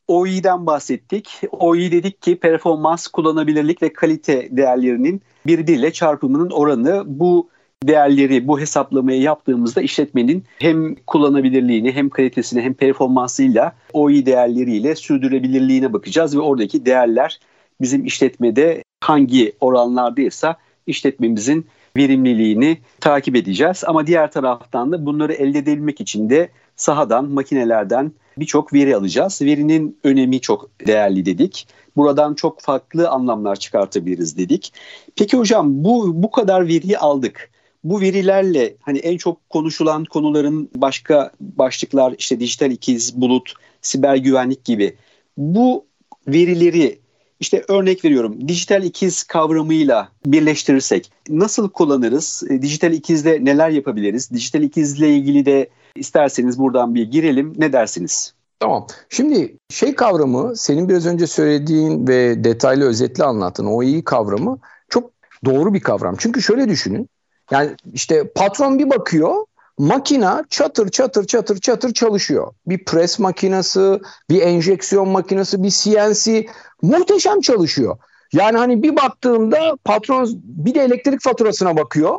OE'den 0.08 0.66
bahsettik. 0.66 1.40
OE 1.50 1.92
dedik 1.92 2.22
ki 2.22 2.36
performans, 2.36 3.06
kullanabilirlik 3.06 3.82
ve 3.82 3.92
kalite 3.92 4.48
değerlerinin 4.50 5.22
birbiriyle 5.46 5.92
çarpımının 5.92 6.50
oranı. 6.50 7.02
Bu 7.06 7.48
değerleri, 7.82 8.48
bu 8.48 8.60
hesaplamayı 8.60 9.20
yaptığımızda 9.20 9.82
işletmenin 9.82 10.44
hem 10.58 10.94
kullanabilirliğini 10.94 11.92
hem 11.92 12.08
kalitesini 12.10 12.62
hem 12.62 12.74
performansıyla 12.74 13.72
OE 13.92 14.26
değerleriyle 14.26 14.96
sürdürülebilirliğine 14.96 15.92
bakacağız 15.92 16.36
ve 16.36 16.40
oradaki 16.40 16.86
değerler 16.86 17.40
bizim 17.80 18.04
işletmede 18.04 18.82
hangi 19.00 19.52
oranlardaysa 19.60 20.56
işletmemizin 20.86 21.66
verimliliğini 21.96 22.78
takip 23.00 23.36
edeceğiz. 23.36 23.82
Ama 23.86 24.06
diğer 24.06 24.32
taraftan 24.32 24.92
da 24.92 25.06
bunları 25.06 25.32
elde 25.32 25.58
edebilmek 25.58 26.00
için 26.00 26.30
de 26.30 26.48
sahadan, 26.76 27.24
makinelerden 27.30 28.12
birçok 28.38 28.72
veri 28.72 28.96
alacağız. 28.96 29.42
Verinin 29.42 29.98
önemi 30.04 30.40
çok 30.40 30.70
değerli 30.86 31.26
dedik. 31.26 31.68
Buradan 31.96 32.34
çok 32.34 32.60
farklı 32.60 33.08
anlamlar 33.08 33.56
çıkartabiliriz 33.56 34.38
dedik. 34.38 34.72
Peki 35.16 35.36
hocam 35.36 35.84
bu 35.84 36.22
bu 36.22 36.30
kadar 36.30 36.68
veriyi 36.68 36.98
aldık. 36.98 37.50
Bu 37.84 38.00
verilerle 38.00 38.76
hani 38.80 38.98
en 38.98 39.16
çok 39.16 39.50
konuşulan 39.50 40.04
konuların 40.04 40.70
başka 40.76 41.30
başlıklar 41.40 42.14
işte 42.18 42.40
dijital 42.40 42.70
ikiz, 42.70 43.20
bulut, 43.20 43.52
siber 43.82 44.16
güvenlik 44.16 44.64
gibi. 44.64 44.96
Bu 45.36 45.84
verileri 46.28 46.98
işte 47.44 47.64
örnek 47.68 48.04
veriyorum 48.04 48.48
dijital 48.48 48.84
ikiz 48.84 49.22
kavramıyla 49.22 50.08
birleştirirsek 50.26 51.12
nasıl 51.28 51.70
kullanırız? 51.70 52.42
E, 52.50 52.62
dijital 52.62 52.92
ikizde 52.92 53.44
neler 53.44 53.70
yapabiliriz? 53.70 54.30
Dijital 54.30 54.62
ikizle 54.62 55.08
ilgili 55.08 55.46
de 55.46 55.68
isterseniz 55.96 56.58
buradan 56.58 56.94
bir 56.94 57.10
girelim. 57.10 57.54
Ne 57.58 57.72
dersiniz? 57.72 58.34
Tamam. 58.60 58.86
Şimdi 59.08 59.56
şey 59.70 59.94
kavramı 59.94 60.56
senin 60.56 60.88
biraz 60.88 61.06
önce 61.06 61.26
söylediğin 61.26 62.08
ve 62.08 62.44
detaylı 62.44 62.84
özetle 62.84 63.24
anlattığın 63.24 63.66
o 63.66 63.82
iyi 63.82 64.04
kavramı 64.04 64.58
çok 64.88 65.10
doğru 65.44 65.74
bir 65.74 65.80
kavram. 65.80 66.14
Çünkü 66.18 66.42
şöyle 66.42 66.68
düşünün. 66.68 67.08
Yani 67.50 67.70
işte 67.92 68.28
patron 68.34 68.78
bir 68.78 68.90
bakıyor 68.90 69.44
makina 69.78 70.44
çatır 70.50 70.88
çatır 70.88 71.26
çatır 71.26 71.58
çatır 71.58 71.92
çalışıyor. 71.92 72.52
Bir 72.66 72.84
pres 72.84 73.18
makinesi, 73.18 74.00
bir 74.30 74.42
enjeksiyon 74.42 75.08
makinesi, 75.08 75.62
bir 75.62 75.70
CNC 75.70 76.46
muhteşem 76.84 77.40
çalışıyor. 77.40 77.98
Yani 78.32 78.58
hani 78.58 78.82
bir 78.82 78.96
baktığımda 78.96 79.76
patron 79.84 80.42
bir 80.44 80.74
de 80.74 80.80
elektrik 80.80 81.22
faturasına 81.22 81.76
bakıyor. 81.76 82.18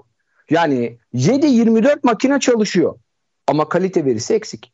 Yani 0.50 0.98
7-24 1.14 2.00
makine 2.04 2.40
çalışıyor. 2.40 2.96
Ama 3.48 3.70
kalite 3.70 4.06
verisi 4.06 4.34
eksik. 4.34 4.72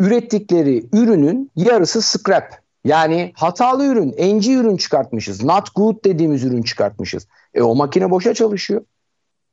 Ürettikleri 0.00 0.84
ürünün 0.92 1.50
yarısı 1.56 2.02
scrap. 2.02 2.68
Yani 2.84 3.32
hatalı 3.34 3.84
ürün, 3.84 4.14
enci 4.16 4.54
ürün 4.54 4.76
çıkartmışız. 4.76 5.44
Not 5.44 5.74
good 5.74 6.04
dediğimiz 6.04 6.44
ürün 6.44 6.62
çıkartmışız. 6.62 7.26
E 7.54 7.62
o 7.62 7.74
makine 7.74 8.10
boşa 8.10 8.34
çalışıyor. 8.34 8.84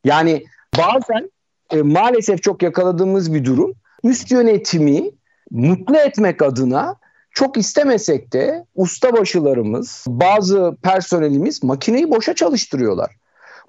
Yani 0.03 0.45
bazen 0.77 1.31
e, 1.71 1.81
maalesef 1.81 2.43
çok 2.43 2.63
yakaladığımız 2.63 3.33
bir 3.33 3.45
durum. 3.45 3.73
Üst 4.03 4.31
yönetimi 4.31 5.11
mutlu 5.51 5.97
etmek 5.97 6.41
adına 6.41 6.95
çok 7.35 7.57
istemesek 7.57 8.33
de 8.33 8.65
ustabaşılarımız, 8.75 10.05
bazı 10.07 10.75
personelimiz 10.83 11.63
makineyi 11.63 12.11
boşa 12.11 12.35
çalıştırıyorlar. 12.35 13.15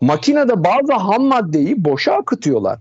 Makinede 0.01 0.64
bazı 0.64 0.93
ham 0.93 1.25
maddeyi 1.25 1.85
boşa 1.85 2.12
akıtıyorlar. 2.12 2.79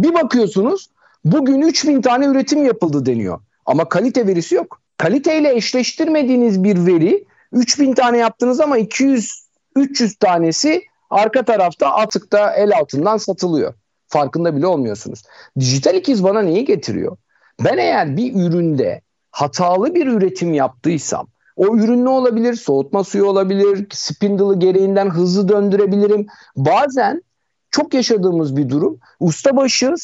Bir 0.00 0.14
bakıyorsunuz 0.14 0.88
bugün 1.24 1.60
3000 1.62 2.02
tane 2.02 2.26
üretim 2.26 2.64
yapıldı 2.64 3.06
deniyor. 3.06 3.40
Ama 3.66 3.88
kalite 3.88 4.26
verisi 4.26 4.54
yok. 4.54 4.80
Kaliteyle 4.96 5.54
eşleştirmediğiniz 5.54 6.64
bir 6.64 6.86
veri 6.86 7.24
3000 7.52 7.94
tane 7.94 8.18
yaptınız 8.18 8.60
ama 8.60 8.78
200 8.78 9.48
300 9.76 10.16
tanesi 10.16 10.82
arka 11.10 11.44
tarafta 11.44 11.94
atıkta 11.94 12.54
el 12.54 12.76
altından 12.76 13.16
satılıyor. 13.16 13.74
Farkında 14.08 14.56
bile 14.56 14.66
olmuyorsunuz. 14.66 15.22
Dijital 15.58 15.94
ikiz 15.94 16.24
bana 16.24 16.42
neyi 16.42 16.64
getiriyor? 16.64 17.16
Ben 17.64 17.78
eğer 17.78 18.16
bir 18.16 18.34
üründe 18.34 19.00
hatalı 19.30 19.94
bir 19.94 20.06
üretim 20.06 20.54
yaptıysam 20.54 21.26
o 21.56 21.76
ürün 21.76 22.04
ne 22.04 22.08
olabilir? 22.08 22.54
Soğutma 22.54 23.04
suyu 23.04 23.24
olabilir, 23.24 23.86
spindle'ı 23.92 24.58
gereğinden 24.58 25.10
hızlı 25.10 25.48
döndürebilirim. 25.48 26.26
Bazen 26.56 27.22
çok 27.70 27.94
yaşadığımız 27.94 28.56
bir 28.56 28.68
durum 28.68 28.98
ustabaşı 29.20 29.94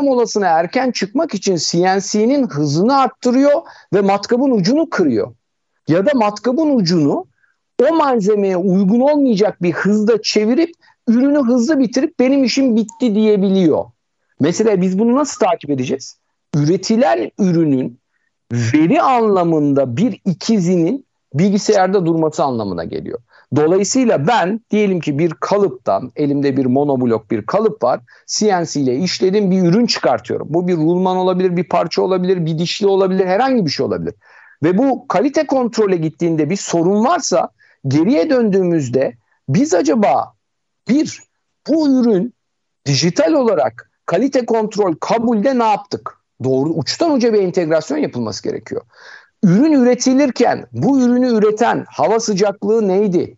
molasına 0.00 0.46
erken 0.46 0.90
çıkmak 0.90 1.34
için 1.34 1.56
CNC'nin 1.56 2.46
hızını 2.48 2.98
arttırıyor 2.98 3.62
ve 3.94 4.00
matkabın 4.00 4.50
ucunu 4.50 4.90
kırıyor. 4.90 5.34
Ya 5.88 6.06
da 6.06 6.10
matkabın 6.14 6.76
ucunu 6.76 7.26
o 7.90 7.94
malzemeye 7.94 8.56
uygun 8.56 9.00
olmayacak 9.00 9.62
bir 9.62 9.72
hızda 9.72 10.22
çevirip 10.22 10.70
ürünü 11.08 11.38
hızlı 11.38 11.78
bitirip 11.78 12.18
benim 12.18 12.44
işim 12.44 12.76
bitti 12.76 13.14
diyebiliyor. 13.14 13.84
Mesela 14.40 14.80
biz 14.80 14.98
bunu 14.98 15.14
nasıl 15.14 15.46
takip 15.46 15.70
edeceğiz? 15.70 16.18
Üretilen 16.54 17.30
ürünün 17.38 18.00
veri 18.52 19.02
anlamında 19.02 19.96
bir 19.96 20.20
ikizinin 20.24 21.06
bilgisayarda 21.34 22.06
durması 22.06 22.44
anlamına 22.44 22.84
geliyor. 22.84 23.18
Dolayısıyla 23.56 24.26
ben 24.26 24.60
diyelim 24.70 25.00
ki 25.00 25.18
bir 25.18 25.30
kalıptan 25.30 26.12
elimde 26.16 26.56
bir 26.56 26.66
monoblok 26.66 27.30
bir 27.30 27.46
kalıp 27.46 27.82
var. 27.82 28.00
CNC 28.26 28.80
ile 28.80 28.96
işledim 28.96 29.50
bir 29.50 29.62
ürün 29.62 29.86
çıkartıyorum. 29.86 30.46
Bu 30.50 30.68
bir 30.68 30.76
rulman 30.76 31.16
olabilir, 31.16 31.56
bir 31.56 31.68
parça 31.68 32.02
olabilir, 32.02 32.46
bir 32.46 32.58
dişli 32.58 32.86
olabilir, 32.86 33.26
herhangi 33.26 33.66
bir 33.66 33.70
şey 33.70 33.86
olabilir. 33.86 34.14
Ve 34.62 34.78
bu 34.78 35.08
kalite 35.08 35.46
kontrole 35.46 35.96
gittiğinde 35.96 36.50
bir 36.50 36.56
sorun 36.56 37.04
varsa 37.04 37.48
geriye 37.88 38.30
döndüğümüzde 38.30 39.16
biz 39.48 39.74
acaba 39.74 40.32
bir, 40.88 41.22
bu 41.68 41.88
ürün 41.88 42.34
dijital 42.86 43.32
olarak 43.32 43.90
kalite 44.06 44.46
kontrol 44.46 44.94
kabulde 45.00 45.58
ne 45.58 45.64
yaptık? 45.64 46.15
Doğru 46.44 46.68
uçtan 46.68 47.12
uca 47.12 47.32
bir 47.32 47.42
entegrasyon 47.42 47.98
yapılması 47.98 48.42
gerekiyor. 48.42 48.82
Ürün 49.42 49.72
üretilirken 49.72 50.66
bu 50.72 51.00
ürünü 51.00 51.28
üreten 51.28 51.84
hava 51.88 52.20
sıcaklığı 52.20 52.88
neydi? 52.88 53.36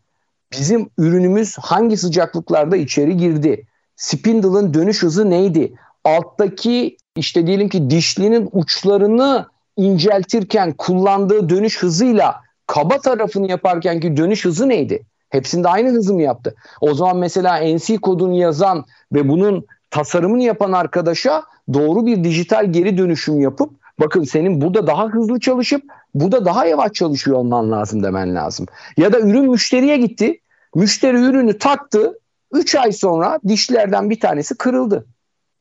Bizim 0.53 0.90
ürünümüz 0.99 1.59
hangi 1.59 1.96
sıcaklıklarda 1.96 2.76
içeri 2.76 3.16
girdi? 3.16 3.66
Spindle'ın 3.96 4.74
dönüş 4.74 5.03
hızı 5.03 5.30
neydi? 5.30 5.72
Alttaki 6.05 6.96
işte 7.16 7.46
diyelim 7.46 7.68
ki 7.68 7.90
dişlinin 7.90 8.49
uçlarını 8.53 9.46
inceltirken 9.76 10.72
kullandığı 10.72 11.49
dönüş 11.49 11.82
hızıyla 11.82 12.40
kaba 12.66 13.01
tarafını 13.01 13.51
yaparken 13.51 14.01
ki 14.01 14.16
dönüş 14.16 14.44
hızı 14.44 14.68
neydi? 14.68 15.03
Hepsinde 15.30 15.68
aynı 15.68 15.90
hızı 15.90 16.14
mı 16.14 16.22
yaptı? 16.22 16.55
O 16.80 16.94
zaman 16.94 17.16
mesela 17.16 17.57
NC 17.57 17.96
kodunu 17.96 18.34
yazan 18.34 18.84
ve 19.12 19.28
bunun 19.28 19.66
tasarımını 19.91 20.43
yapan 20.43 20.72
arkadaşa 20.72 21.43
doğru 21.74 22.07
bir 22.07 22.24
dijital 22.24 22.72
geri 22.72 22.99
dönüşüm 22.99 23.41
yapıp 23.41 23.70
bakın 24.01 24.24
senin 24.24 24.61
burada 24.61 24.86
daha 24.86 25.07
hızlı 25.07 25.41
çalışıp 25.41 25.82
burada 26.14 26.45
daha 26.45 26.66
yavaş 26.66 26.93
çalışıyor 26.93 27.36
olman 27.36 27.70
lazım 27.70 28.03
demen 28.03 28.34
lazım. 28.34 28.66
Ya 28.97 29.12
da 29.12 29.20
ürün 29.20 29.51
müşteriye 29.51 29.97
gitti. 29.97 30.41
Müşteri 30.74 31.16
ürünü 31.16 31.59
taktı. 31.59 32.18
3 32.53 32.74
ay 32.74 32.93
sonra 32.93 33.41
dişlerden 33.49 34.11
bir 34.11 34.20
tanesi 34.20 34.55
kırıldı. 34.55 35.07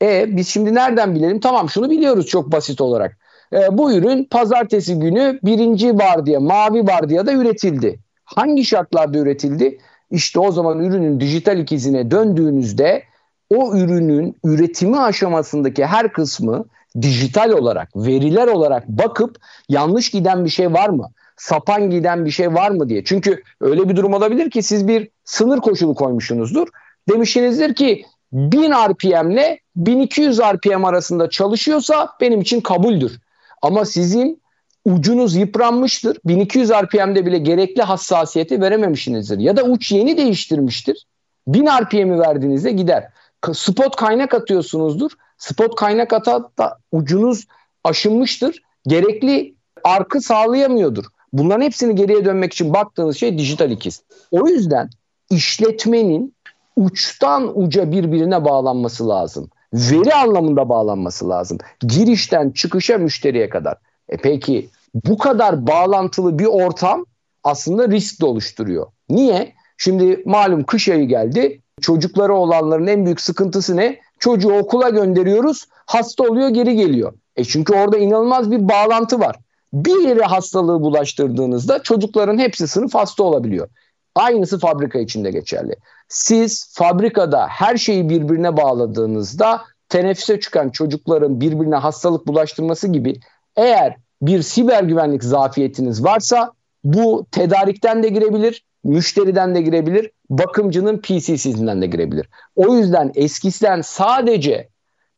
E 0.02 0.36
biz 0.36 0.48
şimdi 0.48 0.74
nereden 0.74 1.14
bilelim? 1.14 1.40
Tamam 1.40 1.70
şunu 1.70 1.90
biliyoruz 1.90 2.26
çok 2.26 2.52
basit 2.52 2.80
olarak. 2.80 3.18
E, 3.52 3.78
bu 3.78 3.92
ürün 3.92 4.24
pazartesi 4.24 4.98
günü 4.98 5.38
birinci 5.42 5.94
vardiya, 5.94 6.40
mavi 6.40 6.86
vardiyada 6.86 7.32
üretildi. 7.32 7.98
Hangi 8.24 8.64
şartlarda 8.64 9.18
üretildi? 9.18 9.78
İşte 10.10 10.40
o 10.40 10.52
zaman 10.52 10.78
ürünün 10.78 11.20
dijital 11.20 11.58
ikizine 11.58 12.10
döndüğünüzde 12.10 13.02
o 13.50 13.76
ürünün 13.76 14.36
üretimi 14.44 14.98
aşamasındaki 14.98 15.86
her 15.86 16.12
kısmı 16.12 16.64
dijital 17.02 17.50
olarak, 17.50 17.96
veriler 17.96 18.46
olarak 18.46 18.88
bakıp 18.88 19.36
yanlış 19.68 20.10
giden 20.10 20.44
bir 20.44 20.50
şey 20.50 20.72
var 20.72 20.88
mı? 20.88 21.10
Sapan 21.36 21.90
giden 21.90 22.24
bir 22.24 22.30
şey 22.30 22.54
var 22.54 22.70
mı 22.70 22.88
diye. 22.88 23.04
Çünkü 23.04 23.42
öyle 23.60 23.88
bir 23.88 23.96
durum 23.96 24.14
olabilir 24.14 24.50
ki 24.50 24.62
siz 24.62 24.88
bir 24.88 25.08
sınır 25.24 25.58
koşulu 25.58 25.94
koymuşsunuzdur. 25.94 26.68
Demişsinizdir 27.08 27.74
ki 27.74 28.04
1000 28.32 28.70
RPM 28.70 29.30
ile 29.30 29.60
1200 29.76 30.40
RPM 30.40 30.84
arasında 30.84 31.30
çalışıyorsa 31.30 32.08
benim 32.20 32.40
için 32.40 32.60
kabuldür. 32.60 33.20
Ama 33.62 33.84
sizin 33.84 34.42
ucunuz 34.84 35.36
yıpranmıştır. 35.36 36.18
1200 36.24 36.70
RPM'de 36.70 37.26
bile 37.26 37.38
gerekli 37.38 37.82
hassasiyeti 37.82 38.60
verememişsinizdir. 38.60 39.38
Ya 39.38 39.56
da 39.56 39.62
uç 39.62 39.92
yeni 39.92 40.16
değiştirmiştir. 40.16 41.06
1000 41.46 41.66
RPM'i 41.66 42.18
verdiğinizde 42.18 42.70
gider. 42.70 43.08
Spot 43.52 43.96
kaynak 43.96 44.34
atıyorsunuzdur. 44.34 45.10
Spot 45.38 45.74
kaynak 45.74 46.12
ata 46.12 46.50
da 46.58 46.78
ucunuz 46.92 47.46
aşınmıştır. 47.84 48.62
Gerekli 48.86 49.54
arkı 49.84 50.20
sağlayamıyordur. 50.20 51.04
Bunların 51.32 51.62
hepsini 51.62 51.94
geriye 51.94 52.24
dönmek 52.24 52.52
için 52.52 52.74
baktığınız 52.74 53.16
şey 53.16 53.38
dijital 53.38 53.70
ikiz. 53.70 54.02
O 54.30 54.48
yüzden 54.48 54.90
işletmenin 55.30 56.34
uçtan 56.76 57.60
uca 57.62 57.92
birbirine 57.92 58.44
bağlanması 58.44 59.08
lazım. 59.08 59.50
Veri 59.74 60.14
anlamında 60.14 60.68
bağlanması 60.68 61.28
lazım. 61.28 61.58
Girişten 61.80 62.50
çıkışa 62.50 62.98
müşteriye 62.98 63.48
kadar. 63.48 63.76
E 64.08 64.16
peki 64.16 64.68
bu 64.94 65.18
kadar 65.18 65.66
bağlantılı 65.66 66.38
bir 66.38 66.46
ortam 66.46 67.06
aslında 67.44 67.88
risk 67.88 68.20
de 68.20 68.26
oluşturuyor. 68.26 68.86
Niye? 69.08 69.52
Şimdi 69.76 70.22
malum 70.26 70.64
kış 70.64 70.88
ayı 70.88 71.08
geldi. 71.08 71.62
Çocukları 71.80 72.34
olanların 72.34 72.86
en 72.86 73.04
büyük 73.04 73.20
sıkıntısı 73.20 73.76
ne? 73.76 73.98
Çocuğu 74.18 74.52
okula 74.52 74.88
gönderiyoruz, 74.88 75.66
hasta 75.86 76.24
oluyor, 76.24 76.48
geri 76.48 76.76
geliyor. 76.76 77.12
E 77.36 77.44
çünkü 77.44 77.74
orada 77.74 77.98
inanılmaz 77.98 78.50
bir 78.50 78.68
bağlantı 78.68 79.20
var. 79.20 79.36
Bir 79.72 80.08
yere 80.08 80.22
hastalığı 80.22 80.80
bulaştırdığınızda 80.80 81.82
çocukların 81.82 82.38
hepsi 82.38 82.68
sınıf 82.68 82.94
hasta 82.94 83.22
olabiliyor. 83.22 83.68
Aynısı 84.14 84.58
fabrika 84.58 84.98
içinde 84.98 85.30
geçerli. 85.30 85.76
Siz 86.08 86.74
fabrikada 86.74 87.46
her 87.46 87.76
şeyi 87.76 88.08
birbirine 88.08 88.56
bağladığınızda 88.56 89.62
teneffüse 89.88 90.40
çıkan 90.40 90.70
çocukların 90.70 91.40
birbirine 91.40 91.76
hastalık 91.76 92.26
bulaştırması 92.26 92.88
gibi 92.88 93.20
eğer 93.56 93.96
bir 94.22 94.42
siber 94.42 94.82
güvenlik 94.82 95.24
zafiyetiniz 95.24 96.04
varsa 96.04 96.52
bu 96.84 97.26
tedarikten 97.30 98.02
de 98.02 98.08
girebilir, 98.08 98.64
müşteriden 98.84 99.54
de 99.54 99.60
girebilir, 99.62 100.10
bakımcının 100.30 100.98
PC'sinden 100.98 101.82
de 101.82 101.86
girebilir. 101.86 102.26
O 102.56 102.76
yüzden 102.76 103.12
eskisinden 103.14 103.80
sadece 103.80 104.68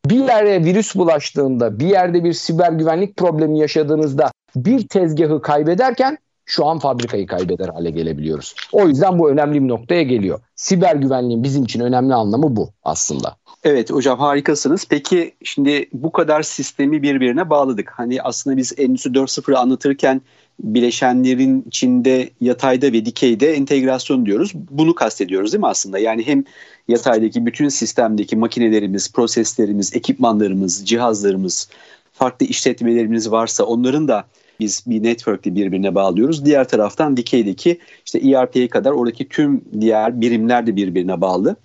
bir 0.07 0.25
yere 0.25 0.65
virüs 0.65 0.97
bulaştığında, 0.97 1.81
bir 1.81 1.87
yerde 1.87 2.25
bir 2.25 2.33
siber 2.33 2.73
güvenlik 2.73 3.17
problemi 3.17 3.59
yaşadığınızda 3.59 4.31
bir 4.57 4.89
tezgahı 4.89 5.43
kaybederken 5.43 6.19
şu 6.47 6.67
an 6.67 6.79
fabrikayı 6.79 7.27
kaybeder 7.27 7.69
hale 7.69 7.91
gelebiliyoruz. 7.91 8.55
O 8.73 8.89
yüzden 8.89 9.19
bu 9.19 9.31
önemli 9.31 9.63
bir 9.63 9.69
noktaya 9.69 10.03
geliyor. 10.03 10.41
Siber 10.57 10.97
güvenliğin 10.97 11.43
bizim 11.43 11.65
için 11.65 11.81
önemli 11.81 12.15
anlamı 12.15 12.57
bu 12.57 12.71
aslında. 12.83 13.37
Evet 13.65 13.93
hocam 13.93 14.19
harikasınız. 14.19 14.87
Peki 14.91 15.35
şimdi 15.45 15.89
bu 15.93 16.13
kadar 16.13 16.43
sistemi 16.43 17.03
birbirine 17.03 17.51
bağladık. 17.51 17.93
Hani 17.97 18.23
aslında 18.23 18.57
biz 18.57 18.73
Endüstri 18.79 19.11
4.0'ı 19.11 19.59
anlatırken 19.59 20.23
bileşenlerin 20.63 21.65
içinde 21.67 22.31
yatayda 22.41 22.93
ve 22.93 23.05
dikeyde 23.05 23.53
entegrasyon 23.53 24.27
diyoruz. 24.27 24.53
Bunu 24.71 24.95
kastediyoruz 24.95 25.53
değil 25.53 25.61
mi 25.61 25.67
aslında? 25.67 25.99
Yani 25.99 26.27
hem 26.27 26.45
yataydaki 26.89 27.47
bütün 27.47 27.69
sistemdeki 27.69 28.37
makinelerimiz, 28.37 29.13
proseslerimiz, 29.13 29.97
ekipmanlarımız, 29.97 30.87
cihazlarımız, 30.87 31.69
farklı 32.13 32.47
işletmelerimiz 32.47 33.31
varsa 33.31 33.65
onların 33.65 34.09
da 34.09 34.25
biz 34.61 34.85
bir 34.87 35.03
network'le 35.03 35.47
birbirine 35.47 35.95
bağlıyoruz. 35.95 36.45
Diğer 36.45 36.69
taraftan 36.69 37.17
dikeydeki 37.17 37.79
işte 38.07 38.19
ERP'ye 38.19 38.69
kadar 38.69 38.91
oradaki 38.91 39.29
tüm 39.29 39.65
diğer 39.81 40.21
birimler 40.21 40.67
de 40.67 40.77
birbirine 40.77 41.21
bağlı. 41.21 41.57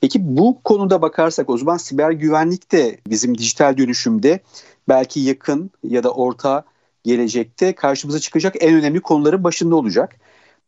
Peki 0.00 0.36
bu 0.36 0.58
konuda 0.64 1.02
bakarsak 1.02 1.50
o 1.50 1.58
zaman 1.58 1.76
siber 1.76 2.10
güvenlik 2.10 2.72
de 2.72 2.98
bizim 3.06 3.38
dijital 3.38 3.76
dönüşümde 3.76 4.40
belki 4.88 5.20
yakın 5.20 5.70
ya 5.84 6.02
da 6.02 6.10
orta 6.10 6.64
gelecekte 7.04 7.74
karşımıza 7.74 8.18
çıkacak 8.18 8.54
en 8.60 8.74
önemli 8.74 9.00
konuların 9.00 9.44
başında 9.44 9.76
olacak. 9.76 10.16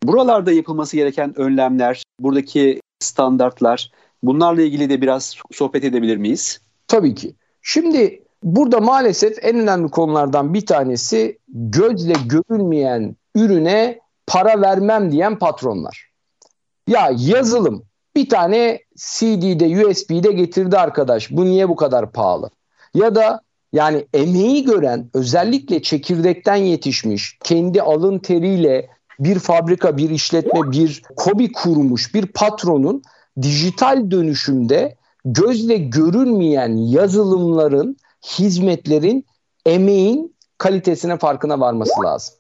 Buralarda 0.02 0.52
yapılması 0.52 0.96
gereken 0.96 1.38
önlemler, 1.38 2.02
buradaki 2.20 2.80
standartlar 3.00 3.90
bunlarla 4.22 4.62
ilgili 4.62 4.90
de 4.90 5.00
biraz 5.00 5.36
sohbet 5.52 5.84
edebilir 5.84 6.16
miyiz? 6.16 6.60
Tabii 6.88 7.14
ki. 7.14 7.34
Şimdi 7.62 8.22
burada 8.42 8.80
maalesef 8.80 9.38
en 9.42 9.58
önemli 9.58 9.90
konulardan 9.90 10.54
bir 10.54 10.66
tanesi 10.66 11.38
gözle 11.48 12.14
görülmeyen 12.26 13.16
ürüne 13.34 14.00
para 14.26 14.60
vermem 14.60 15.12
diyen 15.12 15.38
patronlar. 15.38 16.10
Ya 16.88 17.10
yazılım 17.16 17.84
bir 18.16 18.28
tane 18.28 18.80
CD'de 18.96 19.86
USB'de 19.86 20.32
getirdi 20.32 20.78
arkadaş. 20.78 21.30
Bu 21.30 21.44
niye 21.44 21.68
bu 21.68 21.76
kadar 21.76 22.12
pahalı? 22.12 22.50
Ya 22.94 23.14
da 23.14 23.40
yani 23.72 24.06
emeği 24.14 24.64
gören 24.64 25.10
özellikle 25.14 25.82
çekirdekten 25.82 26.56
yetişmiş 26.56 27.38
kendi 27.44 27.82
alın 27.82 28.18
teriyle 28.18 28.88
bir 29.18 29.38
fabrika, 29.38 29.96
bir 29.96 30.10
işletme, 30.10 30.60
bir 30.72 31.02
kobi 31.16 31.52
kurmuş 31.52 32.14
bir 32.14 32.26
patronun 32.26 33.02
dijital 33.42 34.10
dönüşümde 34.10 34.96
gözle 35.24 35.76
görülmeyen 35.76 36.76
yazılımların, 36.76 37.96
hizmetlerin, 38.38 39.26
emeğin 39.66 40.36
kalitesine 40.58 41.18
farkına 41.18 41.60
varması 41.60 42.02
lazım. 42.04 42.34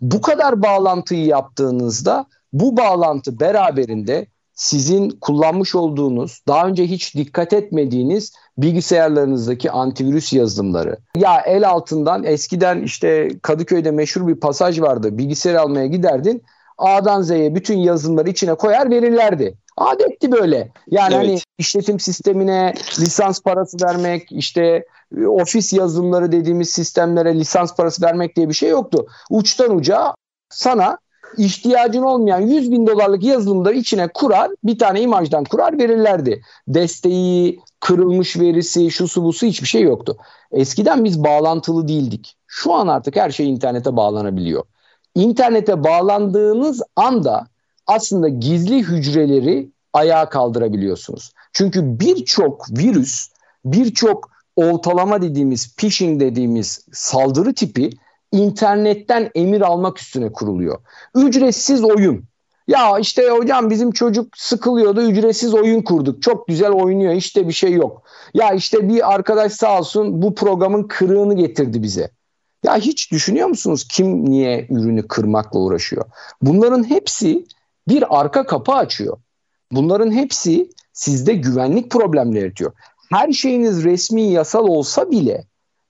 Bu 0.00 0.20
kadar 0.20 0.62
bağlantıyı 0.62 1.26
yaptığınızda 1.26 2.26
bu 2.52 2.76
bağlantı 2.76 3.40
beraberinde 3.40 4.26
sizin 4.54 5.10
kullanmış 5.10 5.74
olduğunuz, 5.74 6.42
daha 6.48 6.66
önce 6.66 6.86
hiç 6.86 7.14
dikkat 7.14 7.52
etmediğiniz 7.52 8.32
bilgisayarlarınızdaki 8.58 9.70
antivirüs 9.70 10.32
yazılımları. 10.32 10.96
Ya 11.16 11.40
el 11.40 11.68
altından 11.68 12.24
eskiden 12.24 12.82
işte 12.82 13.28
Kadıköy'de 13.42 13.90
meşhur 13.90 14.28
bir 14.28 14.40
pasaj 14.40 14.80
vardı. 14.80 15.18
Bilgisayar 15.18 15.54
almaya 15.54 15.86
giderdin. 15.86 16.42
A'dan 16.78 17.22
Z'ye 17.22 17.54
bütün 17.54 17.78
yazılımları 17.78 18.30
içine 18.30 18.54
koyar 18.54 18.90
verirlerdi. 18.90 19.54
Adetti 19.76 20.32
böyle. 20.32 20.72
Yani 20.90 21.14
hani 21.14 21.14
evet. 21.14 21.26
hani 21.28 21.40
işletim 21.58 22.00
sistemine 22.00 22.74
lisans 23.00 23.42
parası 23.42 23.76
vermek, 23.86 24.32
işte 24.32 24.84
e, 25.18 25.26
ofis 25.26 25.72
yazılımları 25.72 26.32
dediğimiz 26.32 26.70
sistemlere 26.70 27.34
lisans 27.34 27.76
parası 27.76 28.02
vermek 28.02 28.36
diye 28.36 28.48
bir 28.48 28.54
şey 28.54 28.70
yoktu. 28.70 29.06
Uçtan 29.30 29.76
uca 29.76 30.14
sana 30.50 30.98
ihtiyacın 31.38 32.02
olmayan 32.02 32.40
100 32.40 32.72
bin 32.72 32.86
dolarlık 32.86 33.22
yazılımları 33.22 33.74
içine 33.74 34.08
kurar, 34.08 34.50
bir 34.64 34.78
tane 34.78 35.00
imajdan 35.00 35.44
kurar 35.44 35.78
verirlerdi. 35.78 36.42
Desteği, 36.68 37.60
kırılmış 37.80 38.36
verisi, 38.36 38.90
şu 38.90 39.08
su 39.08 39.24
busu 39.24 39.46
hiçbir 39.46 39.68
şey 39.68 39.82
yoktu. 39.82 40.16
Eskiden 40.52 41.04
biz 41.04 41.24
bağlantılı 41.24 41.88
değildik. 41.88 42.36
Şu 42.46 42.72
an 42.74 42.88
artık 42.88 43.16
her 43.16 43.30
şey 43.30 43.50
internete 43.50 43.96
bağlanabiliyor. 43.96 44.62
İnternete 45.14 45.84
bağlandığınız 45.84 46.82
anda 46.96 47.46
aslında 47.86 48.28
gizli 48.28 48.78
hücreleri 48.78 49.70
ayağa 49.92 50.28
kaldırabiliyorsunuz. 50.28 51.32
Çünkü 51.52 52.00
birçok 52.00 52.66
virüs, 52.78 53.28
birçok 53.64 54.30
oltalama 54.56 55.22
dediğimiz, 55.22 55.76
phishing 55.76 56.20
dediğimiz 56.20 56.86
saldırı 56.92 57.54
tipi 57.54 57.90
internetten 58.34 59.30
emir 59.34 59.60
almak 59.60 59.98
üstüne 59.98 60.32
kuruluyor. 60.32 60.78
Ücretsiz 61.14 61.84
oyun. 61.84 62.24
Ya 62.68 62.98
işte 62.98 63.28
hocam 63.28 63.70
bizim 63.70 63.90
çocuk 63.90 64.36
sıkılıyordu 64.36 65.02
ücretsiz 65.02 65.54
oyun 65.54 65.82
kurduk. 65.82 66.22
Çok 66.22 66.48
güzel 66.48 66.70
oynuyor 66.70 67.14
işte 67.14 67.48
bir 67.48 67.52
şey 67.52 67.72
yok. 67.72 68.02
Ya 68.34 68.52
işte 68.52 68.88
bir 68.88 69.14
arkadaş 69.14 69.52
sağ 69.52 69.78
olsun 69.78 70.22
bu 70.22 70.34
programın 70.34 70.82
kırığını 70.82 71.34
getirdi 71.36 71.82
bize. 71.82 72.10
Ya 72.64 72.76
hiç 72.76 73.12
düşünüyor 73.12 73.48
musunuz 73.48 73.88
kim 73.90 74.30
niye 74.30 74.66
ürünü 74.70 75.08
kırmakla 75.08 75.58
uğraşıyor? 75.58 76.04
Bunların 76.42 76.90
hepsi 76.90 77.46
bir 77.88 78.20
arka 78.20 78.46
kapı 78.46 78.72
açıyor. 78.72 79.16
Bunların 79.72 80.12
hepsi 80.12 80.70
sizde 80.92 81.34
güvenlik 81.34 81.90
problemleri 81.90 82.44
yaratıyor. 82.44 82.72
Her 83.10 83.32
şeyiniz 83.32 83.84
resmi 83.84 84.22
yasal 84.22 84.68
olsa 84.68 85.10
bile 85.10 85.46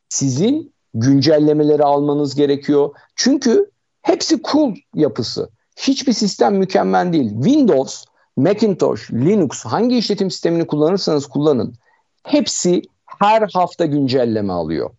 sizin 0.09 0.74
güncellemeleri 0.95 1.83
almanız 1.83 2.35
gerekiyor. 2.35 2.91
Çünkü 3.17 3.71
hepsi 4.03 4.43
cool 4.43 4.75
yapısı. 4.95 5.51
Hiçbir 5.77 6.13
sistem 6.13 6.55
mükemmel 6.55 7.13
değil. 7.13 7.31
Windows, 7.31 8.05
Macintosh, 8.37 9.13
Linux 9.13 9.65
hangi 9.65 9.99
işletim 9.99 10.31
sistemini 10.31 10.67
kullanırsanız 10.67 11.27
kullanın. 11.27 11.75
Hepsi 12.23 12.83
her 13.07 13.49
hafta 13.53 13.87
güncelleme 13.87 14.53
alıyor. 14.53 14.91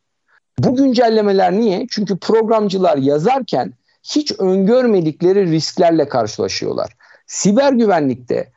Bu 0.59 0.75
güncellemeler 0.75 1.51
niye? 1.51 1.87
Çünkü 1.89 2.17
programcılar 2.17 2.97
yazarken 2.97 3.73
hiç 4.03 4.31
öngörmedikleri 4.39 5.51
risklerle 5.51 6.09
karşılaşıyorlar. 6.09 6.95
Siber 7.27 7.73
güvenlikte 7.73 8.51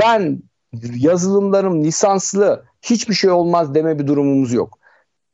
ben 0.00 0.42
yazılımlarım 0.96 1.84
lisanslı 1.84 2.64
hiçbir 2.82 3.14
şey 3.14 3.30
olmaz 3.30 3.74
deme 3.74 3.98
bir 3.98 4.06
durumumuz 4.06 4.52
yok 4.52 4.78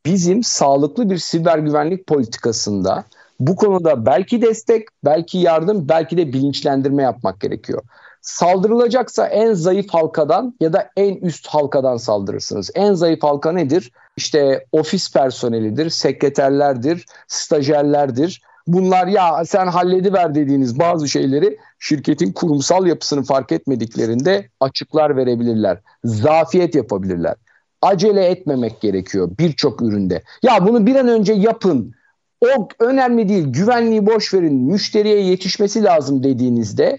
bizim 0.07 0.42
sağlıklı 0.42 1.11
bir 1.11 1.18
siber 1.18 1.59
güvenlik 1.59 2.07
politikasında 2.07 3.05
bu 3.40 3.57
konuda 3.57 4.07
belki 4.07 4.42
destek, 4.42 4.88
belki 5.05 5.38
yardım, 5.38 5.88
belki 5.88 6.16
de 6.16 6.32
bilinçlendirme 6.32 7.03
yapmak 7.03 7.40
gerekiyor. 7.40 7.82
Saldırılacaksa 8.22 9.26
en 9.26 9.53
zayıf 9.53 9.90
halkadan 9.90 10.55
ya 10.61 10.72
da 10.72 10.90
en 10.96 11.14
üst 11.14 11.46
halkadan 11.46 11.96
saldırırsınız. 11.96 12.70
En 12.74 12.94
zayıf 12.94 13.22
halka 13.22 13.53
nedir? 13.53 13.92
İşte 14.16 14.66
ofis 14.72 15.12
personelidir, 15.12 15.90
sekreterlerdir, 15.90 17.07
stajyerlerdir. 17.28 18.42
Bunlar 18.66 19.07
ya 19.07 19.44
sen 19.44 19.66
hallediver 19.66 20.34
dediğiniz 20.34 20.78
bazı 20.78 21.09
şeyleri 21.09 21.59
şirketin 21.78 22.32
kurumsal 22.32 22.86
yapısını 22.86 23.22
fark 23.22 23.53
etmediklerinde 23.53 24.48
açıklar 24.61 25.16
verebilirler. 25.16 25.78
Zafiyet 26.05 26.74
yapabilirler 26.74 27.34
acele 27.83 28.26
etmemek 28.26 28.81
gerekiyor 28.81 29.31
birçok 29.39 29.83
üründe. 29.83 30.22
Ya 30.43 30.66
bunu 30.66 30.87
bir 30.87 30.97
an 30.97 31.09
önce 31.09 31.33
yapın. 31.33 31.95
O 32.41 32.68
önemli 32.78 33.28
değil. 33.28 33.45
Güvenliği 33.49 34.07
boş 34.07 34.35
verin. 34.35 34.55
Müşteriye 34.55 35.20
yetişmesi 35.20 35.85
lazım 35.85 36.22
dediğinizde 36.22 36.99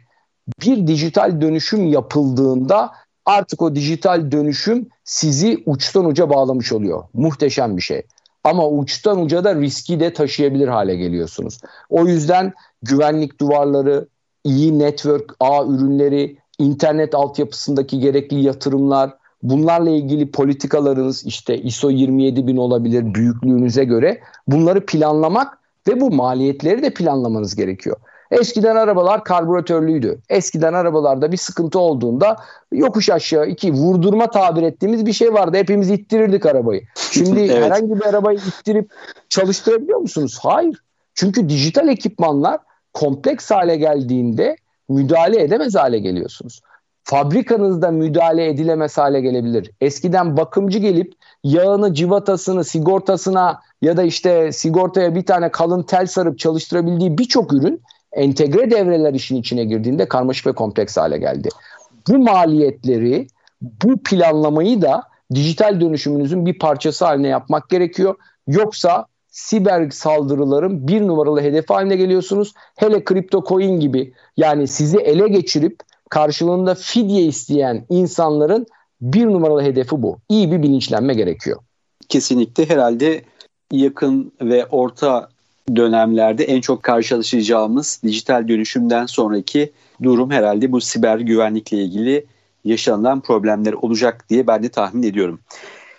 bir 0.61 0.87
dijital 0.87 1.41
dönüşüm 1.41 1.87
yapıldığında 1.87 2.91
artık 3.25 3.61
o 3.61 3.75
dijital 3.75 4.31
dönüşüm 4.31 4.87
sizi 5.03 5.63
uçtan 5.65 6.05
uca 6.05 6.29
bağlamış 6.29 6.73
oluyor. 6.73 7.03
Muhteşem 7.13 7.77
bir 7.77 7.81
şey. 7.81 8.01
Ama 8.43 8.69
uçtan 8.69 9.21
uca 9.21 9.43
da 9.43 9.55
riski 9.55 9.99
de 9.99 10.13
taşıyabilir 10.13 10.67
hale 10.67 10.95
geliyorsunuz. 10.95 11.59
O 11.89 12.07
yüzden 12.07 12.53
güvenlik 12.83 13.39
duvarları, 13.39 14.07
iyi 14.43 14.79
network 14.79 15.35
ağ 15.39 15.65
ürünleri, 15.65 16.37
internet 16.59 17.15
altyapısındaki 17.15 17.99
gerekli 17.99 18.41
yatırımlar, 18.41 19.13
Bunlarla 19.43 19.89
ilgili 19.89 20.31
politikalarınız 20.31 21.25
işte 21.25 21.57
ISO 21.57 21.89
27000 21.89 22.57
olabilir 22.57 23.13
büyüklüğünüze 23.13 23.83
göre 23.83 24.19
bunları 24.47 24.85
planlamak 24.85 25.57
ve 25.87 26.01
bu 26.01 26.11
maliyetleri 26.11 26.83
de 26.83 26.93
planlamanız 26.93 27.55
gerekiyor. 27.55 27.97
Eskiden 28.31 28.75
arabalar 28.75 29.23
karbüratörlüydü. 29.23 30.19
Eskiden 30.29 30.73
arabalarda 30.73 31.31
bir 31.31 31.37
sıkıntı 31.37 31.79
olduğunda 31.79 32.37
yokuş 32.71 33.09
aşağı 33.09 33.47
iki 33.47 33.73
vurdurma 33.73 34.29
tabir 34.29 34.63
ettiğimiz 34.63 35.05
bir 35.05 35.13
şey 35.13 35.33
vardı. 35.33 35.57
Hepimiz 35.57 35.89
ittirirdik 35.89 36.45
arabayı. 36.45 36.81
Şimdi 36.95 37.39
evet. 37.51 37.63
herhangi 37.63 37.95
bir 37.99 38.05
arabayı 38.05 38.37
ittirip 38.37 38.91
çalıştırabiliyor 39.29 39.99
musunuz? 39.99 40.39
Hayır. 40.41 40.83
Çünkü 41.13 41.49
dijital 41.49 41.87
ekipmanlar 41.87 42.59
kompleks 42.93 43.51
hale 43.51 43.75
geldiğinde 43.75 44.55
müdahale 44.89 45.41
edemez 45.41 45.75
hale 45.75 45.99
geliyorsunuz. 45.99 46.61
Fabrikanızda 47.03 47.91
müdahale 47.91 48.49
edilemez 48.49 48.97
hale 48.97 49.21
gelebilir. 49.21 49.71
Eskiden 49.81 50.37
bakımcı 50.37 50.79
gelip 50.79 51.13
yağını, 51.43 51.93
civatasını, 51.93 52.63
sigortasına 52.63 53.61
ya 53.81 53.97
da 53.97 54.03
işte 54.03 54.51
sigortaya 54.51 55.15
bir 55.15 55.25
tane 55.25 55.51
kalın 55.51 55.83
tel 55.83 56.05
sarıp 56.05 56.39
çalıştırabildiği 56.39 57.17
birçok 57.17 57.53
ürün 57.53 57.81
entegre 58.11 58.71
devreler 58.71 59.13
işin 59.13 59.35
içine 59.35 59.65
girdiğinde 59.65 60.07
karmaşık 60.07 60.47
ve 60.47 60.51
kompleks 60.51 60.97
hale 60.97 61.17
geldi. 61.17 61.49
Bu 62.09 62.17
maliyetleri, 62.17 63.27
bu 63.61 64.03
planlamayı 64.03 64.81
da 64.81 65.03
dijital 65.33 65.81
dönüşümünüzün 65.81 66.45
bir 66.45 66.59
parçası 66.59 67.05
haline 67.05 67.27
yapmak 67.27 67.69
gerekiyor. 67.69 68.15
Yoksa 68.47 69.05
siber 69.27 69.89
saldırıların 69.89 70.87
bir 70.87 71.01
numaralı 71.01 71.41
hedefi 71.41 71.73
haline 71.73 71.95
geliyorsunuz. 71.95 72.53
Hele 72.75 73.03
kripto 73.03 73.43
coin 73.47 73.79
gibi 73.79 74.13
yani 74.37 74.67
sizi 74.67 74.97
ele 74.97 75.27
geçirip 75.27 75.79
karşılığında 76.11 76.75
fidye 76.75 77.21
isteyen 77.21 77.85
insanların 77.89 78.67
bir 79.01 79.25
numaralı 79.25 79.61
hedefi 79.61 80.01
bu. 80.01 80.19
İyi 80.29 80.51
bir 80.51 80.63
bilinçlenme 80.63 81.13
gerekiyor. 81.13 81.59
Kesinlikle 82.09 82.69
herhalde 82.69 83.21
yakın 83.71 84.31
ve 84.41 84.65
orta 84.65 85.29
dönemlerde 85.75 86.43
en 86.43 86.61
çok 86.61 86.83
karşılaşacağımız 86.83 88.01
dijital 88.03 88.47
dönüşümden 88.47 89.05
sonraki 89.05 89.71
durum 90.03 90.31
herhalde 90.31 90.71
bu 90.71 90.81
siber 90.81 91.19
güvenlikle 91.19 91.77
ilgili 91.77 92.25
yaşanılan 92.65 93.21
problemler 93.21 93.73
olacak 93.73 94.25
diye 94.29 94.47
ben 94.47 94.63
de 94.63 94.69
tahmin 94.69 95.03
ediyorum. 95.03 95.39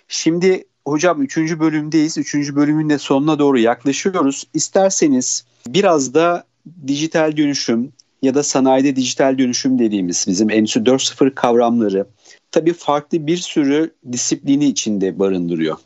Şimdi 0.07 0.63
hocam 0.85 1.21
3. 1.21 1.37
bölümdeyiz. 1.37 2.17
3. 2.17 2.55
bölümün 2.55 2.89
de 2.89 2.97
sonuna 2.97 3.39
doğru 3.39 3.59
yaklaşıyoruz. 3.59 4.43
İsterseniz 4.53 5.45
biraz 5.67 6.13
da 6.13 6.43
dijital 6.87 7.37
dönüşüm 7.37 7.91
ya 8.23 8.35
da 8.35 8.43
sanayide 8.43 8.95
dijital 8.95 9.37
dönüşüm 9.37 9.79
dediğimiz 9.79 10.25
bizim 10.27 10.49
Endüstri 10.49 10.81
4.0 10.81 11.33
kavramları 11.33 12.05
tabii 12.51 12.73
farklı 12.73 13.27
bir 13.27 13.37
sürü 13.37 13.91
disiplini 14.11 14.65
içinde 14.65 15.19
barındırıyor. 15.19 15.77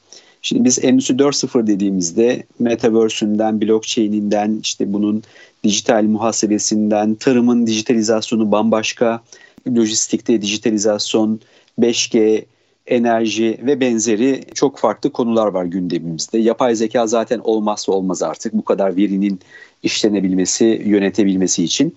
Şimdi 0.42 0.64
biz 0.64 0.84
Endüstri 0.84 1.16
4.0 1.16 1.68
dediğimizde 1.68 2.44
Metaverse'ünden, 2.60 3.62
blockchain'inden, 3.62 4.60
işte 4.64 4.94
bunun 4.94 5.24
dijital 5.64 6.04
muhasebesinden, 6.04 7.16
tarımın 7.16 7.68
dijitalizasyonu 7.68 8.52
bambaşka, 8.52 9.24
lojistikte 9.68 10.42
dijitalizasyon, 10.42 11.40
5G, 11.80 12.46
enerji 12.88 13.60
ve 13.62 13.80
benzeri 13.80 14.44
çok 14.54 14.78
farklı 14.78 15.12
konular 15.12 15.48
var 15.48 15.66
gündemimizde. 15.66 16.38
Yapay 16.38 16.76
zeka 16.76 17.08
zaten 17.08 17.40
olmazsa 17.44 17.92
olmaz 17.92 18.24
artık 18.24 18.54
bu 18.54 18.66
kadar 18.66 18.98
verinin 18.98 19.40
işlenebilmesi, 19.88 20.82
yönetebilmesi 20.86 21.64
için. 21.64 21.96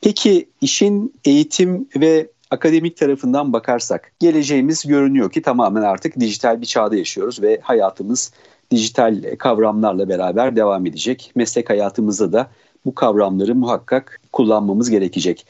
Peki 0.00 0.48
işin 0.60 1.14
eğitim 1.24 1.88
ve 1.96 2.26
akademik 2.50 2.96
tarafından 2.96 3.52
bakarsak 3.52 4.12
geleceğimiz 4.20 4.86
görünüyor 4.86 5.32
ki 5.32 5.42
tamamen 5.42 5.82
artık 5.82 6.20
dijital 6.20 6.60
bir 6.60 6.66
çağda 6.66 6.96
yaşıyoruz 6.96 7.42
ve 7.42 7.60
hayatımız 7.62 8.32
dijital 8.70 9.36
kavramlarla 9.38 10.08
beraber 10.08 10.56
devam 10.56 10.86
edecek. 10.86 11.32
Meslek 11.34 11.70
hayatımızda 11.70 12.32
da 12.32 12.50
bu 12.84 12.94
kavramları 12.94 13.54
muhakkak 13.54 14.20
kullanmamız 14.32 14.90
gerekecek. 14.90 15.46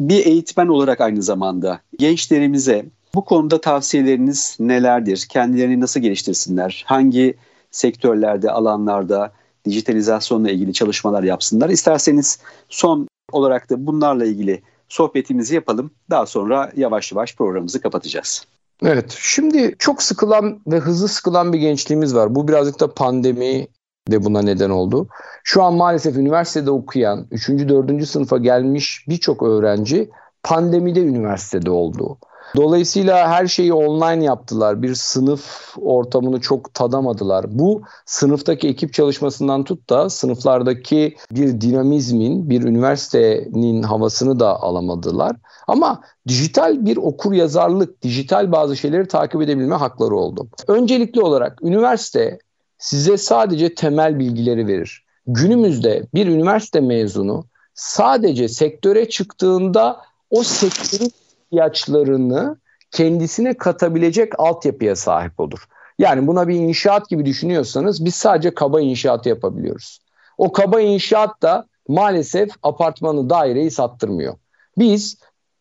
Bir 0.00 0.26
eğitmen 0.26 0.66
olarak 0.66 1.00
aynı 1.00 1.22
zamanda 1.22 1.80
gençlerimize 1.98 2.84
bu 3.14 3.24
konuda 3.24 3.60
tavsiyeleriniz 3.60 4.56
nelerdir? 4.60 5.26
Kendilerini 5.28 5.80
nasıl 5.80 6.00
geliştirsinler? 6.00 6.84
Hangi 6.86 7.34
sektörlerde, 7.70 8.50
alanlarda 8.50 9.32
dijitalizasyonla 9.64 10.50
ilgili 10.50 10.72
çalışmalar 10.72 11.22
yapsınlar? 11.22 11.68
İsterseniz 11.68 12.38
son 12.68 13.08
olarak 13.32 13.70
da 13.70 13.86
bunlarla 13.86 14.24
ilgili 14.24 14.62
sohbetimizi 14.88 15.54
yapalım. 15.54 15.90
Daha 16.10 16.26
sonra 16.26 16.72
yavaş 16.76 17.12
yavaş 17.12 17.36
programımızı 17.36 17.80
kapatacağız. 17.80 18.46
Evet, 18.82 19.16
şimdi 19.18 19.74
çok 19.78 20.02
sıkılan 20.02 20.60
ve 20.66 20.78
hızlı 20.78 21.08
sıkılan 21.08 21.52
bir 21.52 21.58
gençliğimiz 21.58 22.14
var. 22.14 22.34
Bu 22.34 22.48
birazcık 22.48 22.80
da 22.80 22.94
pandemi 22.94 23.66
de 24.10 24.24
buna 24.24 24.42
neden 24.42 24.70
oldu. 24.70 25.08
Şu 25.44 25.62
an 25.62 25.74
maalesef 25.74 26.16
üniversitede 26.16 26.70
okuyan, 26.70 27.26
3. 27.30 27.48
4. 27.48 28.06
sınıfa 28.08 28.38
gelmiş 28.38 29.04
birçok 29.08 29.42
öğrenci 29.42 30.10
pandemide 30.42 31.00
üniversitede 31.00 31.70
oldu. 31.70 32.18
Dolayısıyla 32.56 33.28
her 33.28 33.46
şeyi 33.46 33.72
online 33.72 34.24
yaptılar. 34.24 34.82
Bir 34.82 34.94
sınıf 34.94 35.74
ortamını 35.80 36.40
çok 36.40 36.74
tadamadılar. 36.74 37.44
Bu 37.48 37.82
sınıftaki 38.06 38.68
ekip 38.68 38.92
çalışmasından 38.92 39.64
tut 39.64 39.90
da 39.90 40.10
sınıflardaki 40.10 41.16
bir 41.30 41.60
dinamizmin, 41.60 42.50
bir 42.50 42.62
üniversitenin 42.62 43.82
havasını 43.82 44.40
da 44.40 44.62
alamadılar. 44.62 45.36
Ama 45.66 46.00
dijital 46.28 46.86
bir 46.86 46.96
okur 46.96 47.32
yazarlık, 47.32 48.02
dijital 48.02 48.52
bazı 48.52 48.76
şeyleri 48.76 49.08
takip 49.08 49.42
edebilme 49.42 49.74
hakları 49.74 50.16
oldu. 50.16 50.48
Öncelikli 50.68 51.20
olarak 51.20 51.62
üniversite 51.62 52.38
size 52.78 53.16
sadece 53.16 53.74
temel 53.74 54.18
bilgileri 54.18 54.66
verir. 54.66 55.04
Günümüzde 55.26 56.06
bir 56.14 56.26
üniversite 56.26 56.80
mezunu 56.80 57.44
sadece 57.74 58.48
sektöre 58.48 59.08
çıktığında 59.08 60.00
o 60.30 60.42
sektörün 60.42 61.12
ihtiyaçlarını 61.44 62.56
kendisine 62.90 63.54
katabilecek 63.54 64.40
altyapıya 64.40 64.96
sahip 64.96 65.40
olur. 65.40 65.68
Yani 65.98 66.26
buna 66.26 66.48
bir 66.48 66.54
inşaat 66.54 67.08
gibi 67.08 67.26
düşünüyorsanız 67.26 68.04
biz 68.04 68.14
sadece 68.14 68.54
kaba 68.54 68.80
inşaatı 68.80 69.28
yapabiliyoruz. 69.28 69.98
O 70.38 70.52
kaba 70.52 70.80
inşaat 70.80 71.42
da 71.42 71.66
maalesef 71.88 72.50
apartmanı, 72.62 73.30
daireyi 73.30 73.70
sattırmıyor. 73.70 74.34
Biz 74.78 75.18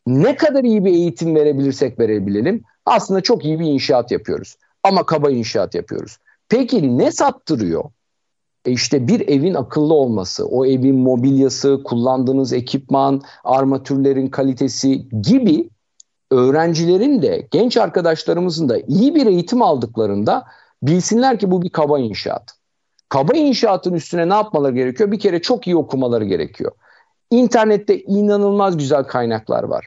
ne 0.07 0.35
kadar 0.35 0.63
iyi 0.63 0.85
bir 0.85 0.91
eğitim 0.91 1.35
verebilirsek 1.35 1.99
verebilelim 1.99 2.63
aslında 2.85 3.21
çok 3.21 3.45
iyi 3.45 3.59
bir 3.59 3.65
inşaat 3.65 4.11
yapıyoruz. 4.11 4.55
Ama 4.83 5.05
kaba 5.05 5.31
inşaat 5.31 5.75
yapıyoruz. 5.75 6.17
Peki 6.49 6.97
ne 6.97 7.11
sattırıyor? 7.11 7.83
E 8.65 8.71
işte 8.71 9.07
bir 9.07 9.27
evin 9.27 9.53
akıllı 9.53 9.93
olması, 9.93 10.45
o 10.45 10.65
evin 10.65 10.95
mobilyası, 10.95 11.81
kullandığınız 11.83 12.53
ekipman, 12.53 13.21
armatürlerin 13.43 14.27
kalitesi 14.27 15.09
gibi 15.21 15.69
öğrencilerin 16.33 17.21
de 17.21 17.47
genç 17.51 17.77
arkadaşlarımızın 17.77 18.69
da 18.69 18.77
iyi 18.87 19.15
bir 19.15 19.25
eğitim 19.25 19.61
aldıklarında 19.61 20.45
bilsinler 20.83 21.39
ki 21.39 21.51
bu 21.51 21.61
bir 21.61 21.69
kaba 21.69 21.99
inşaat. 21.99 22.51
Kaba 23.09 23.33
inşaatın 23.33 23.93
üstüne 23.93 24.29
ne 24.29 24.33
yapmaları 24.33 24.75
gerekiyor? 24.75 25.11
Bir 25.11 25.19
kere 25.19 25.41
çok 25.41 25.67
iyi 25.67 25.75
okumaları 25.75 26.25
gerekiyor. 26.25 26.71
İnternette 27.31 27.99
inanılmaz 27.99 28.77
güzel 28.77 29.03
kaynaklar 29.03 29.63
var. 29.63 29.85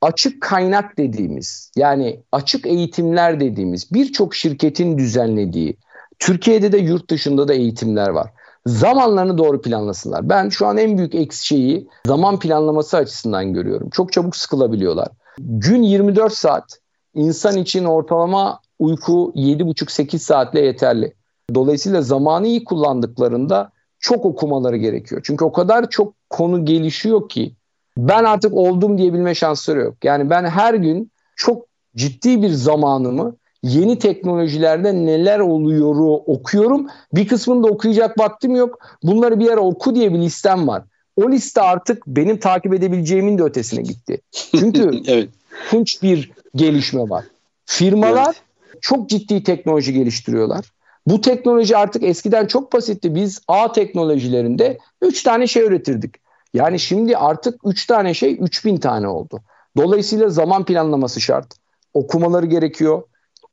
Açık 0.00 0.42
kaynak 0.42 0.98
dediğimiz 0.98 1.72
yani 1.76 2.20
açık 2.32 2.66
eğitimler 2.66 3.40
dediğimiz 3.40 3.92
birçok 3.92 4.34
şirketin 4.34 4.98
düzenlediği 4.98 5.76
Türkiye'de 6.18 6.72
de 6.72 6.78
yurt 6.78 7.10
dışında 7.10 7.48
da 7.48 7.54
eğitimler 7.54 8.08
var. 8.08 8.30
Zamanlarını 8.66 9.38
doğru 9.38 9.60
planlasınlar. 9.60 10.28
Ben 10.28 10.48
şu 10.48 10.66
an 10.66 10.76
en 10.76 10.98
büyük 10.98 11.14
eksi 11.14 11.86
zaman 12.06 12.38
planlaması 12.38 12.96
açısından 12.96 13.52
görüyorum. 13.52 13.90
Çok 13.90 14.12
çabuk 14.12 14.36
sıkılabiliyorlar. 14.36 15.08
Gün 15.38 15.82
24 15.82 16.32
saat. 16.32 16.78
insan 17.14 17.56
için 17.56 17.84
ortalama 17.84 18.60
uyku 18.78 19.32
7,5-8 19.34 20.18
saatle 20.18 20.60
yeterli. 20.60 21.14
Dolayısıyla 21.54 22.02
zamanı 22.02 22.46
iyi 22.46 22.64
kullandıklarında 22.64 23.70
çok 23.98 24.24
okumaları 24.24 24.76
gerekiyor. 24.76 25.20
Çünkü 25.24 25.44
o 25.44 25.52
kadar 25.52 25.90
çok 25.90 26.14
konu 26.30 26.64
gelişiyor 26.64 27.28
ki 27.28 27.54
ben 27.98 28.24
artık 28.24 28.52
oldum 28.54 28.98
diyebilme 28.98 29.34
şansları 29.34 29.80
yok. 29.80 30.04
Yani 30.04 30.30
ben 30.30 30.44
her 30.44 30.74
gün 30.74 31.10
çok 31.36 31.66
ciddi 31.96 32.42
bir 32.42 32.50
zamanımı 32.50 33.36
yeni 33.62 33.98
teknolojilerde 33.98 34.94
neler 34.94 35.38
oluyor 35.38 36.20
okuyorum. 36.26 36.86
Bir 37.14 37.28
kısmını 37.28 37.64
da 37.64 37.68
okuyacak 37.68 38.18
vaktim 38.18 38.56
yok. 38.56 38.78
Bunları 39.02 39.40
bir 39.40 39.50
ara 39.50 39.60
oku 39.60 39.94
diye 39.94 40.14
bir 40.14 40.18
listem 40.18 40.68
var 40.68 40.82
o 41.16 41.30
liste 41.30 41.60
artık 41.60 42.06
benim 42.06 42.36
takip 42.40 42.74
edebileceğimin 42.74 43.38
de 43.38 43.42
ötesine 43.42 43.82
gitti. 43.82 44.20
Çünkü 44.32 44.90
evet. 45.06 45.28
kunç 45.70 46.02
bir 46.02 46.32
gelişme 46.54 47.10
var. 47.10 47.24
Firmalar 47.66 48.26
evet. 48.26 48.42
çok 48.80 49.08
ciddi 49.08 49.42
teknoloji 49.42 49.92
geliştiriyorlar. 49.92 50.64
Bu 51.06 51.20
teknoloji 51.20 51.76
artık 51.76 52.02
eskiden 52.02 52.46
çok 52.46 52.72
basitti. 52.72 53.14
Biz 53.14 53.40
A 53.48 53.72
teknolojilerinde 53.72 54.78
3 55.02 55.22
tane 55.22 55.46
şey 55.46 55.62
üretirdik. 55.62 56.14
Yani 56.54 56.78
şimdi 56.78 57.16
artık 57.16 57.60
3 57.64 57.86
tane 57.86 58.14
şey 58.14 58.38
3000 58.40 58.76
tane 58.76 59.08
oldu. 59.08 59.40
Dolayısıyla 59.76 60.28
zaman 60.28 60.64
planlaması 60.64 61.20
şart. 61.20 61.46
Okumaları 61.94 62.46
gerekiyor. 62.46 63.02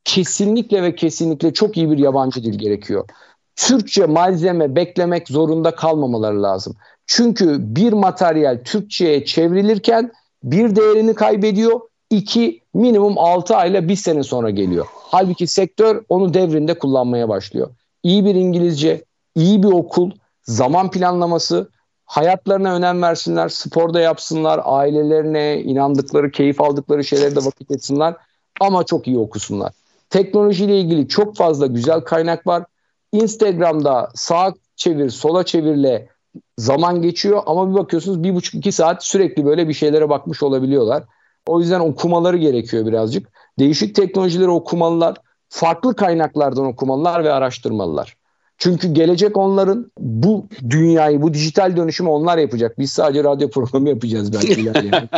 Kesinlikle 0.04 0.84
ve 0.84 0.96
kesinlikle 0.96 1.54
çok 1.54 1.78
iyi 1.78 1.92
bir 1.92 1.98
yabancı 1.98 2.44
dil 2.44 2.60
gerekiyor. 2.60 3.10
Türkçe 3.56 4.06
malzeme 4.06 4.76
beklemek 4.76 5.28
zorunda 5.28 5.76
kalmamaları 5.76 6.44
lazım. 6.44 6.76
Çünkü 7.16 7.58
bir 7.60 7.94
materyal 7.94 8.60
Türkçe'ye 8.66 9.26
çevrilirken 9.26 10.12
bir 10.44 10.76
değerini 10.76 11.14
kaybediyor, 11.14 11.80
iki 12.10 12.62
minimum 12.74 13.18
6 13.18 13.56
ayla 13.56 13.88
bir 13.88 13.96
sene 13.96 14.24
sonra 14.24 14.50
geliyor. 14.50 14.86
Halbuki 14.94 15.48
sektör 15.48 16.04
onu 16.10 16.34
devrinde 16.34 16.80
kullanmaya 16.80 17.30
başlıyor. 17.30 17.70
İyi 18.04 18.26
bir 18.26 18.36
İngilizce, 18.36 19.04
iyi 19.36 19.64
bir 19.64 19.68
okul, 19.68 20.12
zaman 20.44 20.92
planlaması, 20.92 21.70
hayatlarına 22.06 22.76
önem 22.76 23.02
versinler, 23.02 23.50
sporda 23.50 24.00
yapsınlar, 24.00 24.62
ailelerine 24.64 25.62
inandıkları, 25.62 26.32
keyif 26.32 26.62
aldıkları 26.62 27.04
şeylerde 27.04 27.46
vakit 27.46 27.72
etsinler 27.72 28.16
ama 28.62 28.84
çok 28.84 29.08
iyi 29.08 29.18
okusunlar. 29.18 29.72
Teknolojiyle 30.10 30.80
ilgili 30.80 31.08
çok 31.08 31.36
fazla 31.36 31.68
güzel 31.68 32.02
kaynak 32.02 32.48
var. 32.48 32.64
Instagram'da 33.12 34.10
sağ 34.16 34.54
çevir, 34.76 35.10
sola 35.10 35.44
çevirle 35.44 36.13
zaman 36.58 37.02
geçiyor 37.02 37.44
ama 37.46 37.70
bir 37.70 37.76
bakıyorsunuz 37.76 38.24
bir 38.24 38.36
buçuk 38.36 38.56
iki 38.56 38.72
saat 38.72 39.04
sürekli 39.06 39.46
böyle 39.46 39.68
bir 39.68 39.74
şeylere 39.74 40.10
bakmış 40.10 40.44
olabiliyorlar. 40.44 41.04
O 41.48 41.60
yüzden 41.60 41.80
okumaları 41.80 42.38
gerekiyor 42.38 42.86
birazcık. 42.86 43.30
Değişik 43.60 43.96
teknolojileri 43.96 44.50
okumalılar, 44.50 45.18
farklı 45.50 45.96
kaynaklardan 45.96 46.66
okumalılar 46.66 47.24
ve 47.24 47.32
araştırmalılar. 47.32 48.18
Çünkü 48.58 48.94
gelecek 48.94 49.38
onların 49.38 49.92
bu 50.00 50.48
dünyayı, 50.70 51.22
bu 51.22 51.34
dijital 51.34 51.78
dönüşümü 51.78 52.10
onlar 52.10 52.38
yapacak. 52.38 52.80
Biz 52.80 52.92
sadece 52.92 53.24
radyo 53.24 53.50
programı 53.50 53.90
yapacağız 53.90 54.34
belki 54.34 54.54
ilerleyen 54.62 55.10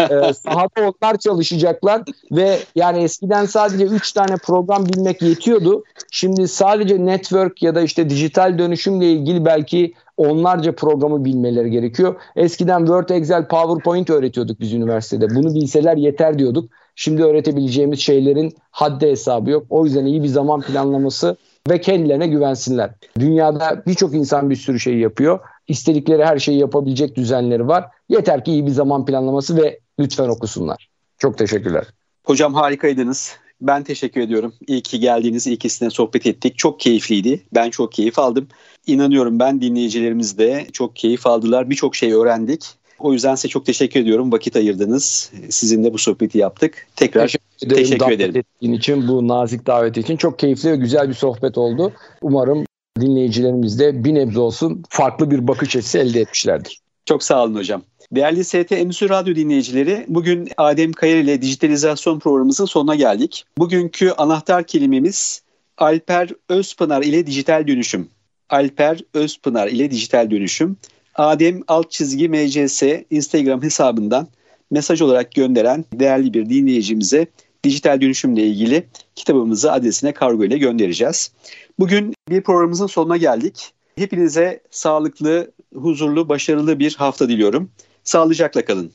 ee, 0.00 0.32
sahada 0.34 0.92
onlar 1.02 1.18
çalışacaklar 1.18 2.02
ve 2.32 2.58
yani 2.74 3.02
eskiden 3.02 3.46
sadece 3.46 3.84
3 3.84 4.12
tane 4.12 4.36
program 4.36 4.86
bilmek 4.86 5.22
yetiyordu. 5.22 5.84
Şimdi 6.10 6.48
sadece 6.48 7.06
network 7.06 7.62
ya 7.62 7.74
da 7.74 7.80
işte 7.80 8.10
dijital 8.10 8.58
dönüşümle 8.58 9.12
ilgili 9.12 9.44
belki 9.44 9.94
onlarca 10.18 10.74
programı 10.74 11.24
bilmeleri 11.24 11.70
gerekiyor. 11.70 12.16
Eskiden 12.36 12.78
Word, 12.78 13.08
Excel, 13.08 13.48
PowerPoint 13.48 14.10
öğretiyorduk 14.10 14.60
biz 14.60 14.72
üniversitede. 14.72 15.34
Bunu 15.34 15.54
bilseler 15.54 15.96
yeter 15.96 16.38
diyorduk. 16.38 16.70
Şimdi 16.94 17.24
öğretebileceğimiz 17.24 18.00
şeylerin 18.00 18.52
haddi 18.70 19.06
hesabı 19.06 19.50
yok. 19.50 19.66
O 19.70 19.84
yüzden 19.84 20.04
iyi 20.04 20.22
bir 20.22 20.28
zaman 20.28 20.60
planlaması 20.60 21.36
ve 21.70 21.80
kendilerine 21.80 22.26
güvensinler. 22.26 22.90
Dünyada 23.18 23.82
birçok 23.86 24.14
insan 24.14 24.50
bir 24.50 24.56
sürü 24.56 24.80
şey 24.80 24.98
yapıyor. 24.98 25.40
İstedikleri 25.68 26.24
her 26.24 26.38
şeyi 26.38 26.58
yapabilecek 26.58 27.16
düzenleri 27.16 27.68
var. 27.68 27.84
Yeter 28.08 28.44
ki 28.44 28.52
iyi 28.52 28.66
bir 28.66 28.70
zaman 28.70 29.04
planlaması 29.04 29.56
ve 29.56 29.80
lütfen 30.00 30.28
okusunlar. 30.28 30.88
Çok 31.18 31.38
teşekkürler. 31.38 31.84
Hocam 32.24 32.54
harikaydınız. 32.54 33.36
Ben 33.60 33.84
teşekkür 33.84 34.20
ediyorum. 34.20 34.54
İyi 34.66 34.82
ki 34.82 35.00
geldiniz. 35.00 35.46
İyi 35.46 35.56
ki 35.56 35.68
sizinle 35.68 35.90
sohbet 35.90 36.26
ettik. 36.26 36.58
Çok 36.58 36.80
keyifliydi. 36.80 37.42
Ben 37.54 37.70
çok 37.70 37.92
keyif 37.92 38.18
aldım. 38.18 38.48
İnanıyorum 38.86 39.38
ben 39.38 39.60
dinleyicilerimiz 39.60 40.38
de 40.38 40.66
çok 40.72 40.96
keyif 40.96 41.26
aldılar. 41.26 41.70
Birçok 41.70 41.96
şey 41.96 42.12
öğrendik. 42.12 42.64
O 42.98 43.12
yüzden 43.12 43.34
size 43.34 43.48
çok 43.48 43.66
teşekkür 43.66 44.00
ediyorum. 44.00 44.32
Vakit 44.32 44.56
ayırdınız. 44.56 45.32
Sizinle 45.50 45.92
bu 45.92 45.98
sohbeti 45.98 46.38
yaptık. 46.38 46.86
Tekrar 46.96 47.22
teşekkür 47.22 47.66
ederim. 47.66 47.82
Teşekkür 47.82 48.12
ederim. 48.12 48.36
Ettiğin 48.36 48.72
için 48.72 49.08
bu 49.08 49.28
nazik 49.28 49.66
davet 49.66 49.96
için 49.96 50.16
çok 50.16 50.38
keyifli 50.38 50.70
ve 50.70 50.76
güzel 50.76 51.08
bir 51.08 51.14
sohbet 51.14 51.58
oldu. 51.58 51.92
Umarım 52.22 52.64
dinleyicilerimiz 53.00 53.78
de 53.78 54.04
bir 54.04 54.14
nebze 54.14 54.40
olsun 54.40 54.82
farklı 54.88 55.30
bir 55.30 55.48
bakış 55.48 55.76
açısı 55.76 55.98
elde 55.98 56.20
etmişlerdir. 56.20 56.80
Çok 57.06 57.22
sağ 57.22 57.44
olun 57.44 57.54
hocam. 57.54 57.82
Değerli 58.12 58.44
ST 58.44 58.72
Endüstri 58.72 59.08
Radyo 59.08 59.34
dinleyicileri, 59.34 60.04
bugün 60.08 60.48
Adem 60.56 60.92
Kayar 60.92 61.16
ile 61.16 61.42
dijitalizasyon 61.42 62.18
programımızın 62.18 62.64
sonuna 62.64 62.94
geldik. 62.94 63.44
Bugünkü 63.58 64.10
anahtar 64.10 64.66
kelimemiz 64.66 65.42
Alper 65.78 66.30
Özpınar 66.48 67.02
ile 67.02 67.26
dijital 67.26 67.66
dönüşüm. 67.66 68.08
Alper 68.50 69.00
Özpınar 69.14 69.68
ile 69.68 69.90
dijital 69.90 70.30
dönüşüm. 70.30 70.76
Adem 71.14 71.60
alt 71.68 71.90
çizgi 71.90 72.28
MCS 72.28 72.82
Instagram 73.10 73.62
hesabından 73.62 74.28
mesaj 74.70 75.02
olarak 75.02 75.32
gönderen 75.32 75.84
değerli 75.92 76.34
bir 76.34 76.50
dinleyicimize 76.50 77.26
dijital 77.64 78.00
dönüşümle 78.00 78.46
ilgili 78.46 78.86
kitabımızı 79.16 79.72
adresine 79.72 80.12
kargo 80.12 80.44
ile 80.44 80.58
göndereceğiz. 80.58 81.32
Bugün 81.78 82.14
bir 82.28 82.42
programımızın 82.42 82.86
sonuna 82.86 83.16
geldik. 83.16 83.72
Hepinize 83.96 84.60
sağlıklı, 84.70 85.50
huzurlu, 85.74 86.28
başarılı 86.28 86.78
bir 86.78 86.94
hafta 86.94 87.28
diliyorum. 87.28 87.70
Sağlıcakla 88.08 88.64
kalın. 88.64 88.92